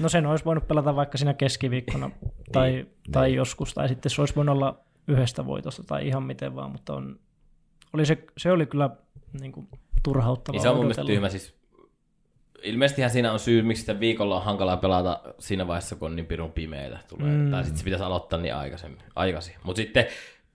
No 0.00 0.08
sen 0.08 0.26
olisi 0.26 0.44
voinut 0.44 0.68
pelata 0.68 0.96
vaikka 0.96 1.18
siinä 1.18 1.34
keskiviikkona 1.34 2.10
tai, 2.52 2.70
niin, 2.70 2.94
tai 3.12 3.28
niin. 3.28 3.36
joskus, 3.36 3.74
tai 3.74 3.88
sitten 3.88 4.10
se 4.10 4.22
olisi 4.22 4.36
voinut 4.36 4.52
olla 4.56 4.80
yhdestä 5.08 5.46
voitosta 5.46 5.82
tai 5.84 6.06
ihan 6.06 6.22
miten 6.22 6.54
vaan, 6.54 6.72
mutta 6.72 6.94
on, 6.94 7.18
oli 7.92 8.06
se, 8.06 8.24
se 8.36 8.52
oli 8.52 8.66
kyllä 8.66 8.90
niin 9.40 9.52
kuin, 9.52 9.68
turhauttavaa 10.02 10.56
niin 10.56 10.62
se 10.62 10.68
on 10.68 10.76
mun 10.76 10.84
mielestä 10.84 11.04
tyhmä. 11.04 11.28
Siis, 11.28 11.55
ilmeisestihän 12.62 13.10
siinä 13.10 13.32
on 13.32 13.38
syy, 13.38 13.62
miksi 13.62 13.80
sitä 13.80 14.00
viikolla 14.00 14.36
on 14.36 14.44
hankalaa 14.44 14.76
pelata 14.76 15.20
siinä 15.38 15.66
vaiheessa, 15.66 15.96
kun 15.96 16.10
on 16.10 16.16
niin 16.16 16.26
pirun 16.26 16.52
pimeitä 16.52 16.98
tulee. 17.08 17.36
Mm. 17.36 17.50
Tai 17.50 17.64
sitten 17.64 17.78
se 17.78 17.84
pitäisi 17.84 18.04
aloittaa 18.04 18.38
niin 18.38 18.54
aikaisemmin, 18.54 19.02
aikaisin. 19.16 19.54
Mutta 19.62 19.82
sitten 19.82 20.06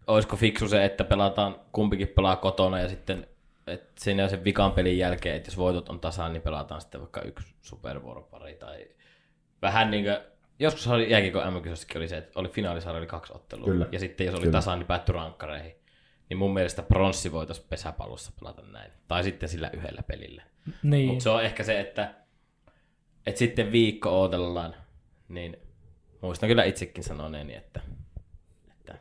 olisiko 0.08 0.36
fiksu 0.36 0.68
se, 0.68 0.86
että 0.86 1.04
pelataan, 1.04 1.56
kumpikin 1.72 2.08
pelaa 2.08 2.36
kotona 2.36 2.80
ja 2.80 2.90
sitten 2.90 3.28
että 3.68 3.92
siinä 4.00 4.28
sen 4.28 4.44
vikan 4.44 4.72
pelin 4.72 4.98
jälkeen, 4.98 5.36
että 5.36 5.50
jos 5.50 5.58
voitot 5.58 5.90
on 5.90 6.00
tasaan, 6.00 6.34
niin 6.34 6.42
pelataan 6.42 6.82
sitten 6.82 7.02
vaikka 7.02 7.22
yksi 7.22 7.54
supervuoropari 7.62 8.54
tai 8.54 8.88
vähän 9.62 9.92
niin 9.92 10.04
kuin, 10.04 10.18
joskus 10.60 10.88
oli 10.88 11.12
jääkikon 11.12 11.44
mm 11.44 11.98
oli 11.98 12.08
se, 12.08 12.18
että 12.18 12.40
oli 12.40 12.50
finaalisarja 12.50 13.00
oli 13.00 13.08
kaksi 13.08 13.34
ottelua. 13.36 13.66
Kyllä. 13.66 13.86
Ja 13.92 14.00
sitten 14.00 14.26
jos 14.26 14.36
oli 14.36 14.42
Kyllä. 14.42 14.52
tasaan, 14.52 14.80
niin 14.80 14.88
päättyi 14.88 15.16
rankkareihin. 15.16 15.76
Niin 16.32 16.38
mun 16.38 16.54
mielestä 16.54 16.82
pronssi 16.82 17.32
voitaisiin 17.32 17.68
pesäpallossa 17.70 18.32
pelata 18.40 18.62
näin. 18.62 18.92
Tai 19.08 19.24
sitten 19.24 19.50
sillä 19.50 19.70
yhdellä 19.74 20.04
pelillä. 20.04 20.44
Niin. 20.84 21.08
Mutta 21.08 21.24
se 21.24 21.30
on 21.30 21.44
ehkä 21.44 21.64
se, 21.64 21.80
että, 21.80 22.14
että 23.26 23.40
sitten 23.40 23.72
viikko 23.72 24.22
odotellaan, 24.22 24.76
niin 25.28 25.58
muistan 26.22 26.50
kyllä 26.50 26.64
itsekin 26.64 27.04
sanoneeni, 27.04 27.56
että, 27.56 27.82
että 28.72 28.98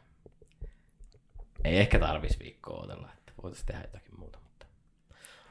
ei 1.65 1.79
ehkä 1.79 1.99
tarvitsisi 1.99 2.45
viikkoa 2.45 2.79
odotella, 2.79 3.09
että 3.19 3.33
voitaisiin 3.43 3.67
tehdä 3.67 3.81
jotakin 3.83 4.21
muuta. 4.21 4.39
Mutta, 4.43 4.67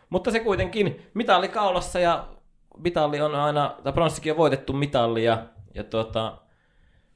mutta 0.10 0.32
se 0.32 0.40
kuitenkin, 0.40 1.12
mitali 1.14 1.48
kaulassa 1.48 2.00
ja 2.00 2.28
mitali 2.78 3.22
on 3.22 3.36
aina, 3.36 3.76
tai 3.84 3.94
pronssikin 3.94 4.32
on 4.32 4.38
voitettu 4.38 4.74
mitalli 4.74 5.24
ja, 5.24 5.46
ja 5.74 5.84
tuota, 5.84 6.38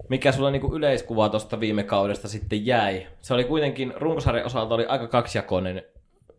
mikä 0.10 0.32
sulla 0.32 0.52
niinku 0.52 0.76
yleiskuva 0.76 1.30
tuosta 1.30 1.60
viime 1.60 1.84
kaudesta 1.84 2.28
sitten 2.28 2.66
jäi? 2.66 3.08
Se 3.22 3.34
oli 3.34 3.44
kuitenkin, 3.44 3.94
runkosarjan 3.96 4.46
osalta 4.46 4.76
oli 4.76 4.86
aika 4.86 5.08
kaksijakoinen. 5.08 5.84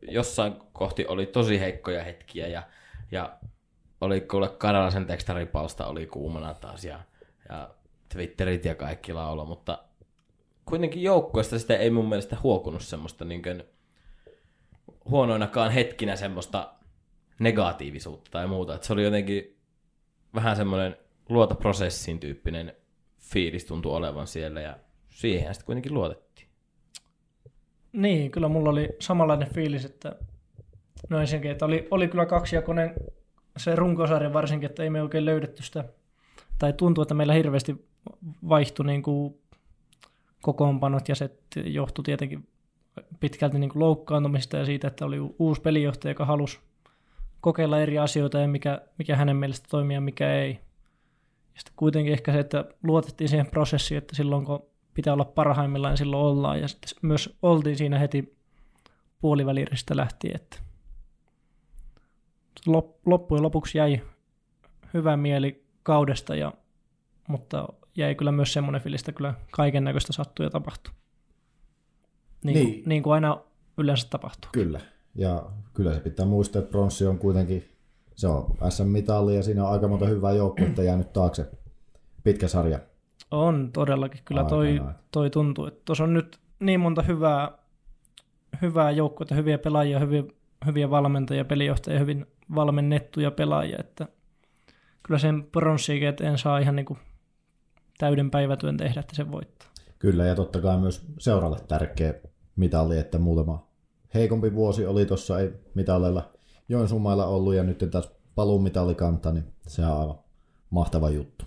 Jossain 0.08 0.54
kohti 0.72 1.06
oli 1.06 1.26
tosi 1.26 1.60
heikkoja 1.60 2.04
hetkiä 2.04 2.46
ja, 2.46 2.62
ja 3.10 3.38
oli 4.00 4.20
kuule 4.20 4.48
Karalasen 4.48 5.06
tekstaripausta 5.06 5.86
oli 5.86 6.06
kuumana 6.06 6.54
taas 6.54 6.84
ja, 6.84 7.00
ja 7.48 7.70
Twitterit 8.08 8.64
ja 8.64 8.74
kaikki 8.74 9.12
laulo, 9.12 9.44
mutta 9.44 9.78
kuitenkin 10.64 11.02
joukkueesta 11.02 11.58
sitä 11.58 11.76
ei 11.76 11.90
mun 11.90 12.08
mielestä 12.08 12.36
huokunut 12.42 12.82
semmoista 12.82 13.24
niin 13.24 13.42
kuin, 13.42 13.64
huonoinakaan 15.08 15.70
hetkinä 15.70 16.16
semmoista 16.16 16.72
negatiivisuutta 17.38 18.30
tai 18.30 18.46
muuta. 18.46 18.74
Että 18.74 18.86
se 18.86 18.92
oli 18.92 19.04
jotenkin 19.04 19.56
vähän 20.34 20.56
semmoinen 20.56 20.96
luota 21.28 21.54
prosessin 21.54 22.20
tyyppinen 22.20 22.76
fiilis 23.34 23.64
tuntui 23.64 23.92
olevan 23.92 24.26
siellä 24.26 24.60
ja 24.60 24.76
siihen 25.10 25.54
sitten 25.54 25.66
kuitenkin 25.66 25.94
luotettiin. 25.94 26.48
Niin, 27.92 28.30
kyllä 28.30 28.48
mulla 28.48 28.70
oli 28.70 28.88
samanlainen 29.00 29.54
fiilis, 29.54 29.84
että 29.84 30.16
no 31.08 31.20
ensinnäkin, 31.20 31.50
että 31.50 31.64
oli, 31.64 31.88
oli 31.90 32.08
kyllä 32.08 32.26
kaksijakoinen 32.26 32.94
se 33.56 33.76
runkosarja 33.76 34.32
varsinkin, 34.32 34.70
että 34.70 34.82
ei 34.82 34.90
me 34.90 35.02
oikein 35.02 35.24
löydetty 35.24 35.62
sitä, 35.62 35.84
tai 36.58 36.72
tuntuu, 36.72 37.02
että 37.02 37.14
meillä 37.14 37.34
hirveästi 37.34 37.86
vaihtui 38.48 38.86
niin 38.86 39.02
kuin 39.02 39.34
kokoonpanot 40.42 41.08
ja 41.08 41.14
se 41.14 41.30
johtui 41.54 42.04
tietenkin 42.04 42.48
pitkälti 43.20 43.58
niin 43.58 43.70
kuin 43.70 43.80
loukkaantumista 43.80 44.56
ja 44.56 44.64
siitä, 44.64 44.88
että 44.88 45.04
oli 45.04 45.18
uusi 45.38 45.60
pelijohtaja, 45.60 46.10
joka 46.10 46.24
halusi 46.24 46.58
kokeilla 47.40 47.80
eri 47.80 47.98
asioita 47.98 48.38
ja 48.38 48.48
mikä, 48.48 48.80
mikä 48.98 49.16
hänen 49.16 49.36
mielestä 49.36 49.66
toimii 49.70 49.94
ja 49.94 50.00
mikä 50.00 50.34
ei. 50.34 50.58
Ja 51.54 51.60
sitten 51.60 51.74
kuitenkin 51.76 52.12
ehkä 52.12 52.32
se, 52.32 52.40
että 52.40 52.64
luotettiin 52.82 53.28
siihen 53.28 53.46
prosessiin, 53.46 53.98
että 53.98 54.16
silloin 54.16 54.44
kun 54.44 54.66
pitää 54.94 55.12
olla 55.12 55.24
parhaimmillaan, 55.24 55.92
niin 55.92 55.98
silloin 55.98 56.26
ollaan. 56.26 56.60
Ja 56.60 56.68
sitten 56.68 56.90
myös 57.02 57.36
oltiin 57.42 57.76
siinä 57.76 57.98
heti 57.98 58.36
puoliväliristä 59.20 59.96
lähtien, 59.96 60.36
että 60.36 60.56
loppujen 63.06 63.42
lopuksi 63.42 63.78
jäi 63.78 64.00
hyvä 64.94 65.16
mieli 65.16 65.64
kaudesta, 65.82 66.34
ja, 66.34 66.52
mutta 67.28 67.68
jäi 67.96 68.14
kyllä 68.14 68.32
myös 68.32 68.52
semmoinen 68.52 68.80
fiilis, 68.80 69.00
että 69.00 69.12
kyllä 69.12 69.34
kaiken 69.50 69.84
näköistä 69.84 70.12
sattuu 70.12 70.44
ja 70.44 70.50
tapahtuu. 70.50 70.94
Niin, 72.44 72.54
niin. 72.54 72.72
Kuin, 72.72 72.88
niin 72.88 73.02
kuin 73.02 73.14
aina 73.14 73.40
yleensä 73.78 74.06
tapahtuu. 74.10 74.50
Kyllä, 74.52 74.80
ja 75.14 75.50
kyllä 75.74 75.94
se 75.94 76.00
pitää 76.00 76.26
muistaa, 76.26 76.60
että 76.60 76.70
pronssi 76.70 77.06
on 77.06 77.18
kuitenkin 77.18 77.73
se 78.14 78.28
on 78.28 78.56
SM-mitalli 78.68 79.36
ja 79.36 79.42
siinä 79.42 79.64
on 79.64 79.72
aika 79.72 79.88
monta 79.88 80.06
hyvää 80.06 80.32
joukkuetta 80.32 80.82
jäänyt 80.82 81.12
taakse. 81.12 81.50
Pitkä 82.24 82.48
sarja. 82.48 82.78
On 83.30 83.70
todellakin. 83.72 84.20
Kyllä 84.24 84.44
toi, 84.44 84.80
toi 85.12 85.30
tuntuu, 85.30 85.66
että 85.66 85.80
tuossa 85.84 86.04
on 86.04 86.14
nyt 86.14 86.38
niin 86.60 86.80
monta 86.80 87.02
hyvää, 87.02 87.58
hyvää 88.62 88.90
joukkuetta, 88.90 89.34
hyviä 89.34 89.58
pelaajia, 89.58 89.98
hyviä, 89.98 90.22
hyviä 90.66 90.90
valmentajia, 90.90 91.44
pelijohtajia, 91.44 92.00
hyvin 92.00 92.26
valmennettuja 92.54 93.30
pelaajia, 93.30 93.76
että 93.80 94.08
kyllä 95.02 95.18
sen 95.18 95.48
pronssiikin 95.52 96.08
eteen 96.08 96.38
saa 96.38 96.58
ihan 96.58 96.76
niin 96.76 96.86
kuin 96.86 96.98
täyden 97.98 98.30
päivätyön 98.30 98.76
tehdä, 98.76 99.00
että 99.00 99.16
se 99.16 99.30
voittaa. 99.30 99.68
Kyllä, 99.98 100.24
ja 100.24 100.34
totta 100.34 100.60
kai 100.60 100.78
myös 100.78 101.06
seuralle 101.18 101.58
tärkeä 101.68 102.14
mitalli, 102.56 102.98
että 102.98 103.18
muutama 103.18 103.66
heikompi 104.14 104.54
vuosi 104.54 104.86
oli 104.86 105.06
tuossa 105.06 105.40
ei 105.40 105.52
mitalleilla 105.74 106.33
Joensuumailla 106.68 107.26
ollut 107.26 107.54
ja 107.54 107.62
nyt 107.62 107.84
taas 107.90 108.10
paluumitallikanta, 108.34 109.32
niin 109.32 109.44
se 109.66 109.86
on 109.86 110.00
aivan 110.00 110.18
mahtava 110.70 111.10
juttu. 111.10 111.44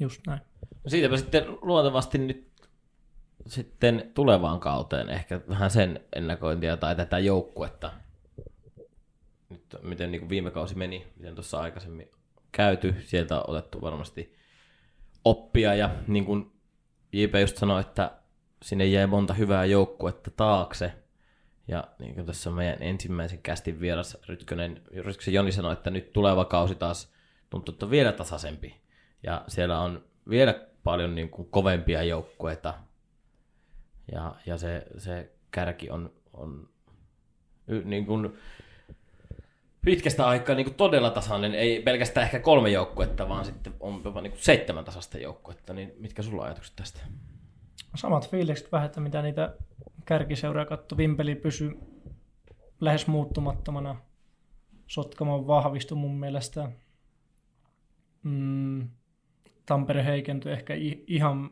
Just 0.00 0.20
näin. 0.26 0.40
No 0.84 0.90
siitäpä 0.90 1.16
sitten 1.16 1.44
luontevasti 1.62 2.18
nyt 2.18 2.54
sitten 3.46 4.10
tulevaan 4.14 4.60
kauteen 4.60 5.08
ehkä 5.08 5.40
vähän 5.48 5.70
sen 5.70 6.00
ennakointia 6.16 6.76
tai 6.76 6.96
tätä 6.96 7.18
joukkuetta. 7.18 7.92
Nyt 9.48 9.76
miten 9.82 10.10
niin 10.10 10.20
kuin 10.20 10.28
viime 10.28 10.50
kausi 10.50 10.74
meni, 10.74 11.06
miten 11.16 11.34
tuossa 11.34 11.60
aikaisemmin 11.60 12.10
käyty. 12.52 12.94
Sieltä 13.04 13.36
on 13.36 13.50
otettu 13.50 13.80
varmasti 13.80 14.34
oppia 15.24 15.74
ja 15.74 15.90
niin 16.06 16.24
kuin 16.24 16.52
JP 17.12 17.34
just 17.40 17.56
sanoi, 17.56 17.80
että 17.80 18.10
sinne 18.62 18.86
jäi 18.86 19.06
monta 19.06 19.34
hyvää 19.34 19.64
joukkuetta 19.64 20.30
taakse. 20.36 20.92
Ja 21.68 21.84
niin 21.98 22.14
kuin 22.14 22.26
tässä 22.26 22.50
meidän 22.50 22.82
ensimmäisen 22.82 23.38
kästin 23.38 23.80
vieras 23.80 24.16
Rytkönen, 24.28 24.82
Rytkösen 24.96 25.34
Joni 25.34 25.52
sanoi, 25.52 25.72
että 25.72 25.90
nyt 25.90 26.12
tuleva 26.12 26.44
kausi 26.44 26.74
taas 26.74 27.12
tuntuu, 27.50 27.72
että 27.72 27.86
on 27.86 27.90
vielä 27.90 28.12
tasaisempi. 28.12 28.80
Ja 29.22 29.44
siellä 29.48 29.80
on 29.80 30.04
vielä 30.28 30.66
paljon 30.82 31.14
niin 31.14 31.30
kuin 31.30 31.48
kovempia 31.50 32.02
joukkueita. 32.02 32.74
Ja, 34.12 34.34
ja 34.46 34.58
se, 34.58 34.86
se 34.98 35.32
kärki 35.50 35.90
on, 35.90 36.12
on 36.32 36.68
niin 37.84 38.06
kuin 38.06 38.36
pitkästä 39.84 40.26
aikaa 40.26 40.54
niin 40.54 40.66
kuin 40.66 40.74
todella 40.74 41.10
tasainen. 41.10 41.54
Ei 41.54 41.82
pelkästään 41.82 42.24
ehkä 42.24 42.40
kolme 42.40 42.70
joukkuetta, 42.70 43.28
vaan 43.28 43.44
sitten 43.44 43.74
on 43.80 44.02
jopa 44.04 44.20
niin 44.20 44.30
kuin 44.30 44.42
seitsemän 44.42 44.84
tasasta 44.84 45.18
joukkuetta. 45.18 45.72
Niin 45.72 45.92
mitkä 45.98 46.22
sulla 46.22 46.42
on 46.42 46.46
ajatukset 46.46 46.76
tästä? 46.76 47.00
Samat 47.94 48.30
fiilikset 48.30 48.72
vähän, 48.72 48.86
että 48.86 49.00
mitä 49.00 49.22
niitä 49.22 49.54
kärkiseuraa 50.04 50.64
katto. 50.64 50.96
Vimpeli 50.96 51.34
pysyi 51.34 51.78
lähes 52.80 53.06
muuttumattomana. 53.06 53.96
Sotkamo 54.86 55.46
vahvistui 55.46 55.98
mun 55.98 56.14
mielestä. 56.14 56.70
Mm, 58.22 58.88
Tampere 59.66 60.04
heikentyi 60.04 60.52
ehkä 60.52 60.74
ihan 61.06 61.50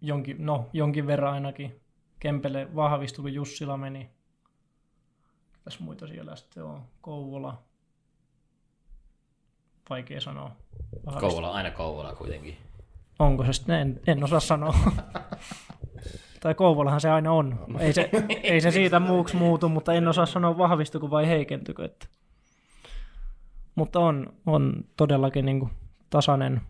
jonkin, 0.00 0.46
no, 0.46 0.70
jonkin 0.72 1.06
verran 1.06 1.34
ainakin. 1.34 1.80
Kempele 2.20 2.74
vahvistui, 2.74 3.22
kun 3.22 3.34
Jussila 3.34 3.76
meni. 3.76 4.10
Tässä 5.64 5.84
muita 5.84 6.06
siellä 6.06 6.36
sitten 6.36 6.64
on. 6.64 6.82
Kouvola. 7.00 7.62
Vaikea 9.90 10.20
sanoa. 10.20 10.56
Vahvistui. 11.06 11.20
Kouvola, 11.20 11.50
aina 11.50 11.70
Kouvola 11.70 12.14
kuitenkin. 12.14 12.56
Onko 13.18 13.44
se 13.44 13.52
sitten? 13.52 13.80
En, 13.80 14.00
en 14.06 14.24
osaa 14.24 14.40
sanoa. 14.40 14.74
tai 16.40 16.54
Kouvolahan 16.54 17.00
se 17.00 17.10
aina 17.10 17.32
on. 17.32 17.66
Ei 17.78 17.92
se, 17.92 18.10
ei 18.42 18.60
se 18.60 18.70
siitä 18.70 19.00
muuksi 19.00 19.36
muutu, 19.36 19.68
mutta 19.68 19.92
en 19.92 20.08
osaa 20.08 20.26
sanoa 20.26 20.58
vahvistuko 20.58 21.10
vai 21.10 21.28
heikentykö. 21.28 21.84
Että. 21.84 22.06
Mutta 23.74 24.00
on, 24.00 24.32
on 24.46 24.84
todellakin 24.96 25.44
niin 25.44 25.60
kuin 25.60 25.70
tasainen, 26.10 26.60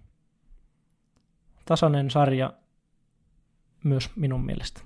tasainen 1.65 2.11
sarja 2.11 2.53
myös 3.85 4.11
minun 4.17 4.47
mielestä. 4.47 4.81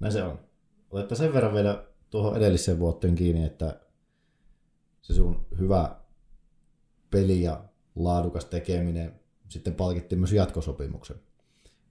Näin 0.00 0.12
se 0.12 0.22
on. 0.22 0.38
Olette 0.90 1.14
sen 1.14 1.32
verran 1.32 1.54
vielä 1.54 1.84
tuohon 2.10 2.36
edelliseen 2.36 2.78
vuoteen 2.78 3.14
kiinni, 3.14 3.44
että 3.44 3.80
se 5.02 5.14
sun 5.14 5.46
hyvä 5.58 5.96
peli 7.10 7.42
ja 7.42 7.64
laadukas 7.96 8.44
tekeminen 8.44 9.20
sitten 9.48 9.74
palkittiin 9.74 10.18
myös 10.18 10.32
jatkosopimuksen 10.32 11.16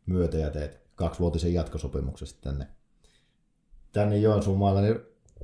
myötä 0.06 0.38
ja 0.38 0.50
teet 0.50 0.89
kaksivuotisen 1.00 1.54
jatkosopimuksen 1.54 2.28
tänne, 2.42 2.68
tänne 3.92 4.18
Joensuun 4.18 4.60
maalle, 4.60 4.82
niin 4.82 5.00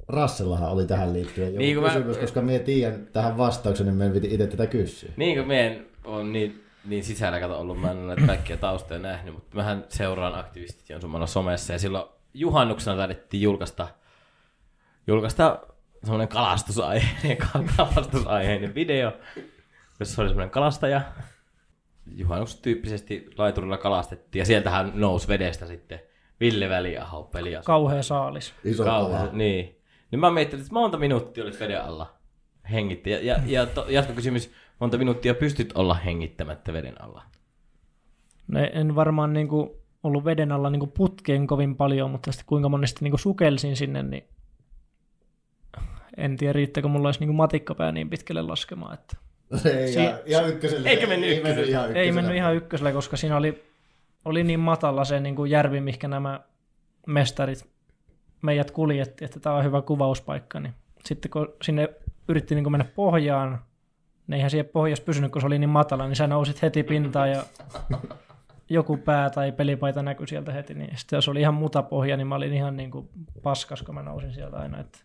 Rassellahan 0.07 0.71
oli 0.71 0.85
tähän 0.87 1.13
liittyen 1.13 1.47
joku 1.47 1.57
Niin 1.57 1.75
kuin 1.75 1.83
mä- 1.83 1.93
kysymys, 1.93 2.17
koska 2.17 2.41
minä 2.41 2.59
tiedän 2.59 3.07
tähän 3.13 3.37
vastauksen, 3.37 3.85
niin 3.85 3.95
meidän 3.95 4.13
piti 4.13 4.33
itse 4.33 4.47
tätä 4.47 4.67
kysyä. 4.67 5.09
Niin 5.17 5.37
kuin 5.37 5.47
meidän 5.47 5.85
on 6.03 6.33
niin, 6.33 6.63
niin 6.85 7.03
sisällä 7.03 7.39
kato 7.39 7.59
ollut, 7.59 7.81
mä 7.81 7.91
en 7.91 7.97
ole 7.97 8.07
näitä 8.07 8.27
kaikkia 8.27 8.57
taustoja 8.57 8.99
nähnyt, 8.99 9.33
mutta 9.33 9.57
mähän 9.57 9.85
seuraan 9.89 10.35
aktivistit 10.35 10.89
Jonsumalla 10.89 11.27
somessa 11.27 11.73
ja 11.73 11.79
silloin 11.79 12.05
juhannuksena 12.33 12.97
taidettiin 12.97 13.41
julkaista, 13.43 13.87
julkaista 15.07 15.59
semmoinen 16.01 16.27
kalastusaiheinen, 16.27 17.37
kalastusaiheinen 17.77 18.75
video, 18.75 19.11
jossa 19.99 20.21
oli 20.21 20.29
semmoinen 20.29 20.49
kalastaja. 20.51 21.01
Juhannustyyppisesti 22.11 23.29
laiturilla 23.37 23.77
kalastettiin 23.77 24.39
ja 24.39 24.45
sieltähän 24.45 24.91
nousi 24.95 25.27
vedestä 25.27 25.65
sitten 25.65 25.99
Ville 26.39 26.69
Väliaho 26.69 27.23
peliä. 27.23 27.61
Kauhea 27.65 28.03
saalis. 28.03 28.53
Iso 28.63 28.83
kala. 28.83 29.09
Kauhean, 29.09 29.37
niin. 29.37 29.81
Niin 30.11 30.19
mä 30.19 30.31
mietin, 30.31 30.59
että 30.59 30.73
monta 30.73 30.97
minuuttia 30.97 31.43
olit 31.43 31.59
veden 31.59 31.83
alla 31.83 32.15
hengitti. 32.71 33.09
Ja, 33.09 33.19
ja, 33.23 33.39
ja 33.45 33.65
to, 33.65 33.85
jatkokysymys, 33.89 34.51
monta 34.79 34.97
minuuttia 34.97 35.33
pystyt 35.33 35.73
olla 35.75 35.93
hengittämättä 35.93 36.73
veden 36.73 37.01
alla? 37.01 37.23
No 38.47 38.59
en 38.73 38.95
varmaan 38.95 39.33
niin 39.33 39.47
kuin 39.47 39.69
ollut 40.03 40.25
veden 40.25 40.51
alla 40.51 40.69
niin 40.69 40.79
kuin 40.79 40.91
putkeen 40.91 41.47
kovin 41.47 41.75
paljon, 41.75 42.11
mutta 42.11 42.31
sitten 42.31 42.45
kuinka 42.47 42.69
monesti 42.69 43.03
niin 43.03 43.11
kuin 43.11 43.19
sukelsin 43.19 43.75
sinne, 43.75 44.03
niin 44.03 44.23
en 46.17 46.37
tiedä 46.37 46.53
riittääkö 46.53 46.87
mulla 46.87 47.07
olisi 47.07 47.19
niin 47.19 47.27
kuin 47.27 47.35
matikkapää 47.35 47.91
niin 47.91 48.09
pitkälle 48.09 48.41
laskemaan. 48.41 48.93
Että 48.93 49.17
Ei, 49.65 49.93
Si- 49.93 50.03
ihan, 50.03 50.19
ihan 50.25 50.49
ykköselle. 50.49 50.89
Eikä 50.89 51.07
mennyt 51.07 51.29
ei, 51.29 51.43
mennyt 51.43 51.51
ykköselle. 51.51 51.71
ihan 51.71 51.85
ei 51.85 51.89
ykköselle. 51.91 52.11
mennyt 52.11 52.35
ihan 52.35 52.55
ykkösellä, 52.55 52.91
koska 52.91 53.17
siinä 53.17 53.37
oli, 53.37 53.63
oli 54.25 54.43
niin 54.43 54.59
matala 54.59 55.05
se 55.05 55.19
niin 55.19 55.35
kuin 55.35 55.51
järvi, 55.51 55.81
mihinkä 55.81 56.07
nämä 56.07 56.39
mestarit 57.07 57.65
meidät 58.41 58.71
kuljetti, 58.71 59.25
että 59.25 59.39
tämä 59.39 59.55
on 59.55 59.63
hyvä 59.63 59.81
kuvauspaikka. 59.81 60.59
Niin 60.59 60.73
sitten 61.05 61.31
kun 61.31 61.53
sinne 61.61 61.89
yritti 62.27 62.55
niin 62.55 62.63
kuin 62.63 62.71
mennä 62.71 62.85
pohjaan, 62.95 63.61
niin 64.27 64.35
eihän 64.35 64.49
siihen 64.51 64.65
pohjassa 64.65 65.05
pysynyt, 65.05 65.31
kun 65.31 65.41
se 65.41 65.47
oli 65.47 65.59
niin 65.59 65.69
matala, 65.69 66.07
niin 66.07 66.15
sä 66.15 66.27
nousit 66.27 66.61
heti 66.61 66.83
pintaan 66.83 67.31
ja 67.31 67.43
joku 68.69 68.97
pää 68.97 69.29
tai 69.29 69.51
pelipaita 69.51 70.03
näkyi 70.03 70.27
sieltä 70.27 70.51
heti. 70.51 70.73
Niin 70.73 70.97
sitten 70.97 71.17
jos 71.17 71.27
oli 71.29 71.41
ihan 71.41 71.53
mutapohja, 71.53 72.17
niin 72.17 72.27
mä 72.27 72.35
olin 72.35 72.53
ihan 72.53 72.77
niin 72.77 72.91
kuin 72.91 73.09
paskas, 73.43 73.81
kun 73.81 73.95
mä 73.95 74.03
nousin 74.03 74.33
sieltä 74.33 74.57
aina. 74.57 74.79
Että 74.79 74.99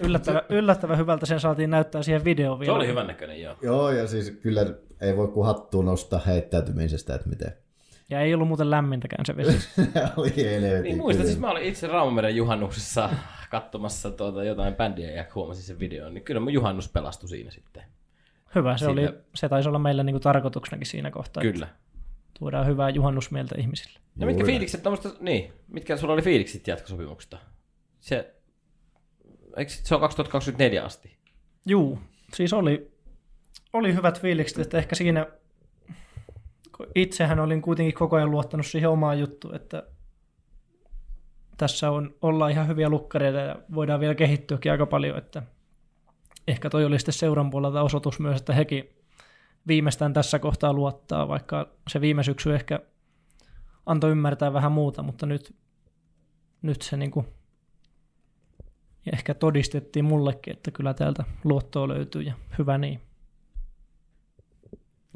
yllättävän, 0.00 0.42
yllättävän 0.48 0.98
hyvältä 0.98 1.26
sen 1.26 1.40
saatiin 1.40 1.70
näyttää 1.70 2.02
siihen 2.02 2.24
videoon 2.24 2.58
Se 2.58 2.60
vielä. 2.60 2.74
oli 2.74 2.86
hyvän 2.86 3.06
näköinen, 3.06 3.42
joo. 3.42 3.56
Joo, 3.62 3.90
ja 3.90 4.06
siis 4.06 4.30
kyllä 4.30 4.66
ei 5.00 5.16
voi 5.16 5.28
kuin 5.28 5.46
hattua 5.46 5.82
nostaa 5.84 6.20
heittäytymisestä, 6.26 7.14
että 7.14 7.28
miten. 7.28 7.52
Ja 8.10 8.20
ei 8.20 8.34
ollut 8.34 8.48
muuten 8.48 8.70
lämmintäkään 8.70 9.26
se 9.26 9.36
vesi. 9.36 9.68
oli 10.16 10.32
helvetin 10.36 10.82
Niin 10.82 10.96
muistan, 10.96 11.16
kylmä. 11.22 11.26
siis 11.26 11.38
mä 11.40 11.50
olin 11.50 11.62
itse 11.62 11.86
Raumameren 11.86 12.36
juhannuksessa 12.36 13.10
katsomassa 13.50 14.10
tuota 14.10 14.44
jotain 14.44 14.74
bändiä 14.74 15.10
ja 15.10 15.24
huomasin 15.34 15.64
sen 15.64 15.78
videon, 15.78 16.14
niin 16.14 16.24
kyllä 16.24 16.40
mun 16.40 16.52
juhannus 16.52 16.88
pelastui 16.88 17.28
siinä 17.28 17.50
sitten. 17.50 17.82
Hyvä, 18.54 18.76
se, 18.76 18.84
Siinä- 18.86 18.92
oli, 19.02 19.18
se 19.34 19.48
taisi 19.48 19.68
olla 19.68 19.78
meillä 19.78 20.02
niinku 20.02 20.20
tarkoituksenakin 20.20 20.86
siinä 20.86 21.10
kohtaa, 21.10 21.40
Kyllä. 21.42 21.68
tuodaan 22.38 22.66
hyvää 22.66 22.90
juhannusmieltä 22.90 23.54
ihmisille. 23.58 23.98
Ja 24.16 24.26
mitkä 24.26 24.44
fiilikset 24.44 24.82
tommoista, 24.82 25.08
niin, 25.20 25.52
mitkä 25.68 25.96
sulla 25.96 26.12
oli 26.14 26.22
fiilikset 26.22 26.66
jatkosopimuksesta? 26.68 27.38
Se, 28.00 28.34
eikö 29.58 29.72
se 29.72 29.94
ole 29.94 30.00
2024 30.00 30.84
asti? 30.84 31.16
Juu, 31.66 31.98
siis 32.34 32.52
oli, 32.52 32.92
oli 33.72 33.94
hyvät 33.94 34.20
fiilikset, 34.20 34.58
että 34.58 34.78
ehkä 34.78 34.94
siinä, 34.94 35.26
itsehän 36.94 37.40
olin 37.40 37.62
kuitenkin 37.62 37.94
koko 37.94 38.16
ajan 38.16 38.30
luottanut 38.30 38.66
siihen 38.66 38.90
omaan 38.90 39.18
juttuun, 39.18 39.54
että 39.54 39.82
tässä 41.56 41.90
on, 41.90 42.14
ollaan 42.22 42.50
ihan 42.50 42.68
hyviä 42.68 42.88
lukkareita 42.88 43.38
ja 43.38 43.56
voidaan 43.74 44.00
vielä 44.00 44.14
kehittyäkin 44.14 44.72
aika 44.72 44.86
paljon, 44.86 45.18
että 45.18 45.42
ehkä 46.48 46.70
toi 46.70 46.84
oli 46.84 46.98
sitten 46.98 47.14
seuran 47.14 47.50
puolelta 47.50 47.82
osoitus 47.82 48.20
myös, 48.20 48.40
että 48.40 48.52
hekin 48.52 48.88
viimeistään 49.66 50.12
tässä 50.12 50.38
kohtaa 50.38 50.72
luottaa, 50.72 51.28
vaikka 51.28 51.68
se 51.88 52.00
viime 52.00 52.22
syksy 52.22 52.54
ehkä 52.54 52.80
antoi 53.86 54.10
ymmärtää 54.10 54.52
vähän 54.52 54.72
muuta, 54.72 55.02
mutta 55.02 55.26
nyt, 55.26 55.56
nyt 56.62 56.82
se 56.82 56.96
niin 56.96 57.10
kuin 57.10 57.26
ja 59.08 59.12
ehkä 59.12 59.34
todistettiin 59.34 60.04
mullekin, 60.04 60.52
että 60.52 60.70
kyllä 60.70 60.94
täältä 60.94 61.24
luottoa 61.44 61.88
löytyy 61.88 62.22
ja 62.22 62.34
hyvä 62.58 62.78
niin. 62.78 63.00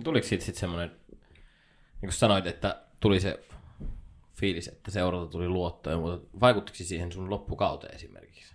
Tuliko 0.05 0.27
siitä 0.27 0.45
sitten 0.45 0.61
semmoinen, 0.61 0.91
niin 1.11 2.01
kuin 2.01 2.13
sanoit, 2.13 2.47
että 2.47 2.83
tuli 3.01 3.21
se 3.21 3.47
fiilis, 4.35 4.69
että 4.69 4.91
seuralta 4.91 5.31
tuli 5.31 5.49
luotto 5.49 5.91
ja 5.91 5.97
muuta. 5.97 6.27
Vaikuttiko 6.41 6.77
siihen 6.77 7.13
sun 7.13 7.31
loppukauteen 7.31 7.95
esimerkiksi? 7.95 8.55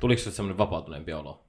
Tuliko 0.00 0.22
se 0.22 0.30
semmoinen 0.30 0.58
vapautuneempi 0.58 1.12
olo? 1.12 1.46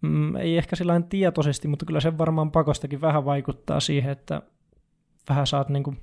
Mm, 0.00 0.36
ei 0.36 0.58
ehkä 0.58 0.76
sillä 0.76 1.00
tietoisesti, 1.08 1.68
mutta 1.68 1.86
kyllä 1.86 2.00
se 2.00 2.18
varmaan 2.18 2.50
pakostakin 2.50 3.00
vähän 3.00 3.24
vaikuttaa 3.24 3.80
siihen, 3.80 4.12
että 4.12 4.42
vähän 5.28 5.46
saat 5.46 5.68
niinku 5.68 5.94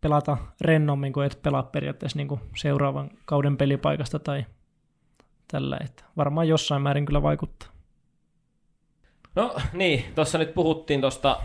pelata 0.00 0.36
rennommin, 0.60 1.12
kuin 1.12 1.26
et 1.26 1.42
pelaa 1.42 1.62
periaatteessa 1.62 2.16
niinku 2.16 2.40
seuraavan 2.56 3.10
kauden 3.24 3.56
pelipaikasta 3.56 4.18
tai 4.18 4.46
tällä. 5.50 5.78
Että 5.84 6.04
varmaan 6.16 6.48
jossain 6.48 6.82
määrin 6.82 7.06
kyllä 7.06 7.22
vaikuttaa. 7.22 7.68
No 9.34 9.56
niin, 9.72 10.04
tuossa 10.14 10.38
nyt 10.38 10.54
puhuttiin 10.54 11.00
tuosta, 11.00 11.42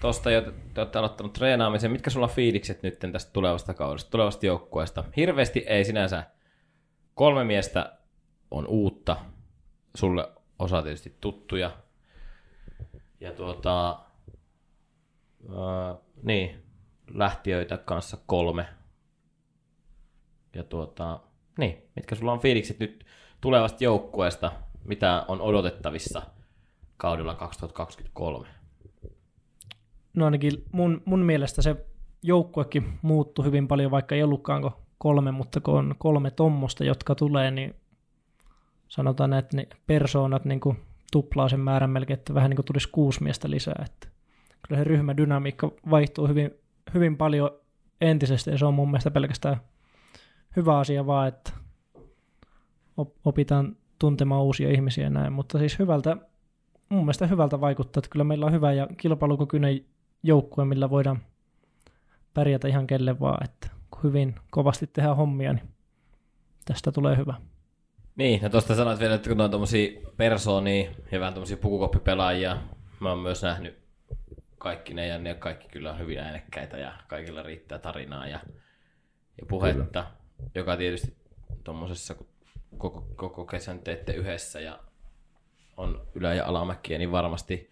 tosta 0.00 0.30
jo, 0.30 0.42
te 0.74 0.80
olette 0.80 0.98
aloittanut 0.98 1.32
treenaamisen. 1.32 1.92
Mitkä 1.92 2.10
sulla 2.10 2.28
fiilikset 2.28 2.82
nyt 2.82 2.98
tästä 3.12 3.32
tulevasta 3.32 3.74
kaudesta, 3.74 4.10
tulevasta 4.10 4.46
joukkueesta? 4.46 5.04
Hirveästi 5.16 5.64
ei 5.66 5.84
sinänsä. 5.84 6.24
Kolme 7.14 7.44
miestä 7.44 7.98
on 8.50 8.66
uutta. 8.66 9.16
Sulle 9.94 10.28
osa 10.58 10.82
tietysti 10.82 11.16
tuttuja. 11.20 11.70
Ja 13.20 13.32
tuota, 13.32 13.88
ää, 15.50 15.96
niin, 16.22 16.65
lähtiöitä 17.14 17.76
kanssa 17.78 18.18
kolme. 18.26 18.66
Ja 20.54 20.64
tuota, 20.64 21.20
niin, 21.58 21.82
mitkä 21.96 22.14
sulla 22.14 22.32
on 22.32 22.40
fiilikset 22.40 22.78
nyt 22.78 23.04
tulevasta 23.40 23.84
joukkueesta? 23.84 24.52
Mitä 24.84 25.24
on 25.28 25.40
odotettavissa 25.40 26.22
kaudella 26.96 27.34
2023? 27.34 28.48
No 30.14 30.24
ainakin 30.24 30.64
mun, 30.72 31.02
mun 31.04 31.20
mielestä 31.20 31.62
se 31.62 31.76
joukkuekin 32.22 32.98
muuttui 33.02 33.44
hyvin 33.44 33.68
paljon, 33.68 33.90
vaikka 33.90 34.14
ei 34.14 34.22
ollutkaan 34.22 34.70
kolme, 34.98 35.30
mutta 35.30 35.60
kun 35.60 35.78
on 35.78 35.94
kolme 35.98 36.30
tommosta, 36.30 36.84
jotka 36.84 37.14
tulee, 37.14 37.50
niin 37.50 37.74
sanotaan, 38.88 39.32
että 39.32 39.56
ne 39.56 39.68
persoonat 39.86 40.44
niin 40.44 40.60
kuin 40.60 40.78
tuplaa 41.12 41.48
sen 41.48 41.60
määrän 41.60 41.90
melkein, 41.90 42.18
että 42.18 42.34
vähän 42.34 42.50
niin 42.50 42.56
kuin 42.56 42.66
tulisi 42.66 42.88
kuusi 42.92 43.22
miestä 43.22 43.50
lisää. 43.50 43.84
Että 43.86 44.08
kyllä 44.68 44.80
se 44.80 44.84
ryhmädynamiikka 44.84 45.70
vaihtuu 45.90 46.28
hyvin, 46.28 46.50
hyvin 46.94 47.16
paljon 47.16 47.50
entisestä, 48.00 48.50
ja 48.50 48.58
se 48.58 48.66
on 48.66 48.74
mun 48.74 48.90
mielestä 48.90 49.10
pelkästään 49.10 49.60
hyvä 50.56 50.78
asia 50.78 51.06
vaan, 51.06 51.28
että 51.28 51.52
opitaan 53.24 53.76
tuntemaan 53.98 54.42
uusia 54.42 54.70
ihmisiä 54.70 55.04
ja 55.04 55.10
näin, 55.10 55.32
mutta 55.32 55.58
siis 55.58 55.78
hyvältä, 55.78 56.16
mun 56.88 57.00
mielestä 57.00 57.26
hyvältä 57.26 57.60
vaikuttaa, 57.60 58.00
että 58.00 58.10
kyllä 58.10 58.24
meillä 58.24 58.46
on 58.46 58.52
hyvä 58.52 58.72
ja 58.72 58.88
kilpailukykyinen 58.96 59.84
joukkue, 60.22 60.64
millä 60.64 60.90
voidaan 60.90 61.22
pärjätä 62.34 62.68
ihan 62.68 62.86
kelle 62.86 63.20
vaan, 63.20 63.44
että 63.44 63.70
kun 63.90 64.02
hyvin 64.02 64.34
kovasti 64.50 64.86
tehdään 64.86 65.16
hommia, 65.16 65.52
niin 65.52 65.68
tästä 66.64 66.92
tulee 66.92 67.16
hyvä. 67.16 67.34
Niin, 68.16 68.42
ja 68.42 68.50
tuosta 68.50 68.74
sanoit 68.74 69.00
vielä, 69.00 69.14
että 69.14 69.30
kun 69.30 69.40
on 69.40 69.50
tuommoisia 69.50 70.00
persoonia 70.16 70.90
ja 71.12 71.20
vähän 71.20 71.34
tuommoisia 71.34 71.56
pukukoppipelaajia, 71.56 72.56
mä 73.00 73.08
oon 73.08 73.18
myös 73.18 73.42
nähnyt 73.42 73.85
kaikki 74.58 74.94
ne, 74.94 75.06
ja 75.06 75.18
ne 75.18 75.34
kaikki 75.34 75.68
kyllä 75.68 75.90
on 75.90 75.98
hyvin 75.98 76.18
äänekkäitä, 76.18 76.78
ja 76.78 76.92
kaikilla 77.08 77.42
riittää 77.42 77.78
tarinaa 77.78 78.26
ja, 78.26 78.40
ja 79.40 79.46
puhetta, 79.48 80.02
kyllä. 80.02 80.50
joka 80.54 80.76
tietysti 80.76 81.16
tuommoisessa, 81.64 82.14
kun 82.14 82.26
koko, 82.78 83.08
koko 83.16 83.44
kesän 83.44 83.78
teette 83.78 84.12
yhdessä 84.12 84.60
ja 84.60 84.78
on 85.76 86.06
ylä- 86.14 86.34
ja 86.34 86.46
alamäkiä, 86.46 86.98
niin 86.98 87.12
varmasti 87.12 87.70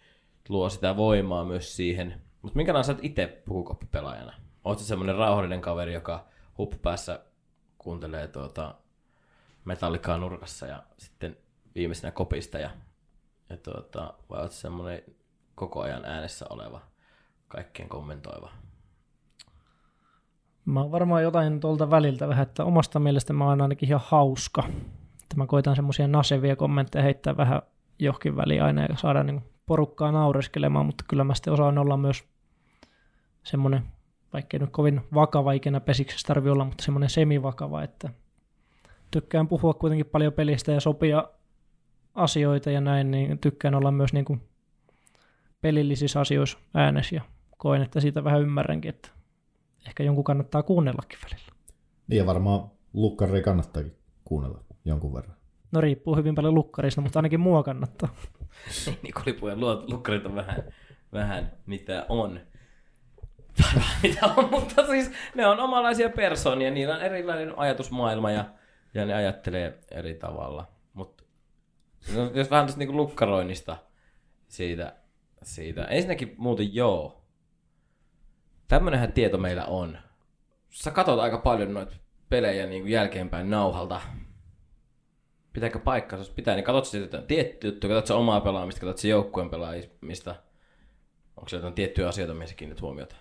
luo 0.49 0.71
sitä 0.71 0.97
voimaa 0.97 1.45
myös 1.45 1.77
siihen. 1.77 2.23
Mutta 2.43 2.57
minkälainen 2.57 2.85
sä 2.85 2.93
oot 2.93 3.05
itse 3.05 3.43
pukukoppipelaajana? 3.45 4.35
Oot 4.65 4.79
sä 4.79 4.85
semmoinen 4.85 5.17
rauhallinen 5.17 5.61
kaveri, 5.61 5.95
joka 5.95 6.29
huppupäässä 6.59 7.21
kuuntelee 7.79 8.29
tuota 8.29 8.75
metallikaa 9.65 10.19
nurkassa 10.19 10.67
ja 10.67 10.83
sitten 10.99 11.37
viimeisenä 11.75 12.11
kopista 12.11 12.59
ja, 12.59 12.71
ja 13.49 13.57
tuota, 13.57 14.15
vai 14.31 14.43
oot 14.43 14.53
semmoinen 14.53 15.03
koko 15.55 15.81
ajan 15.81 16.05
äänessä 16.05 16.47
oleva, 16.51 16.81
kaikkien 17.49 17.89
kommentoiva? 17.89 18.51
Mä 20.65 20.81
oon 20.81 20.93
varmaan 20.93 21.23
jotain 21.23 21.61
tuolta 21.61 21.91
väliltä 21.91 22.29
vähän, 22.29 22.43
että 22.43 22.65
omasta 22.65 22.99
mielestä 23.01 23.33
mä 23.33 23.49
oon 23.49 23.61
ainakin 23.61 23.89
ihan 23.89 24.01
hauska. 24.05 24.63
Että 25.23 25.37
mä 25.37 25.47
koitan 25.47 25.77
semmoisia 25.77 26.09
nasevia 26.09 26.57
kommentteja 26.57 27.03
heittää 27.03 27.37
vähän 27.37 27.63
johonkin 27.99 28.37
väliin 28.37 28.63
aina 28.63 28.83
ja 28.83 28.97
saada 28.97 29.23
niin 29.23 29.43
porukkaa 29.67 30.13
naureskelemaan, 30.13 30.87
mutta 30.87 31.05
kyllä 31.09 31.25
mä 31.25 31.35
sitten 31.35 31.53
osaan 31.53 31.79
olla 31.79 31.97
myös 31.97 32.25
semmoinen, 33.43 33.83
vaikkei 34.33 34.61
nyt 34.61 34.71
kovin 34.71 35.01
vakava 35.15 35.53
ikinä 35.53 35.81
pesiksessä 35.81 36.27
tarvi 36.29 36.51
olla, 36.51 36.65
mutta 36.65 36.85
semmoinen 36.85 37.11
semivakava, 37.11 37.83
että 37.83 38.11
tykkään 39.11 39.49
puhua 39.49 39.75
kuitenkin 39.75 40.07
paljon 40.07 40.33
pelistä 40.33 40.73
ja 40.73 40.81
sopia 40.81 41.25
asioita 42.15 42.71
ja 42.71 42.81
näin, 42.81 43.11
niin 43.11 43.39
tykkään 43.39 43.75
olla 43.75 43.91
myös 43.91 44.13
niin 44.13 44.25
kuin 44.25 44.41
pelillisissä 45.65 46.21
asioissa 46.21 46.59
äänessä 46.75 47.17
ja 47.17 47.23
koen, 47.57 47.83
että 47.83 48.01
siitä 48.01 48.25
vähän 48.25 48.43
ymmärränkin, 48.43 48.89
että 48.89 49.09
ehkä 49.87 50.03
jonkun 50.03 50.25
kannattaa 50.25 50.63
kuunnellakin 50.63 51.19
välillä. 51.25 51.53
Niin 52.09 52.19
ja 52.19 52.27
varmaan 52.27 52.71
lukkari 52.93 53.43
kannattaakin 53.43 53.97
kuunnella 54.25 54.65
jonkun 54.85 55.15
verran. 55.15 55.37
No 55.73 55.81
riippuu 55.81 56.17
hyvin 56.17 56.35
paljon 56.35 56.55
lukkarista, 56.55 57.01
mutta 57.01 57.19
ainakin 57.19 57.41
mua 57.41 57.63
kannattaa. 57.63 58.09
niin 59.03 59.15
kulipujen 59.15 59.61
lukkarit 59.61 60.27
on 60.27 60.35
vähän, 60.35 60.65
vähän 61.13 61.53
mitä 61.67 62.07
on. 62.09 62.41
mitä 64.03 64.27
on, 64.37 64.51
mutta 64.51 64.87
siis 64.87 65.11
ne 65.35 65.47
on 65.47 65.61
omanlaisia 65.61 66.09
persoonia, 66.09 66.71
niillä 66.71 66.95
on 66.95 67.03
erilainen 67.03 67.59
ajatusmaailma 67.59 68.31
ja, 68.31 68.45
ja 68.95 69.07
ne 69.07 69.15
ajattelee 69.15 69.79
eri 69.91 70.15
tavalla. 70.15 70.69
Mutta 70.93 71.25
no, 72.15 72.31
jos 72.35 72.51
vähän 72.51 72.67
tuosta 72.67 72.79
niinku 72.79 72.97
lukkaroinnista 72.97 73.77
siitä, 74.49 75.04
siitä. 75.47 75.85
Ensinnäkin 75.85 76.35
muuten 76.39 76.75
joo. 76.75 77.25
Tämmönenhän 78.69 79.13
tieto 79.13 79.39
meillä 79.39 79.65
on. 79.65 79.99
Sä 80.71 80.91
katsot 80.91 81.21
aika 81.21 81.39
paljon 81.39 81.75
noita 81.75 81.97
pelejä 82.29 82.67
niin 82.67 82.83
kuin 82.83 82.93
jälkeenpäin 82.93 83.51
nauhalta. 83.51 84.01
Pitääkö 85.53 85.79
paikkansa? 85.79 86.21
Jos 86.21 86.31
pitää, 86.31 86.55
niin 86.55 86.65
katsot 86.65 86.85
sitä 86.85 87.23
tiettyä 87.23 87.71
juttua, 87.71 87.91
katsot 87.91 88.07
se 88.07 88.15
omaa 88.15 88.41
pelaamista, 88.41 88.81
katsot 88.81 88.99
se 88.99 89.09
joukkueen 89.09 89.51
pelaamista. 89.51 90.35
Onko 91.37 91.49
se 91.49 91.57
jotain 91.57 91.75
tiettyjä 91.75 92.09
asioita, 92.09 92.35
mihin 92.35 92.49
sä 92.49 92.55
kiinnit 92.55 92.81
huomiota? 92.81 93.17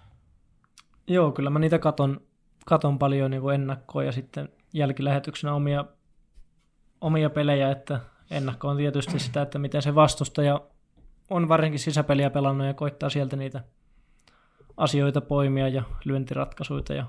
Joo, 1.07 1.31
kyllä 1.31 1.49
mä 1.49 1.59
niitä 1.59 1.79
katon, 1.79 2.21
katon 2.65 2.99
paljon 2.99 3.31
niin 3.31 3.41
kuin 3.41 3.55
ennakkoon 3.55 4.05
ja 4.05 4.11
sitten 4.11 4.49
jälkilähetyksenä 4.73 5.53
omia, 5.53 5.85
omia 7.01 7.29
pelejä, 7.29 7.71
että 7.71 7.99
ennakko 8.31 8.67
on 8.67 8.77
tietysti 8.77 9.19
sitä, 9.19 9.41
että 9.41 9.59
miten 9.59 9.81
se 9.81 9.95
vastustaja 9.95 10.61
on 11.29 11.49
varsinkin 11.49 11.79
sisäpeliä 11.79 12.29
pelannut 12.29 12.67
ja 12.67 12.73
koittaa 12.73 13.09
sieltä 13.09 13.35
niitä 13.35 13.63
asioita 14.77 15.21
poimia 15.21 15.67
ja 15.67 15.83
lyöntiratkaisuja 16.05 16.83
ja 16.95 17.05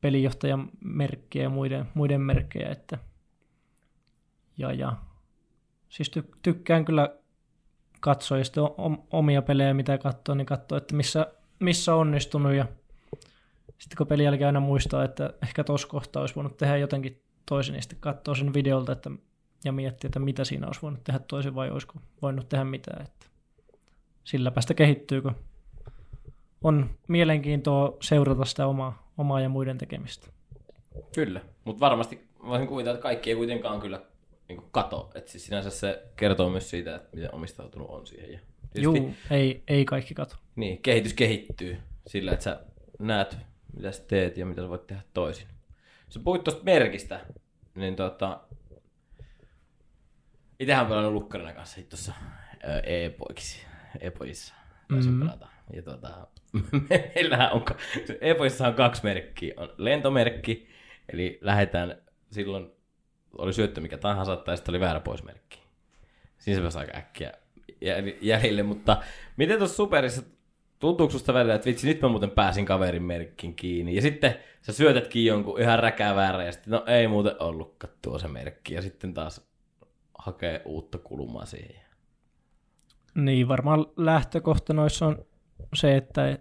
pelijohtajan 0.00 0.70
merkkiä 0.84 1.42
ja 1.42 1.48
muiden, 1.48 1.88
muiden 1.94 2.20
merkkejä. 2.20 2.68
Että, 2.68 2.98
ja, 4.58 4.72
ja, 4.72 4.96
siis 5.88 6.10
ty, 6.10 6.28
tykkään 6.42 6.84
kyllä 6.84 7.16
katsoa 8.00 8.38
ja 8.38 8.44
sitten 8.44 8.64
omia 9.10 9.42
pelejä, 9.42 9.74
mitä 9.74 9.98
katsoo, 9.98 10.34
niin 10.34 10.46
katsoo, 10.46 10.78
että 10.78 10.94
missä, 10.94 11.32
missä 11.60 11.94
on 11.94 12.00
onnistunut 12.00 12.52
ja 12.52 12.66
sitten 13.78 13.96
kun 13.96 14.06
pelin 14.06 14.24
jälkeen 14.24 14.46
aina 14.46 14.60
muistaa, 14.60 15.04
että 15.04 15.34
ehkä 15.42 15.64
tuossa 15.64 15.88
kohtaa 15.88 16.20
olisi 16.20 16.34
voinut 16.34 16.56
tehdä 16.56 16.76
jotenkin 16.76 17.22
toisin, 17.46 17.72
niin 17.72 17.82
sitten 17.82 18.00
katsoo 18.00 18.34
sen 18.34 18.54
videolta 18.54 18.92
että, 18.92 19.10
ja 19.64 19.72
miettiä, 19.72 20.08
että 20.08 20.18
mitä 20.18 20.44
siinä 20.44 20.66
olisi 20.66 20.82
voinut 20.82 21.04
tehdä 21.04 21.18
toisin 21.18 21.54
vai 21.54 21.70
olisiko 21.70 21.94
voinut 22.22 22.48
tehdä 22.48 22.64
mitään. 22.64 23.02
Että 23.02 23.26
sillä 24.24 24.50
päästä 24.50 24.74
kehittyy, 24.74 25.22
kun 25.22 25.36
on 26.62 26.90
mielenkiintoa 27.08 27.96
seurata 28.02 28.44
sitä 28.44 28.66
omaa, 28.66 29.12
omaa 29.18 29.40
ja 29.40 29.48
muiden 29.48 29.78
tekemistä. 29.78 30.28
Kyllä, 31.14 31.40
mutta 31.64 31.80
varmasti 31.80 32.28
voisin 32.46 32.68
kuvitella, 32.68 32.94
että 32.94 33.02
kaikki 33.02 33.30
ei 33.30 33.36
kuitenkaan 33.36 33.80
kyllä 33.80 34.02
niin 34.48 34.62
kato. 34.70 35.10
Että 35.14 35.30
siis 35.30 35.46
sinänsä 35.46 35.70
se 35.70 36.02
kertoo 36.16 36.50
myös 36.50 36.70
siitä, 36.70 36.96
että 36.96 37.08
miten 37.12 37.34
omistautunut 37.34 37.90
on 37.90 38.06
siihen. 38.06 38.32
Ja 38.32 38.40
Joo, 38.74 38.94
ei, 39.30 39.62
ei 39.68 39.84
kaikki 39.84 40.14
kato. 40.14 40.36
Niin, 40.56 40.82
kehitys 40.82 41.14
kehittyy 41.14 41.76
sillä, 42.06 42.32
että 42.32 42.44
sä 42.44 42.60
näet, 42.98 43.36
mitä 43.76 43.92
sä 43.92 44.02
teet 44.02 44.36
ja 44.36 44.46
mitä 44.46 44.62
sä 44.62 44.68
voit 44.68 44.86
tehdä 44.86 45.02
toisin. 45.14 45.46
Sä 46.08 46.20
puhuit 46.24 46.44
tuosta 46.44 46.64
merkistä, 46.64 47.20
niin 47.74 47.96
tota... 47.96 48.40
Itsehän 50.60 50.86
pelannut 50.86 51.12
lukkarina 51.12 51.52
kanssa 51.52 51.80
tuossa 51.88 52.12
e-poikissa. 52.84 53.66
E-poikissa. 54.00 54.54
Mm-hmm. 54.88 55.20
pelata. 55.20 55.48
Ja 55.72 55.82
tota, 55.82 56.26
meillähän 56.90 57.52
on, 57.52 57.64
Epoissa 58.20 58.68
on 58.68 58.74
kaksi 58.74 59.04
merkkiä. 59.04 59.54
On 59.56 59.72
lentomerkki, 59.78 60.68
eli 61.12 61.38
lähdetään 61.40 61.96
silloin, 62.30 62.70
oli 63.38 63.52
syöttö 63.52 63.80
mikä 63.80 63.98
tahansa, 63.98 64.36
tai 64.36 64.56
sitten 64.56 64.72
oli 64.72 64.80
väärä 64.80 65.00
poismerkki. 65.00 65.62
Siinä 66.38 66.56
se 66.56 66.62
pääsi 66.62 66.78
aika 66.78 66.98
äkkiä 66.98 67.32
jäljille, 68.20 68.62
mutta 68.62 69.02
miten 69.36 69.58
tuossa 69.58 69.76
superissa 69.76 70.22
tuntuuko 70.78 71.12
susta 71.12 71.34
välillä, 71.34 71.54
että 71.54 71.66
vitsi, 71.66 71.86
nyt 71.86 72.02
mä 72.02 72.08
muuten 72.08 72.30
pääsin 72.30 72.66
kaverin 72.66 73.02
merkkiin 73.02 73.54
kiinni. 73.54 73.94
Ja 73.94 74.02
sitten 74.02 74.36
sä 74.62 74.72
syötätkin 74.72 75.24
jonkun 75.24 75.60
ihan 75.60 75.78
räkäväärä 75.78 76.44
ja 76.44 76.52
sitten 76.52 76.70
no 76.70 76.84
ei 76.86 77.08
muuten 77.08 77.34
ollutkaan 77.38 77.94
tuo 78.02 78.18
se 78.18 78.28
merkki. 78.28 78.74
Ja 78.74 78.82
sitten 78.82 79.14
taas 79.14 79.48
hakee 80.24 80.62
uutta 80.64 80.98
kulmaa 80.98 81.46
siihen. 81.46 81.84
Niin, 83.14 83.48
varmaan 83.48 83.86
lähtökohta 83.96 84.72
noissa 84.72 85.06
on 85.06 85.24
se, 85.74 85.96
että 85.96 86.38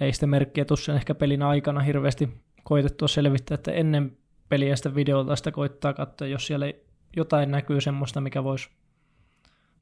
ei 0.00 0.12
sitä 0.12 0.26
merkkiä 0.26 0.64
tuossa 0.64 0.94
ehkä 0.94 1.14
pelin 1.14 1.42
aikana 1.42 1.80
hirveästi 1.80 2.28
koitettua 2.64 3.08
selvittää, 3.08 3.54
että 3.54 3.72
ennen 3.72 4.16
peliä 4.48 4.76
sitä 4.76 4.94
videolta 4.94 5.36
sitä 5.36 5.50
koittaa 5.50 5.92
katsoa, 5.92 6.28
jos 6.28 6.46
siellä 6.46 6.66
jotain 7.16 7.50
näkyy 7.50 7.80
semmoista, 7.80 8.20
mikä 8.20 8.44
voisi 8.44 8.70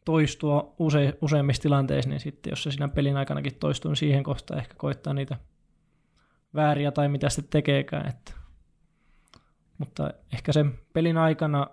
toistua 0.05 0.75
use, 0.79 1.19
useimmissa 1.21 1.63
tilanteissa, 1.63 2.11
niin 2.11 2.21
sitten 2.21 2.51
jos 2.51 2.63
se 2.63 2.71
siinä 2.71 2.89
pelin 2.89 3.17
aikanakin 3.17 3.55
toistuu, 3.55 3.91
niin 3.91 3.97
siihen 3.97 4.23
kohtaan 4.23 4.61
ehkä 4.61 4.75
koittaa 4.75 5.15
niitä 5.15 5.37
vääriä 6.55 6.93
tai 6.93 7.09
mitä 7.09 7.29
sitten 7.29 7.51
tekeekään. 7.51 8.09
Että. 8.09 8.33
Mutta 9.79 10.11
ehkä 10.33 10.53
sen 10.53 10.79
pelin 10.93 11.17
aikana 11.17 11.67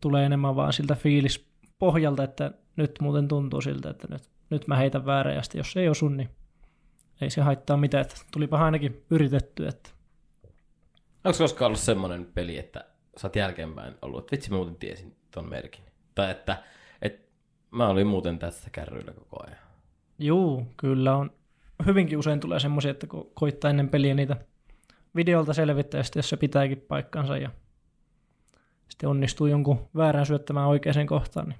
tulee 0.00 0.26
enemmän 0.26 0.56
vaan 0.56 0.72
siltä 0.72 0.94
fiilis 0.94 1.48
pohjalta, 1.78 2.24
että 2.24 2.50
nyt 2.76 2.98
muuten 3.00 3.28
tuntuu 3.28 3.60
siltä, 3.60 3.90
että 3.90 4.08
nyt 4.10 4.22
nyt 4.50 4.66
mä 4.66 4.76
heitän 4.76 5.06
väärän 5.06 5.34
ja 5.34 5.42
jos 5.54 5.76
ei 5.76 5.88
osu, 5.88 6.08
niin 6.08 6.28
ei 7.20 7.30
se 7.30 7.40
haittaa 7.40 7.76
mitään. 7.76 8.02
Että 8.02 8.16
tulipa 8.32 8.64
ainakin 8.64 9.04
yritetty. 9.10 9.66
Että... 9.66 9.90
Onko 11.24 11.38
koskaan 11.38 11.66
ollut 11.66 11.80
semmoinen 11.80 12.26
peli, 12.34 12.58
että 12.58 12.84
sä 13.16 13.26
oot 13.26 13.36
jälkeenpäin 13.36 13.94
ollut, 14.02 14.18
että 14.18 14.32
vitsi 14.32 14.50
mä 14.50 14.56
muuten 14.56 14.76
tiesin 14.76 15.16
ton 15.30 15.48
merkin? 15.48 15.84
Tai 16.14 16.30
että, 16.30 16.62
että 17.02 17.30
Mä 17.70 17.88
olin 17.88 18.06
muuten 18.06 18.38
tässä 18.38 18.70
kärryillä 18.70 19.12
koko 19.12 19.44
ajan. 19.46 19.58
Juu, 20.18 20.66
kyllä 20.76 21.16
on. 21.16 21.30
Hyvinkin 21.86 22.18
usein 22.18 22.40
tulee 22.40 22.60
semmoisia, 22.60 22.90
että 22.90 23.06
kun 23.06 23.30
koittaa 23.34 23.70
ennen 23.70 23.88
peliä 23.88 24.14
niitä 24.14 24.36
videolta 25.16 25.52
selvittää, 25.52 25.98
ja 25.98 26.02
sitten 26.04 26.18
jos 26.18 26.28
se 26.28 26.36
pitääkin 26.36 26.80
paikkansa 26.80 27.36
ja 27.36 27.50
sitten 28.90 29.08
onnistuu 29.08 29.46
jonkun 29.46 29.88
väärän 29.96 30.26
syöttämään 30.26 30.68
oikeaan 30.68 31.06
kohtaan, 31.06 31.48
niin 31.48 31.58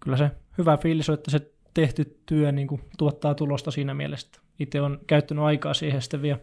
kyllä 0.00 0.16
se 0.16 0.30
hyvä 0.58 0.76
fiilis 0.76 1.08
on, 1.08 1.14
että 1.14 1.30
se 1.30 1.52
tehty 1.74 2.18
työ 2.26 2.52
niin 2.52 2.68
kuin 2.68 2.80
tuottaa 2.98 3.34
tulosta 3.34 3.70
siinä 3.70 3.94
mielessä. 3.94 4.40
Itse 4.58 4.80
on 4.80 4.98
käyttänyt 5.06 5.44
aikaa 5.44 5.74
siihen 5.74 6.02
sitten 6.02 6.22
vielä 6.22 6.38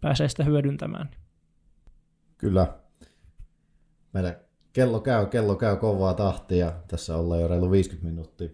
pääsee 0.00 0.28
sitä 0.28 0.44
hyödyntämään. 0.44 1.10
Kyllä. 2.38 2.78
Meillä 4.12 4.38
kello 4.72 5.00
käy, 5.00 5.26
kello 5.26 5.56
käy 5.56 5.76
kovaa 5.76 6.14
tahtia. 6.14 6.72
Tässä 6.88 7.16
ollaan 7.16 7.40
jo 7.40 7.48
reilu 7.48 7.70
50 7.70 8.10
minuuttia 8.10 8.48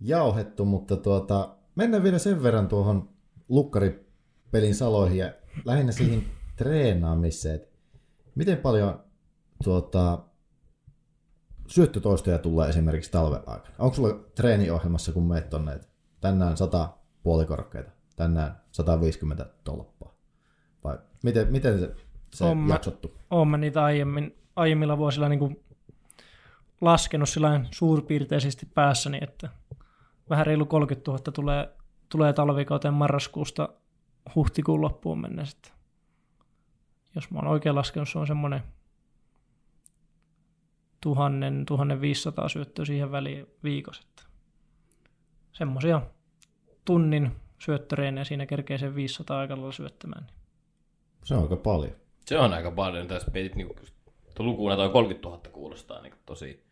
jauhettu, 0.00 0.64
mutta 0.64 0.96
tuota, 0.96 1.56
mennään 1.74 2.02
vielä 2.02 2.18
sen 2.18 2.42
verran 2.42 2.68
tuohon 2.68 3.08
lukkaripelin 3.48 4.74
saloihin 4.74 5.18
ja 5.18 5.32
lähinnä 5.64 5.92
siihen 5.92 6.22
treenaamiseen. 6.56 7.60
Miten 8.34 8.58
paljon 8.58 9.04
tuota, 9.64 10.18
syöttötoistoja 11.66 12.38
tulee 12.38 12.68
esimerkiksi 12.68 13.10
talven 13.10 13.42
aikana? 13.46 13.74
Onko 13.78 13.94
sulla 13.94 14.14
treeniohjelmassa, 14.34 15.12
kun 15.12 15.28
meet 15.28 15.50
tonne, 15.50 15.72
että 15.72 15.86
tänään 16.20 16.56
100 16.56 16.88
puolikorkeita, 17.22 17.90
tänään 18.16 18.60
150 18.72 19.46
tolppaa? 19.64 20.14
Vai 20.84 20.98
miten, 21.22 21.52
miten 21.52 21.78
se, 21.78 21.94
se 22.34 22.44
on 22.44 22.68
jaksottu? 22.68 23.14
Olen 23.30 23.48
mä 23.48 23.56
niitä 23.56 23.84
aiemmin, 23.84 24.36
aiemmilla 24.56 24.98
vuosilla 24.98 25.28
niin 25.28 25.38
kuin 25.38 25.64
laskenut 26.80 27.28
sillä 27.28 27.64
suurpiirteisesti 27.70 28.66
päässäni, 28.66 29.18
että 29.20 29.48
vähän 30.30 30.46
reilu 30.46 30.66
30 30.66 31.10
000 31.10 31.22
tulee, 31.32 31.68
tulee 32.08 32.32
talvikauteen 32.32 32.94
marraskuusta 32.94 33.68
huhtikuun 34.34 34.80
loppuun 34.80 35.20
mennessä. 35.20 35.58
Jos 37.14 37.30
mä 37.30 37.38
oon 37.38 37.48
oikein 37.48 37.74
laskenut, 37.74 38.08
se 38.08 38.18
on 38.18 38.26
semmoinen 38.26 38.62
1000-1500 41.04 42.48
syöttöä 42.48 42.84
siihen 42.84 43.12
väliin 43.12 43.46
viikossa. 43.64 44.02
Semmoisia 45.52 46.02
tunnin 46.84 47.32
syöttöreinejä 47.58 48.24
siinä 48.24 48.46
kerkee 48.46 48.78
sen 48.78 48.94
500 48.94 49.38
aikalla 49.38 49.72
syöttämään. 49.72 50.26
Se 51.24 51.34
on 51.34 51.42
aika 51.42 51.56
paljon. 51.56 51.92
Se 52.26 52.38
on 52.38 52.52
aika 52.52 52.70
paljon. 52.70 53.06
Tässä 53.06 53.30
peitit 53.30 53.54
niin 53.54 53.76
lukuuna 54.38 54.76
toi 54.76 54.90
30 54.90 55.28
000 55.28 55.40
kuulostaa 55.52 56.02
niin 56.02 56.14
tosi 56.26 56.64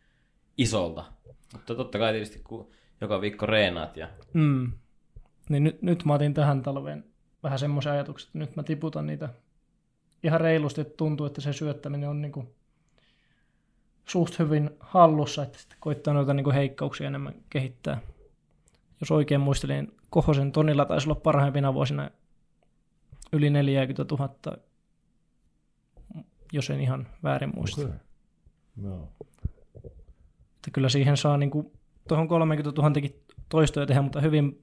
isolta. 0.58 1.04
Mutta 1.52 1.74
totta 1.74 1.98
kai 1.98 2.12
tietysti 2.12 2.40
kun 2.44 2.70
joka 3.00 3.20
viikko 3.20 3.46
reenaat. 3.46 3.96
Ja... 3.96 4.08
Mm. 4.32 4.72
Niin 5.48 5.64
nyt, 5.64 5.82
nyt 5.82 6.04
mä 6.04 6.14
otin 6.14 6.34
tähän 6.34 6.62
talveen 6.62 7.04
vähän 7.42 7.58
semmoisen 7.58 7.92
ajatuksen, 7.92 8.28
että 8.28 8.38
nyt 8.38 8.56
mä 8.56 8.62
tiputan 8.62 9.06
niitä 9.06 9.28
ihan 10.22 10.40
reilusti, 10.40 10.80
että 10.80 10.94
tuntuu, 10.96 11.26
että 11.26 11.40
se 11.40 11.52
syöttäminen 11.52 12.08
on 12.08 12.22
niin 12.22 12.32
kuin 12.32 12.54
suht 14.08 14.38
hyvin 14.38 14.70
hallussa, 14.80 15.42
että 15.42 15.58
sitten 15.58 15.78
koittaa 15.80 16.14
noita 16.14 16.34
niin 16.34 16.44
kuin 16.44 16.54
heikkouksia 16.54 17.06
enemmän 17.06 17.34
kehittää. 17.50 18.00
Jos 19.00 19.10
oikein 19.10 19.40
muistelin, 19.40 19.84
niin 19.84 19.96
Kohosen 20.10 20.52
tonilla 20.52 20.84
taisi 20.84 21.08
olla 21.08 21.20
parhaimpina 21.20 21.74
vuosina 21.74 22.10
yli 23.32 23.50
40 23.50 24.14
000, 24.14 24.56
jos 26.52 26.70
en 26.70 26.80
ihan 26.80 27.06
väärin 27.22 27.52
muista. 27.54 27.82
Okay. 27.82 27.96
No. 28.76 29.08
Että 29.84 30.70
kyllä 30.72 30.88
siihen 30.88 31.16
saa 31.16 31.36
niin 31.36 31.50
kuin, 31.50 31.72
tuohon 32.08 32.28
30 32.28 32.82
000 32.82 32.92
toistoja 33.48 33.86
tehdä, 33.86 34.02
mutta 34.02 34.20
hyvin 34.20 34.62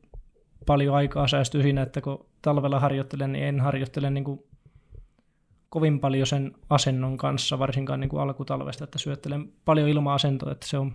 paljon 0.65 0.95
aikaa 0.95 1.27
säästyy 1.27 1.61
siinä, 1.61 1.81
että 1.81 2.01
kun 2.01 2.25
talvella 2.41 2.79
harjoittelen, 2.79 3.31
niin 3.31 3.45
en 3.45 3.59
harjoittele 3.59 4.09
niin 4.09 4.23
kuin 4.23 4.43
kovin 5.69 5.99
paljon 5.99 6.27
sen 6.27 6.55
asennon 6.69 7.17
kanssa, 7.17 7.59
varsinkaan 7.59 7.99
niin 7.99 8.09
kuin 8.09 8.21
alkutalvesta, 8.21 8.83
että 8.83 8.99
syöttelen 8.99 9.53
paljon 9.65 9.89
ilma-asentoa, 9.89 10.51
että 10.51 10.67
se 10.67 10.77
on 10.77 10.93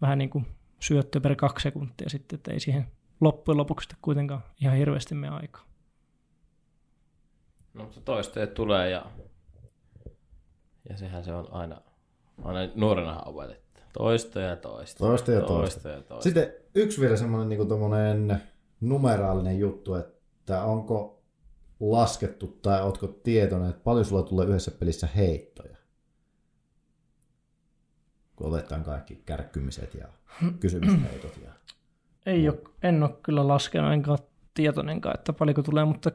vähän 0.00 0.18
niin 0.18 0.30
kuin 0.30 0.46
syöttö 0.80 1.20
per 1.20 1.36
kaksi 1.36 1.62
sekuntia 1.62 2.08
sitten, 2.08 2.36
että 2.36 2.52
ei 2.52 2.60
siihen 2.60 2.86
loppujen 3.20 3.56
lopuksi 3.56 3.88
kuitenkaan 4.02 4.44
ihan 4.60 4.76
hirveästi 4.76 5.14
mene 5.14 5.36
aikaa. 5.36 5.62
No, 7.74 7.84
mutta 7.84 8.00
toisteet 8.00 8.54
tulee 8.54 8.90
ja, 8.90 9.06
ja 10.88 10.96
sehän 10.96 11.24
se 11.24 11.34
on 11.34 11.48
aina, 11.52 11.80
aina 12.44 12.72
nuorena 12.74 13.22
opetettu. 13.22 13.80
Toista 13.92 14.40
ja 14.40 14.56
toista. 14.56 14.98
Toista 14.98 15.32
ja 15.32 15.40
toista. 15.40 15.80
toista, 15.80 15.88
ja 15.88 16.02
toista. 16.02 16.22
Sitten 16.22 16.52
yksi 16.74 17.00
vielä 17.00 17.16
semmoinen 17.16 17.48
niin 17.48 18.38
numeraalinen 18.80 19.58
juttu, 19.58 19.94
että 19.94 20.62
onko 20.62 21.15
laskettu 21.80 22.46
tai 22.62 22.82
oletko 22.82 23.06
tietoinen, 23.06 23.70
että 23.70 23.82
paljon 23.84 24.04
sulla 24.04 24.22
tulee 24.22 24.46
yhdessä 24.46 24.70
pelissä 24.70 25.06
heittoja? 25.06 25.76
Kun 28.36 28.48
otetaan 28.54 28.84
kaikki 28.84 29.22
kärkkymiset 29.26 29.94
ja 29.94 30.08
kysymysheitot. 30.60 31.38
Ja... 31.44 31.52
Ei 32.32 32.48
ole, 32.48 32.58
en 32.82 33.02
ole 33.02 33.16
kyllä 33.22 33.48
laskenut, 33.48 33.92
enkä 33.92 34.10
ole 34.10 34.18
tietoinenkaan, 34.54 35.14
että 35.18 35.32
paljonko 35.32 35.62
tulee, 35.62 35.84
mutta 35.84 36.10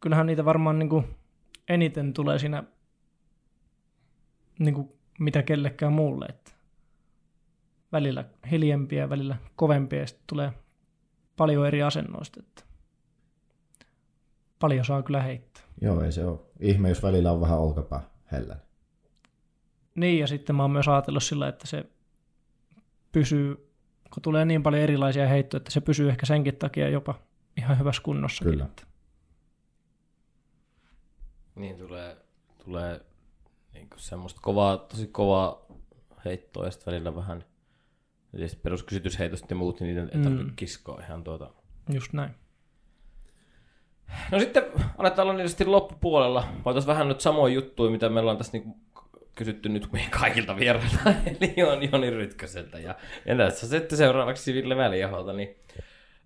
kyllähän 0.00 0.26
niitä 0.26 0.44
varmaan 0.44 0.78
niin 0.78 0.88
kuin 0.88 1.04
eniten 1.68 2.12
tulee 2.12 2.38
siinä 2.38 2.64
niin 4.58 4.74
kuin 4.74 4.92
mitä 5.18 5.42
kellekään 5.42 5.92
muulle. 5.92 6.26
Että 6.28 6.52
välillä 7.92 8.24
hiljempiä, 8.50 9.08
välillä 9.10 9.36
kovempia 9.56 10.00
ja 10.00 10.06
sitten 10.06 10.24
tulee 10.26 10.52
paljon 11.36 11.66
eri 11.66 11.82
asennoista. 11.82 12.40
Että 12.40 12.62
paljon 14.60 14.84
saa 14.84 15.02
kyllä 15.02 15.22
heittää. 15.22 15.62
Joo, 15.80 16.00
ei 16.00 16.12
se 16.12 16.24
ole. 16.24 16.38
Ihme, 16.60 16.88
jos 16.88 17.02
välillä 17.02 17.32
on 17.32 17.40
vähän 17.40 17.58
olkapää 17.58 18.00
hellän. 18.32 18.62
Niin, 19.94 20.18
ja 20.18 20.26
sitten 20.26 20.56
mä 20.56 20.62
oon 20.62 20.70
myös 20.70 20.88
ajatellut 20.88 21.22
sillä, 21.22 21.48
että 21.48 21.66
se 21.66 21.84
pysyy, 23.12 23.70
kun 24.14 24.22
tulee 24.22 24.44
niin 24.44 24.62
paljon 24.62 24.82
erilaisia 24.82 25.28
heittoja, 25.28 25.58
että 25.58 25.70
se 25.70 25.80
pysyy 25.80 26.08
ehkä 26.08 26.26
senkin 26.26 26.56
takia 26.56 26.88
jopa 26.88 27.14
ihan 27.56 27.78
hyvässä 27.78 28.02
kunnossa. 28.02 28.44
Kyllä. 28.44 28.64
Että. 28.64 28.82
Niin 31.54 31.78
tulee, 31.78 32.16
tulee 32.64 33.00
niin 33.74 33.88
semmoista 33.96 34.40
kovaa, 34.42 34.76
tosi 34.76 35.06
kovaa 35.06 35.66
heittoa 36.24 36.64
ja 36.64 36.70
sitten 36.70 36.92
välillä 36.92 37.16
vähän 37.16 37.44
peruskysytysheitosta 38.62 39.46
ja 39.50 39.56
muut, 39.56 39.80
niin 39.80 39.96
niitä 39.96 40.16
ei 40.16 40.22
tarvitse 40.22 40.46
mm. 40.46 40.56
kiskoa 40.56 41.02
ihan 41.02 41.24
tuota. 41.24 41.50
Just 41.88 42.12
näin. 42.12 42.34
No 44.32 44.38
sitten 44.38 44.64
aletaan 44.98 45.28
olla 45.28 45.38
niistä 45.38 45.64
loppupuolella. 45.66 46.44
Voitaisiin 46.64 46.86
vähän 46.86 47.08
nyt 47.08 47.20
samoja 47.20 47.54
juttuja, 47.54 47.90
mitä 47.90 48.08
me 48.08 48.20
ollaan 48.20 48.36
tässä 48.36 48.52
niinku 48.52 48.76
kysytty 49.34 49.68
nyt 49.68 49.88
kaikilta 50.10 50.56
vierailta, 50.56 50.96
eli 51.40 51.62
on 51.62 51.92
Joni 51.92 52.10
Rytköseltä. 52.10 52.78
Ja, 52.78 52.94
ja 53.26 53.36
tässä 53.36 53.66
sitten 53.66 53.98
seuraavaksi 53.98 54.54
Ville 54.54 54.76
Väliaholta. 54.76 55.32
Niin, 55.32 55.56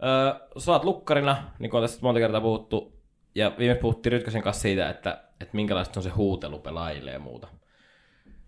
öö, 0.05 0.73
oot 0.73 0.85
lukkarina, 0.85 1.45
niin 1.59 1.71
kuin 1.71 1.79
on 1.79 1.85
tässä 1.85 1.99
monta 2.03 2.21
kertaa 2.21 2.41
puhuttu, 2.41 2.93
ja 3.35 3.53
viime 3.59 3.75
puhuttiin 3.75 4.13
Rytkösen 4.13 4.43
kanssa 4.43 4.63
siitä, 4.63 4.91
että, 4.91 5.23
että 5.41 5.57
minkälaista 5.57 6.01
on 6.01 6.05
se 6.05 6.11
huutelu 6.11 6.59
pelaajille 6.59 7.11
ja 7.11 7.19
muuta. 7.19 7.49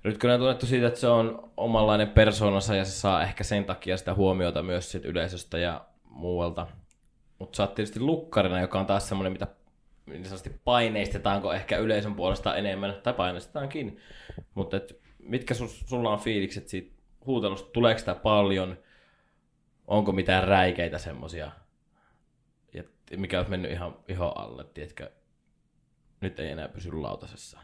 Rytkönen 0.04 0.34
on 0.34 0.40
tunnettu 0.40 0.66
siitä, 0.66 0.86
että 0.86 1.00
se 1.00 1.08
on 1.08 1.50
omanlainen 1.56 2.08
persoonansa 2.08 2.76
ja 2.76 2.84
se 2.84 2.90
saa 2.90 3.22
ehkä 3.22 3.44
sen 3.44 3.64
takia 3.64 3.96
sitä 3.96 4.14
huomiota 4.14 4.62
myös 4.62 4.92
sit 4.92 5.04
yleisöstä 5.04 5.58
ja 5.58 5.84
muualta. 6.04 6.66
Mutta 7.38 7.56
sä 7.56 7.62
oot 7.62 7.74
tietysti 7.74 8.00
lukkarina, 8.00 8.60
joka 8.60 8.80
on 8.80 8.86
taas 8.86 9.08
semmoinen, 9.08 9.32
mitä 9.32 9.46
niin 10.06 10.24
sanotusti 10.24 10.60
paineistetaanko 10.64 11.52
ehkä 11.52 11.78
yleisön 11.78 12.14
puolesta 12.14 12.56
enemmän, 12.56 12.94
tai 13.02 13.14
paineistetaankin. 13.14 14.00
Mutta 14.54 14.76
mitkä 15.18 15.54
sul, 15.54 15.66
sulla 15.66 16.10
on 16.10 16.18
fiilikset 16.18 16.68
siitä 16.68 16.96
huutelusta, 17.26 17.70
tuleeko 17.70 17.98
sitä 17.98 18.14
paljon, 18.14 18.78
onko 19.86 20.12
mitään 20.12 20.48
räikeitä 20.48 20.98
semmosia, 20.98 21.50
mikä 23.16 23.38
olisi 23.38 23.50
mennyt 23.50 23.70
ihan 23.70 23.96
iho 24.08 24.26
alle, 24.26 24.64
tiedätkö, 24.64 25.10
nyt 26.20 26.40
ei 26.40 26.50
enää 26.50 26.68
pysy 26.68 26.92
lautasessa. 26.92 27.58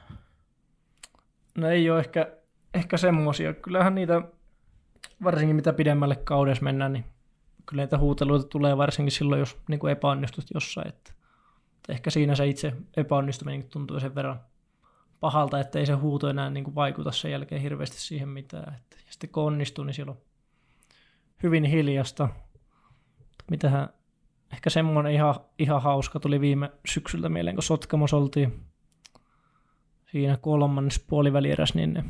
No 1.59 1.68
ei 1.68 1.91
ole 1.91 2.01
ehkä, 2.01 2.37
ehkä 2.75 2.97
semmosia. 2.97 3.53
Kyllähän 3.53 3.95
niitä, 3.95 4.23
varsinkin 5.25 5.57
mitä 5.57 5.73
pidemmälle 5.73 6.16
kaudessa 6.16 6.64
mennään, 6.64 6.93
niin 6.93 7.05
kyllä 7.67 7.83
niitä 7.83 7.99
huuteluita 7.99 8.49
tulee 8.49 8.77
varsinkin 8.77 9.13
silloin, 9.13 9.39
jos 9.39 9.59
niin 9.69 9.81
kuin 9.81 9.91
epäonnistut 9.91 10.45
jossain. 10.55 10.89
Että, 10.89 11.13
että 11.77 11.93
ehkä 11.93 12.11
siinä 12.11 12.35
se 12.35 12.47
itse 12.47 12.73
epäonnistuminen 12.97 13.65
tuntuu 13.65 14.01
sen 14.01 14.15
verran 14.15 14.41
pahalta, 15.21 15.61
että 15.61 15.79
ei 15.79 15.87
se 15.87 15.93
huuto 15.93 16.29
enää 16.29 16.51
niin 16.51 16.65
kuin 16.65 16.75
vaikuta 16.75 17.13
sen 17.13 17.31
jälkeen 17.31 17.63
hirveästi 17.63 18.01
siihen 18.01 18.29
mitään. 18.29 18.75
Että, 18.75 18.97
ja 19.07 19.13
sitten 19.13 19.31
kun 19.31 19.43
onnistuu, 19.43 19.85
niin 19.85 19.95
silloin 19.95 20.19
hyvin 21.43 21.65
hiljasta. 21.65 22.29
Mitähän, 23.51 23.89
ehkä 24.53 24.71
semmoinen 24.71 25.13
ihan, 25.13 25.35
ihan 25.59 25.83
hauska 25.83 26.21
tuli 26.21 26.41
viime 26.41 26.71
syksyltä 26.87 27.29
mieleen, 27.29 27.57
kun 27.57 27.63
Sotkamos 27.63 28.15
oltiin 28.15 28.63
siinä 30.11 30.37
kolmannes 30.37 31.05
puolivälieräs, 31.09 31.75
niin 31.75 31.93
ne 31.95 32.05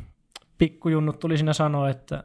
pikkujunnut 0.57 1.19
tuli 1.19 1.37
siinä 1.37 1.53
sanoa, 1.53 1.89
että 1.89 2.23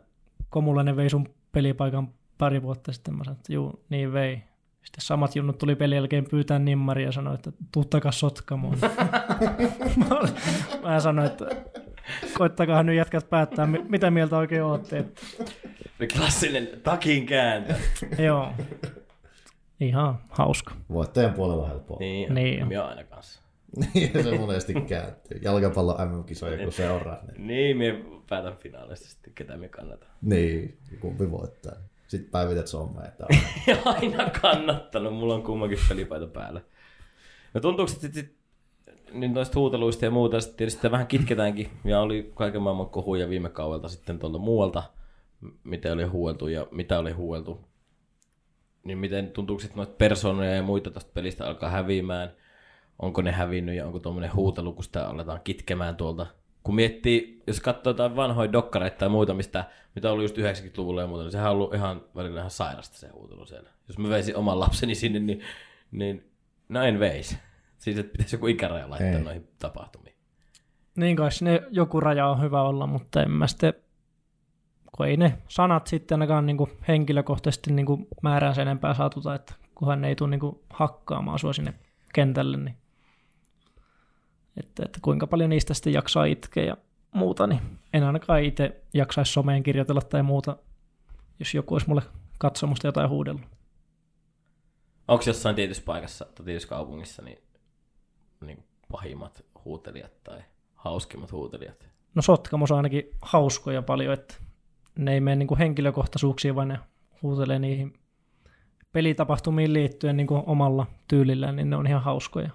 Komulainen 0.51 0.97
vei 0.97 1.11
sun 1.11 1.35
pelipaikan 1.53 2.15
pari 2.39 2.63
vuotta 2.63 2.93
sitten. 2.93 3.15
Mä 3.15 3.25
sanoin, 3.25 3.39
että 3.39 3.53
juu, 3.53 3.85
niin 3.89 4.13
vei. 4.13 4.43
Sitten 4.85 5.05
samat 5.05 5.37
junnut 5.37 5.59
tuli 5.59 5.75
pelin 5.75 5.97
jälkeen 5.97 6.25
pyytää 6.31 6.59
nimmari 6.59 7.05
ja 7.05 7.13
sanoi, 7.13 7.35
että 7.35 7.53
tuu 7.73 7.85
takas 7.85 8.21
Sotkamoon. 8.21 8.79
mä, 10.83 11.01
sanoin, 11.01 11.27
että 11.27 11.47
koittakaa 12.39 12.83
nyt 12.83 12.97
jätkät 12.97 13.31
päättää, 13.31 13.67
mi- 13.67 13.85
mitä 13.89 14.11
mieltä 14.11 14.37
oikein 14.37 14.63
ootte. 14.63 15.05
Klassinen 16.17 16.69
takin 16.83 17.27
kääntö. 17.27 17.75
joo. 18.19 18.53
Ihan 19.81 20.19
hauska. 20.29 20.75
Voittajan 20.93 21.33
puolella 21.35 21.69
helppoa. 21.69 21.99
Niin, 21.99 22.35
Niin. 22.35 22.69
minä 22.69 22.85
aina 22.85 23.05
kanssa. 23.05 23.43
Niin, 23.95 24.11
se 24.25 24.39
monesti 24.39 24.75
kääntyy. 24.75 25.41
Jalkapallon 25.43 26.09
MM-kisoja 26.11 26.65
kun 26.65 26.73
seuraa. 26.73 27.19
Niin, 27.37 27.47
Niin, 27.47 27.77
minä 27.77 27.95
päätän 28.29 28.57
finaalista 28.57 29.09
sitten, 29.09 29.33
ketä 29.35 29.57
me 29.57 29.69
kannatan. 29.69 30.09
niin 30.23 30.79
kumpi 31.01 31.31
voittaa. 31.31 31.73
Sitten 32.09 32.31
päivität 32.31 32.67
somea, 32.67 33.05
että 33.05 33.27
Ja 33.67 33.77
aina 33.85 34.31
kannattanut, 34.41 35.15
mulla 35.15 35.35
on 35.35 35.43
kummankin 35.43 35.79
pelipaita 35.89 36.27
päällä. 36.27 36.61
No 37.55 37.61
tuntuuko, 37.61 37.93
että 37.93 38.01
sit, 38.01 38.15
sit, 38.15 38.37
niin 39.13 39.35
noista 39.35 39.59
huuteluista 39.59 40.05
ja 40.05 40.11
muuta 40.11 40.41
sitten 40.41 40.57
tietysti 40.57 40.91
vähän 40.91 41.07
kitketäänkin, 41.07 41.71
ja 41.85 42.01
oli 42.01 42.33
kaiken 42.35 42.63
maailman 42.63 42.91
kohuja 42.91 43.29
viime 43.29 43.49
kaudelta 43.49 43.89
sitten 43.89 44.19
tuolta 44.19 44.39
muualta, 44.39 44.83
m- 45.41 45.49
miten 45.65 45.93
oli 45.93 46.05
huueltu 46.05 46.49
ja 46.49 46.67
mitä 46.71 46.99
oli 46.99 47.13
huueltu. 47.13 47.69
Niin 48.85 48.99
miten 48.99 49.31
tuntuuko, 49.31 49.63
että 49.65 49.77
noita 49.77 49.93
persoonoja 49.99 50.55
ja 50.55 50.63
muita 50.63 50.91
tästä 50.91 51.11
pelistä 51.15 51.47
alkaa 51.47 51.71
häviämään? 51.71 52.33
Onko 52.99 53.23
ne 53.23 53.33
hävinnyt 53.33 53.77
ja 53.77 53.87
onko 53.87 53.99
tuommoinen 53.99 54.35
huutelu, 54.35 54.73
kun 54.73 54.85
sitä 54.85 55.09
aletaan 55.09 55.41
kitkemään 55.45 55.97
tuolta? 55.97 56.27
Kun 56.69 56.75
miettii, 56.75 57.43
jos 57.47 57.61
katsoo 57.61 57.91
jotain 57.91 58.17
vanhoja 58.17 58.53
dokkareita 58.53 58.97
tai 58.97 59.09
muuta, 59.09 59.35
mistä, 59.35 59.65
mitä 59.95 60.11
oli 60.11 60.25
just 60.25 60.37
90-luvulla 60.39 61.01
ja 61.01 61.07
muuta, 61.07 61.23
niin 61.23 61.33
sehän 61.33 61.47
on 61.47 61.53
ollut 61.53 61.75
ihan 61.75 62.03
välillä 62.17 62.41
ihan 62.41 62.51
sairasta 62.51 62.97
se 62.97 63.09
huutelu 63.09 63.47
siellä. 63.47 63.71
Jos 63.89 63.99
mä 63.99 64.09
veisin 64.09 64.37
oman 64.37 64.61
lapseni 64.61 64.95
sinne, 64.95 65.19
niin, 65.19 65.41
niin 65.91 66.31
no 66.69 66.83
en 66.83 67.01
veisi. 67.01 67.39
Siis 67.79 67.99
että 67.99 68.13
pitäisi 68.13 68.37
joku 68.37 68.47
ikäraja 68.47 68.91
laittaa 68.91 69.19
Ei. 69.19 69.21
noihin 69.21 69.49
tapahtumiin. 69.59 70.15
Niin 70.97 71.17
kai 71.17 71.33
sinne 71.33 71.63
joku 71.71 72.01
raja 72.01 72.27
on 72.27 72.43
hyvä 72.43 72.63
olla, 72.63 72.87
mutta 72.87 73.23
en 73.23 73.31
mä 73.31 73.47
sitten, 73.47 73.75
kun 74.97 75.07
ei 75.07 75.17
ne 75.17 75.39
sanat 75.49 75.87
sitten 75.87 76.17
ainakaan 76.17 76.47
niin 76.47 76.57
kuin 76.57 76.71
henkilökohtaisesti 76.89 77.73
niin 77.73 77.87
kuin 77.87 78.09
määrää 78.23 78.55
sen 78.55 78.63
enempää 78.63 78.95
satuta, 78.95 79.35
että 79.35 79.55
kunhan 79.75 80.01
ne 80.01 80.09
ei 80.09 80.17
tule 80.17 80.31
niin 80.31 80.41
kuin 80.41 80.61
hakkaamaan 80.71 81.39
sua 81.39 81.53
sinne 81.53 81.75
kentälle, 82.15 82.57
niin 82.57 82.77
että, 84.61 84.83
että 84.85 84.99
kuinka 85.03 85.27
paljon 85.27 85.51
niistä 85.51 85.75
sitten 85.75 85.93
jaksaa 85.93 86.25
itkeä 86.25 86.65
ja 86.65 86.77
muuta, 87.15 87.47
niin 87.47 87.61
en 87.93 88.05
ainakaan 88.05 88.43
itse 88.43 88.83
jaksaisi 88.95 89.33
someen 89.33 89.63
kirjoitella 89.63 90.01
tai 90.01 90.23
muuta, 90.23 90.57
jos 91.39 91.55
joku 91.55 91.75
olisi 91.75 91.89
mulle 91.89 92.03
katsomusta 92.39 92.87
jotain 92.87 93.11
huudellut. 93.11 93.43
Onko 95.09 95.25
jossain 95.27 95.57
tietyssä 95.57 95.83
paikassa 95.87 96.25
tai 96.25 96.45
tietyssä 96.45 96.69
kaupungissa 96.69 97.23
niin, 97.23 97.39
niin 98.41 98.65
pahimmat 98.93 99.45
huutelijat 99.65 100.25
tai 100.25 100.41
hauskimmat 100.75 101.33
huutelijat? 101.33 101.89
No 102.15 102.23
Sotkamossa 102.23 102.75
on 102.75 102.79
ainakin 102.79 103.11
hauskoja 103.23 103.83
paljon, 103.83 104.15
että 104.15 104.35
ne 104.99 105.15
ei 105.15 105.21
mene 105.21 105.37
niin 105.37 105.47
kuin 105.47 105.59
henkilökohtaisuuksiin, 105.59 106.55
vaan 106.55 106.69
ne 106.69 106.79
huutelee 107.23 107.59
niihin 107.59 107.93
pelitapahtumiin 108.93 109.73
liittyen 109.73 110.17
niin 110.17 110.27
kuin 110.27 110.43
omalla 110.47 110.87
tyylillään, 111.09 111.57
niin 111.57 111.71
ne 111.71 111.77
on 111.77 111.87
ihan 111.87 112.03
hauskoja. 112.03 112.51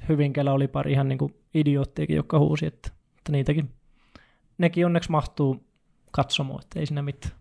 Sitten 0.00 0.08
Hyvinkäällä 0.08 0.52
oli 0.52 0.68
pari 0.68 0.92
ihan 0.92 1.08
niin 1.08 1.18
kuin 1.18 1.34
idioottiakin, 1.54 2.16
jotka 2.16 2.38
huusi, 2.38 2.66
että, 2.66 2.90
että 3.18 3.32
niitäkin, 3.32 3.74
nekin 4.58 4.86
onneksi 4.86 5.10
mahtuu 5.10 5.64
katsomaan, 6.12 6.62
että 6.62 6.80
ei 6.80 6.86
siinä 6.86 7.02
mitään. 7.02 7.34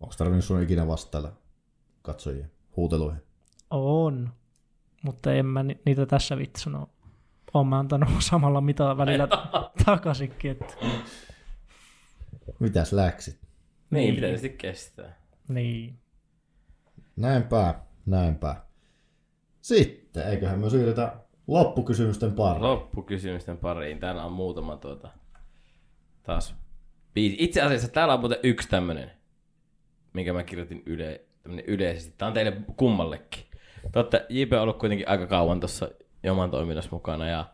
onko 0.00 0.14
tarvinnut 0.18 0.44
sun 0.44 0.62
ikinä 0.62 0.86
vastailla 0.86 1.32
katsojien 2.02 2.50
huuteluihin? 2.76 3.22
On, 3.70 4.30
mutta 5.02 5.32
en 5.34 5.46
mä 5.46 5.62
ni- 5.62 5.80
niitä 5.86 6.06
tässä 6.06 6.36
vittu 6.38 6.60
sanoa. 6.60 6.88
Olen 7.54 7.66
mä 7.66 7.78
antanut 7.78 8.08
samalla 8.30 8.60
mitalla 8.60 8.96
välillä 8.96 9.28
takaisinkin, 9.84 10.50
että 10.50 10.74
Mitäs 12.58 12.92
läksit? 12.92 13.38
Niin, 13.90 14.02
Niin. 14.02 14.14
pitää 14.14 14.28
tietysti 14.28 14.48
kestää. 14.50 15.16
niin. 15.48 15.98
Näinpä, 17.16 17.74
näinpä. 18.06 18.56
Sitten, 19.68 20.28
eiköhän 20.28 20.58
me 20.58 20.70
siirrytä 20.70 21.12
loppukysymysten 21.46 22.32
pariin. 22.32 22.62
Loppukysymysten 22.62 23.58
pariin. 23.58 23.98
Täällä 23.98 24.24
on 24.24 24.32
muutama 24.32 24.76
tuota, 24.76 25.08
taas 26.22 26.54
biisi. 27.14 27.36
Itse 27.38 27.62
asiassa 27.62 27.88
täällä 27.88 28.14
on 28.14 28.20
muuten 28.20 28.38
yksi 28.42 28.68
tämmönen, 28.68 29.10
minkä 30.12 30.32
mä 30.32 30.42
kirjoitin 30.42 30.82
yle, 30.86 31.20
yleisesti. 31.66 32.14
Tää 32.18 32.28
on 32.28 32.34
teille 32.34 32.52
kummallekin. 32.76 33.44
Te 33.92 33.98
olette, 33.98 34.26
JP 34.28 34.52
on 34.52 34.60
ollut 34.60 34.78
kuitenkin 34.78 35.08
aika 35.08 35.26
kauan 35.26 35.60
tuossa 35.60 35.88
oman 36.30 36.50
toiminnassa 36.50 36.90
mukana 36.92 37.28
ja, 37.28 37.44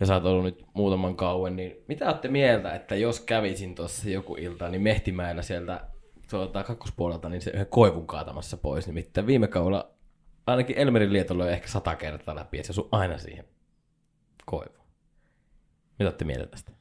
ja 0.00 0.06
sä 0.06 0.14
oot 0.14 0.24
ollut 0.24 0.44
nyt 0.44 0.64
muutaman 0.74 1.16
kauan, 1.16 1.56
niin 1.56 1.76
mitä 1.88 2.06
olette 2.06 2.28
mieltä, 2.28 2.74
että 2.74 2.96
jos 2.96 3.20
kävisin 3.20 3.74
tuossa 3.74 4.10
joku 4.10 4.36
ilta, 4.36 4.68
niin 4.68 4.82
Mehtimäellä 4.82 5.42
sieltä 5.42 5.80
tuolta 6.30 6.64
kakkospuolelta, 6.64 7.28
niin 7.28 7.42
se 7.42 7.50
yhden 7.50 7.66
koivun 7.66 8.06
kaatamassa 8.06 8.56
pois. 8.56 8.86
Nimittäin 8.86 9.26
viime 9.26 9.48
kaudella 9.48 9.92
ainakin 10.46 10.78
Elmerin 10.78 11.12
lietolla 11.12 11.44
on 11.44 11.50
ehkä 11.50 11.68
sata 11.68 11.96
kertaa 11.96 12.34
läpi, 12.34 12.58
että 12.58 12.66
se 12.66 12.72
osuu 12.72 12.88
aina 12.92 13.18
siihen 13.18 13.44
koivuun. 14.46 14.86
Mitä 15.98 16.04
olette 16.04 16.24
mieltä 16.24 16.46
tästä? 16.46 16.72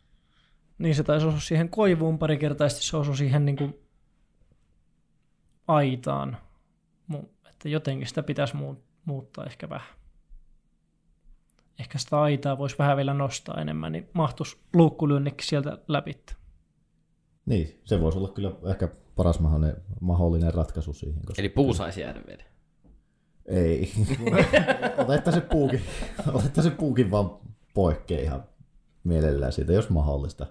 Niin 0.78 0.96
se 0.96 1.04
taisi 1.04 1.26
osua 1.26 1.40
siihen 1.40 1.70
koivuun 1.70 2.20
pari 2.20 2.38
kertaa, 2.38 2.66
ja 2.66 2.70
sitten 2.70 2.86
se 2.86 2.98
osui 2.98 3.18
siihen 3.18 3.46
niin 3.46 3.56
kuin 3.56 3.80
aitaan. 5.68 6.38
Että 7.50 7.70
jotenkin 7.70 8.08
sitä 8.08 8.24
pitäisi 8.24 8.56
muu- 8.56 8.84
muuttaa 9.06 9.46
ehkä 9.46 9.70
vähän. 9.70 9.96
Ehkä 11.80 11.98
sitä 11.98 12.22
aitaa 12.22 12.58
voisi 12.58 12.78
vähän 12.78 12.98
vielä 12.98 13.14
nostaa 13.14 13.62
enemmän, 13.62 13.92
niin 13.92 14.10
mahtuisi 14.14 14.58
luukkulyönnekin 14.74 15.48
sieltä 15.48 15.78
läpi. 15.88 16.24
Niin, 17.46 17.82
se 17.84 18.02
voisi 18.02 18.18
olla 18.18 18.30
kyllä 18.30 18.52
ehkä 18.70 18.90
paras 19.16 19.40
mahdollinen, 19.40 19.82
mahdollinen 20.02 20.54
ratkaisu 20.54 20.94
siihen. 20.94 21.26
Koska... 21.26 21.42
Eli 21.42 21.50
puu 21.50 21.74
saisi 21.74 22.02
jäädä 22.02 22.22
veden. 22.28 22.51
Ei. 23.46 23.92
Otetta 24.98 25.32
se 25.32 25.42
puukin, 25.42 25.82
otetta 26.34 26.62
se 26.62 26.70
puukin 26.70 27.12
vaan 27.12 27.32
poikkea 27.74 28.20
ihan 28.22 28.44
mielellään 29.04 29.52
siitä, 29.52 29.74
jos 29.74 29.90
mahdollista. 29.90 30.48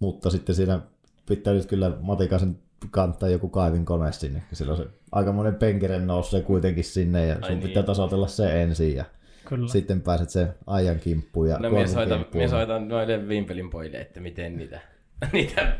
Mutta 0.00 0.30
sitten 0.30 0.54
siinä 0.54 0.80
pitää 1.28 1.52
nyt 1.52 1.66
kyllä 1.66 1.92
Matikasen 2.00 2.58
kantaa 2.90 3.28
joku 3.28 3.48
kaivin 3.48 3.84
kone 3.84 4.12
sinne, 4.12 4.40
kun 4.48 4.56
silloin 4.56 4.78
se 4.78 4.86
aikamoinen 5.12 5.54
penkere 5.54 5.98
nousee 5.98 6.40
kuitenkin 6.40 6.84
sinne 6.84 7.26
ja 7.26 7.34
sun 7.34 7.44
Ai 7.44 7.50
niin. 7.50 7.62
pitää 7.68 7.82
tasoitella 7.82 8.26
se 8.28 8.62
ensin 8.62 8.96
ja 8.96 9.04
Kyllä. 9.44 9.68
sitten 9.68 10.00
pääset 10.00 10.30
sen 10.30 10.54
ajan 10.66 11.00
kimppuun 11.00 11.48
ja 11.48 11.58
No 11.58 11.70
minä 11.70 11.86
soitan, 11.86 12.26
minä 12.34 12.48
soitan 12.48 12.88
noille 12.88 13.28
vimpelin 13.28 13.70
pojille, 13.70 13.98
että 13.98 14.20
miten 14.20 14.56
niitä, 14.56 14.80
niitä 15.32 15.78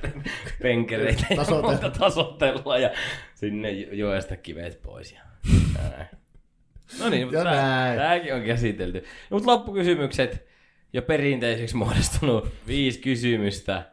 penkereitä 0.63 1.27
ja 1.31 1.37
Tasoitella. 1.37 1.73
muuta 1.73 1.91
tasoitellaan 2.01 2.83
ja 2.83 2.91
sinne 3.35 3.71
jo- 3.71 3.95
joesta 3.95 4.37
kivet 4.37 4.83
pois. 4.83 5.13
Ja. 5.13 5.21
No 7.01 7.09
niin, 7.09 7.27
mutta 7.27 7.45
näin. 7.45 7.99
tääkin 7.99 8.35
on 8.35 8.43
käsitelty. 8.43 9.05
Mutta 9.31 9.51
loppukysymykset 9.51 10.47
jo 10.93 11.03
perinteisiksi 11.03 11.77
muodostunut 11.87 12.49
viisi 12.67 13.01
kysymystä. 13.01 13.93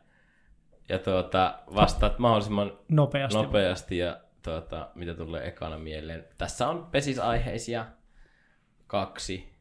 Ja 0.89 0.99
tuota, 0.99 1.59
vastaat 1.75 2.19
mahdollisimman 2.19 2.77
Nopeasti. 2.89 3.37
nopeasti 3.37 3.97
ja 3.97 4.19
tuota, 4.43 4.89
mitä 4.95 5.13
tulee 5.13 5.47
ekana 5.47 5.77
mieleen. 5.77 6.25
Tässä 6.37 6.67
on 6.67 6.87
pesisaiheisia 6.91 7.85
kaksi 8.87 9.53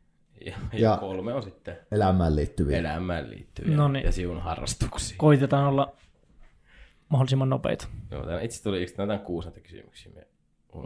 ja, 0.47 0.53
ja, 0.73 0.79
Ja- 0.81 0.97
kolme 0.97 1.35
on 1.35 1.43
sitten 1.43 1.79
Elämään 1.93 2.37
liittyviä. 2.37 2.79
elämään 2.79 3.31
liittyviä 3.31 3.77
Noniin. 3.77 4.05
ja 4.05 4.13
siun 4.13 4.41
harrastuksia. 4.43 5.15
Koitetaan 5.19 5.67
olla 5.69 5.93
mahdollisimman 7.09 7.51
nopeita. 7.51 7.89
Joo, 8.11 8.39
itse 8.43 8.63
tuli 8.63 8.83
yksi, 8.83 8.95
näitä 8.99 9.19
kuusi 9.19 9.49
näitä 9.49 9.61
kysymyksiä. 9.61 10.13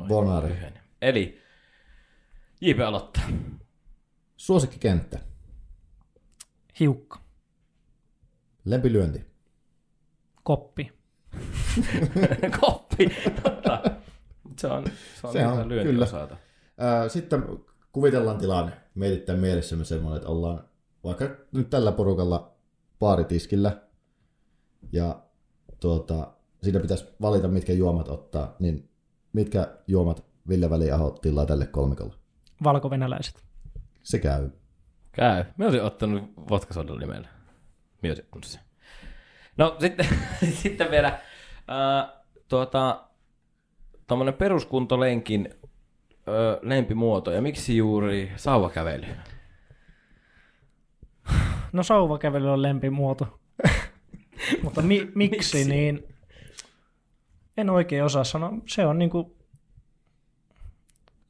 Bonari. 0.08 0.54
Eli 1.02 1.40
JP 2.60 2.80
aloittaa. 2.86 3.22
Suosikkikenttä. 4.36 5.18
Hiukka. 6.80 7.18
Lempilyönti. 8.64 9.24
Koppi. 10.42 10.92
Koppi. 12.60 13.10
Totta. 13.42 13.82
Se 14.58 14.66
on, 14.66 14.84
se 15.20 15.26
on, 15.26 15.32
Se 15.32 15.46
on, 15.46 15.68
kyllä. 15.68 16.04
osata. 16.04 16.36
Ää, 16.78 17.08
Sitten 17.08 17.42
kuvitellaan 17.92 18.38
tilanne, 18.38 18.72
mietitään 18.94 19.38
mielessämme 19.38 19.84
semmoinen, 19.84 20.16
että 20.16 20.28
ollaan 20.28 20.68
vaikka 21.04 21.24
nyt 21.52 21.70
tällä 21.70 21.92
porukalla 21.92 22.56
baaritiskillä 22.98 23.82
ja 24.92 25.22
tuota, 25.80 26.32
siinä 26.62 26.80
pitäisi 26.80 27.04
valita, 27.20 27.48
mitkä 27.48 27.72
juomat 27.72 28.08
ottaa, 28.08 28.56
niin 28.58 28.88
mitkä 29.32 29.78
juomat 29.86 30.24
Ville 30.48 30.70
Väliaho 30.70 31.10
tilaa 31.10 31.46
tälle 31.46 31.66
kolmikolle? 31.66 32.14
Valkovenäläiset. 32.64 33.44
Se 34.02 34.18
käy. 34.18 34.50
Käy. 35.12 35.44
Mä 35.56 35.64
olisin 35.64 35.82
ottanut 35.82 36.32
vodkasodalla 36.50 37.00
nimellä. 37.00 37.28
Mä 38.02 38.08
olisin 38.08 38.24
ottanut 38.24 38.44
se. 38.44 38.58
No 39.56 39.76
sitten, 39.80 40.06
sitten 40.62 40.90
vielä, 40.90 41.08
äh, 41.08 42.12
tuota, 42.48 43.04
tommonen 44.06 44.34
peruskuntolenkin 44.34 45.48
ö, 46.28 46.58
lempimuoto 46.62 47.30
ja 47.30 47.42
miksi 47.42 47.76
juuri 47.76 48.32
sauvakävely? 48.36 49.06
No 51.72 51.82
sauvakävely 51.82 52.52
on 52.52 52.62
lempimuoto. 52.62 53.40
Mutta 54.62 54.82
mi- 54.82 54.98
miksi, 54.98 55.12
Miksi? 55.14 55.56
miksi, 55.58 55.70
niin 55.70 56.14
en 57.56 57.70
oikein 57.70 58.04
osaa 58.04 58.24
sanoa. 58.24 58.52
Se 58.68 58.86
on 58.86 58.98
niinku, 58.98 59.35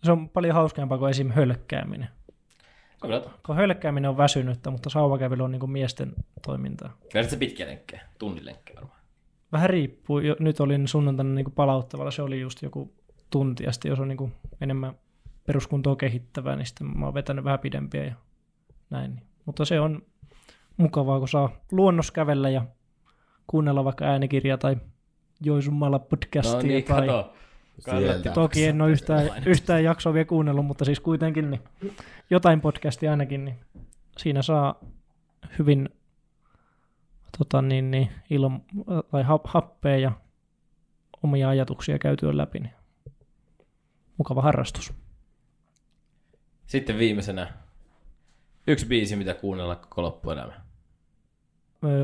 se 0.06 0.12
on 0.12 0.28
paljon 0.28 0.54
hauskempaa 0.54 0.98
kuin 0.98 1.10
esim. 1.10 1.30
hölkkääminen. 1.30 2.08
Kyllä. 3.02 3.22
Kun 3.46 3.56
hölkkääminen 3.56 4.10
on 4.10 4.16
väsynyttä, 4.16 4.70
mutta 4.70 4.90
sauvakävely 4.90 5.42
on 5.42 5.52
niinku 5.52 5.66
miesten 5.66 6.14
toimintaa. 6.46 6.96
Vedät 7.14 7.30
se 7.30 7.36
pitkiä 7.36 7.66
lenkkejä, 7.66 8.02
tunnin 8.18 8.46
lenkkejä 8.46 8.76
varmaan. 8.76 9.00
Vähän 9.52 9.70
riippuu. 9.70 10.20
Nyt 10.38 10.60
olin 10.60 10.88
sunnuntaina 10.88 11.34
niinku 11.34 11.50
palauttavalla, 11.50 12.10
se 12.10 12.22
oli 12.22 12.40
just 12.40 12.62
joku 12.62 12.94
tunti, 13.30 13.64
ja 13.64 13.72
sitten 13.72 13.88
jos 13.88 14.00
on 14.00 14.08
niinku 14.08 14.30
enemmän 14.60 14.94
peruskuntoa 15.46 15.96
kehittävää, 15.96 16.56
niin 16.56 16.66
sitten 16.66 16.98
mä 16.98 17.04
oon 17.04 17.14
vetänyt 17.14 17.44
vähän 17.44 17.58
pidempiä 17.58 18.04
ja 18.04 18.14
näin. 18.90 19.22
Mutta 19.44 19.64
se 19.64 19.80
on 19.80 20.02
mukavaa, 20.76 21.18
kun 21.18 21.28
saa 21.28 21.50
luonnos 21.72 22.10
kävellä 22.10 22.50
ja 22.50 22.66
kuunnella 23.46 23.84
vaikka 23.84 24.04
äänikirjaa 24.04 24.58
tai 24.58 24.76
Joisummalla 25.40 25.98
podcastia. 25.98 26.56
No 26.56 26.62
niin, 26.62 26.84
tai... 26.84 27.06
kato. 27.06 27.34
Sieltä. 27.78 28.30
Toki 28.30 28.64
en 28.66 28.82
ole 28.82 28.90
yhtään, 28.90 29.30
yhtään 29.46 29.84
jaksoa 29.84 30.14
vielä 30.14 30.24
kuunnellut, 30.24 30.66
mutta 30.66 30.84
siis 30.84 31.00
kuitenkin 31.00 31.50
niin 31.50 31.62
jotain 32.30 32.60
podcastia 32.60 33.10
ainakin, 33.10 33.44
niin 33.44 33.58
siinä 34.18 34.42
saa 34.42 34.80
hyvin 35.58 35.88
tota 37.38 37.62
niin, 37.62 37.90
niin, 37.90 38.10
ilon, 38.30 38.62
tai 39.10 39.22
hap, 39.22 39.42
happea 39.44 39.96
ja 39.96 40.12
omia 41.22 41.48
ajatuksia 41.48 41.98
käytyä 41.98 42.36
läpi. 42.36 42.58
Niin. 42.60 42.72
Mukava 44.16 44.42
harrastus. 44.42 44.92
Sitten 46.66 46.98
viimeisenä 46.98 47.52
yksi 48.66 48.86
biisi, 48.86 49.16
mitä 49.16 49.34
kuunnella 49.34 49.76
koko 49.76 50.02
loppuelämä. 50.02 50.60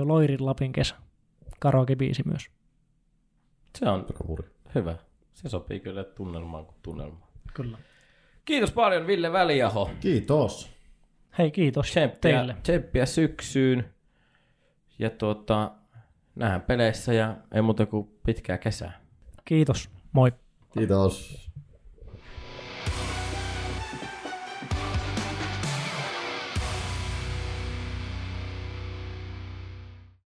Loirin 0.05 0.47
Lapin 0.47 0.73
kesä. 0.73 0.95
Karaoke-biisi 1.59 2.23
myös. 2.25 2.51
Se 3.79 3.89
on 3.89 4.07
hyvä. 4.75 4.97
Se 5.35 5.49
sopii 5.49 5.81
kyllä 5.81 6.05
tunnelmaan 6.05 6.67
kuin 6.67 6.77
tunnelmaan. 6.83 7.29
Kyllä. 7.55 7.79
Kiitos 8.45 8.73
paljon 8.73 9.07
Ville 9.07 9.33
Väliaho. 9.33 9.91
Kiitos. 10.01 10.71
Hei, 11.39 11.51
kiitos 11.51 11.87
Tsemppiä, 11.87 12.19
teille. 12.21 12.57
tsemppiä 12.63 13.07
syksyyn. 13.07 13.95
Ja 14.99 15.11
tuota, 15.11 15.73
nähdään 16.35 16.63
peleissä 16.63 17.13
ja 17.13 17.37
ei 17.55 17.63
muuta 17.63 17.87
kuin 17.87 18.09
pitkää 18.27 18.59
kesää. 18.59 19.01
Kiitos. 19.45 19.91
Moi. 20.13 20.33
Kiitos. 20.75 21.51